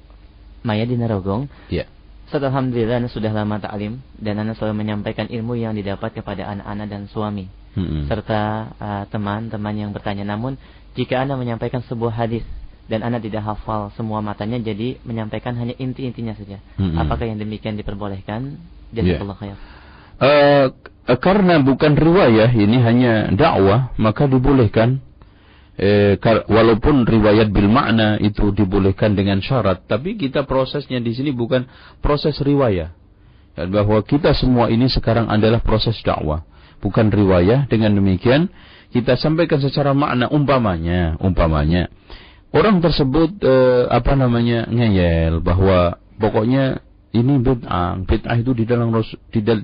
Maya 0.61 0.85
di 0.85 0.93
Narogong. 0.93 1.49
Ya. 1.73 1.89
Ustaz 2.29 2.45
Alhamdulillah 2.45 3.01
sudah 3.09 3.33
lama 3.33 3.57
taklim 3.57 4.05
dan 4.21 4.45
Anda 4.45 4.53
selalu 4.53 4.85
menyampaikan 4.85 5.27
ilmu 5.33 5.57
yang 5.57 5.73
didapat 5.73 6.13
kepada 6.13 6.47
anak-anak 6.53 6.87
dan 6.87 7.03
suami 7.09 7.49
hmm. 7.75 8.07
serta 8.13 8.71
uh, 8.77 9.05
teman-teman 9.09 9.73
uh, 9.73 9.81
yang 9.89 9.91
bertanya. 9.97 10.29
Namun 10.29 10.61
jika 10.95 11.25
Anda 11.25 11.41
menyampaikan 11.41 11.81
sebuah 11.81 12.13
hadis 12.13 12.45
dan 12.93 13.09
Anda 13.09 13.25
tidak 13.25 13.41
hafal 13.41 13.89
semua 13.97 14.21
matanya 14.21 14.61
jadi 14.61 15.01
menyampaikan 15.01 15.57
hanya 15.57 15.73
inti-intinya 15.81 16.37
saja. 16.37 16.61
Hmm. 16.77 16.93
Apakah 17.01 17.25
yang 17.25 17.41
demikian 17.41 17.81
diperbolehkan? 17.81 18.61
Jazakallah 18.93 19.39
yeah. 19.41 19.57
khair. 19.57 19.80
Uh, 20.21 20.69
karena 21.19 21.59
bukan 21.59 21.97
riwayah 21.97 22.53
ini 22.53 22.79
hanya 22.79 23.33
dakwah 23.35 23.97
maka 23.99 24.31
dibolehkan. 24.31 25.03
Eh, 25.81 26.21
walaupun 26.45 27.09
riwayat 27.09 27.49
bil 27.57 27.73
makna 27.73 28.21
itu 28.21 28.53
dibolehkan 28.53 29.17
dengan 29.17 29.41
syarat 29.41 29.89
tapi 29.89 30.13
kita 30.13 30.45
prosesnya 30.45 31.01
di 31.01 31.17
sini 31.17 31.33
bukan 31.33 31.65
proses 32.05 32.37
riwayah. 32.45 32.93
Dan 33.57 33.73
bahwa 33.73 34.05
kita 34.05 34.37
semua 34.37 34.69
ini 34.69 34.93
sekarang 34.93 35.33
adalah 35.33 35.65
proses 35.65 35.97
dakwah 36.05 36.45
bukan 36.85 37.09
riwayah. 37.09 37.65
Dengan 37.65 37.97
demikian 37.97 38.53
kita 38.93 39.17
sampaikan 39.17 39.57
secara 39.65 39.97
makna 39.97 40.29
umpamanya 40.29 41.17
umpamanya. 41.17 41.89
Orang 42.53 42.85
tersebut 42.85 43.41
eh, 43.41 43.89
apa 43.89 44.13
namanya 44.21 44.69
ngeyel 44.69 45.41
bahwa 45.41 45.97
pokoknya 46.21 46.85
ini 47.11 47.43
bid'ah. 47.43 48.07
Bid'ah 48.07 48.37
itu 48.39 48.55
di 48.55 48.65
dalam 48.67 48.95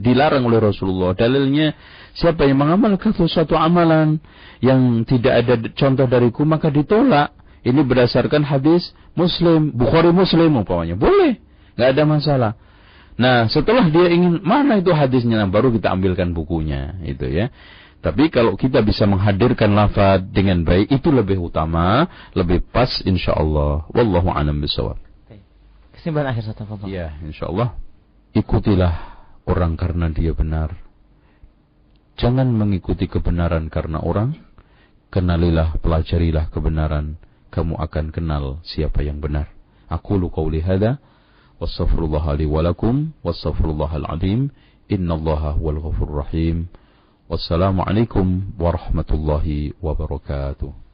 dilarang 0.02 0.42
oleh 0.42 0.58
Rasulullah. 0.58 1.14
Dalilnya 1.14 1.78
siapa 2.14 2.42
yang 2.42 2.58
mengamalkan 2.58 3.14
sesuatu 3.14 3.54
amalan 3.54 4.18
yang 4.58 5.06
tidak 5.06 5.46
ada 5.46 5.54
contoh 5.74 6.06
dariku 6.10 6.42
maka 6.42 6.70
ditolak. 6.70 7.30
Ini 7.66 7.82
berdasarkan 7.82 8.46
hadis 8.46 8.94
Muslim, 9.18 9.74
Bukhari 9.74 10.14
Muslim 10.14 10.54
umpamanya. 10.54 10.94
Boleh, 10.94 11.38
nggak 11.74 11.88
ada 11.98 12.02
masalah. 12.06 12.52
Nah, 13.18 13.50
setelah 13.50 13.90
dia 13.90 14.06
ingin 14.12 14.38
mana 14.44 14.78
itu 14.78 14.92
hadisnya, 14.92 15.40
nah, 15.40 15.48
baru 15.50 15.72
kita 15.74 15.88
ambilkan 15.90 16.30
bukunya, 16.30 16.94
itu 17.02 17.26
ya. 17.26 17.50
Tapi 18.04 18.30
kalau 18.30 18.54
kita 18.54 18.84
bisa 18.86 19.02
menghadirkan 19.08 19.72
lafaz 19.74 20.22
dengan 20.30 20.62
baik 20.62 20.94
itu 20.94 21.10
lebih 21.10 21.42
utama, 21.42 22.06
lebih 22.38 22.62
pas 22.70 23.02
insya 23.02 23.34
Allah. 23.34 23.82
Wallahu 23.90 24.30
a'lam 24.30 24.62
bishawab. 24.62 25.05
Kesimpulan 26.06 26.30
akhir 26.30 26.46
satu 26.46 26.62
Fadl. 26.70 26.86
Ya, 26.86 27.18
insya 27.18 27.50
Allah. 27.50 27.74
Ikutilah 28.30 28.94
orang 29.42 29.74
karena 29.74 30.06
dia 30.06 30.30
benar. 30.38 30.78
Jangan 32.14 32.46
mengikuti 32.46 33.10
kebenaran 33.10 33.66
karena 33.66 33.98
orang. 33.98 34.38
Kenalilah, 35.10 35.74
pelajarilah 35.82 36.46
kebenaran. 36.54 37.18
Kamu 37.50 37.74
akan 37.82 38.14
kenal 38.14 38.62
siapa 38.62 39.02
yang 39.02 39.18
benar. 39.18 39.50
Aku 39.90 40.14
lu 40.14 40.30
qawli 40.30 40.62
hadha. 40.62 41.02
Wassafirullah 41.58 42.38
li 42.38 42.46
walakum. 42.46 43.10
Wassafirullah 43.26 43.90
al-azim. 43.98 44.54
Inna 44.86 45.18
allaha 45.18 45.58
huwal 45.58 45.90
ghafur 45.90 46.22
rahim. 46.22 46.70
Wassalamualaikum 47.26 48.54
warahmatullahi 48.54 49.74
wabarakatuh. 49.82 50.85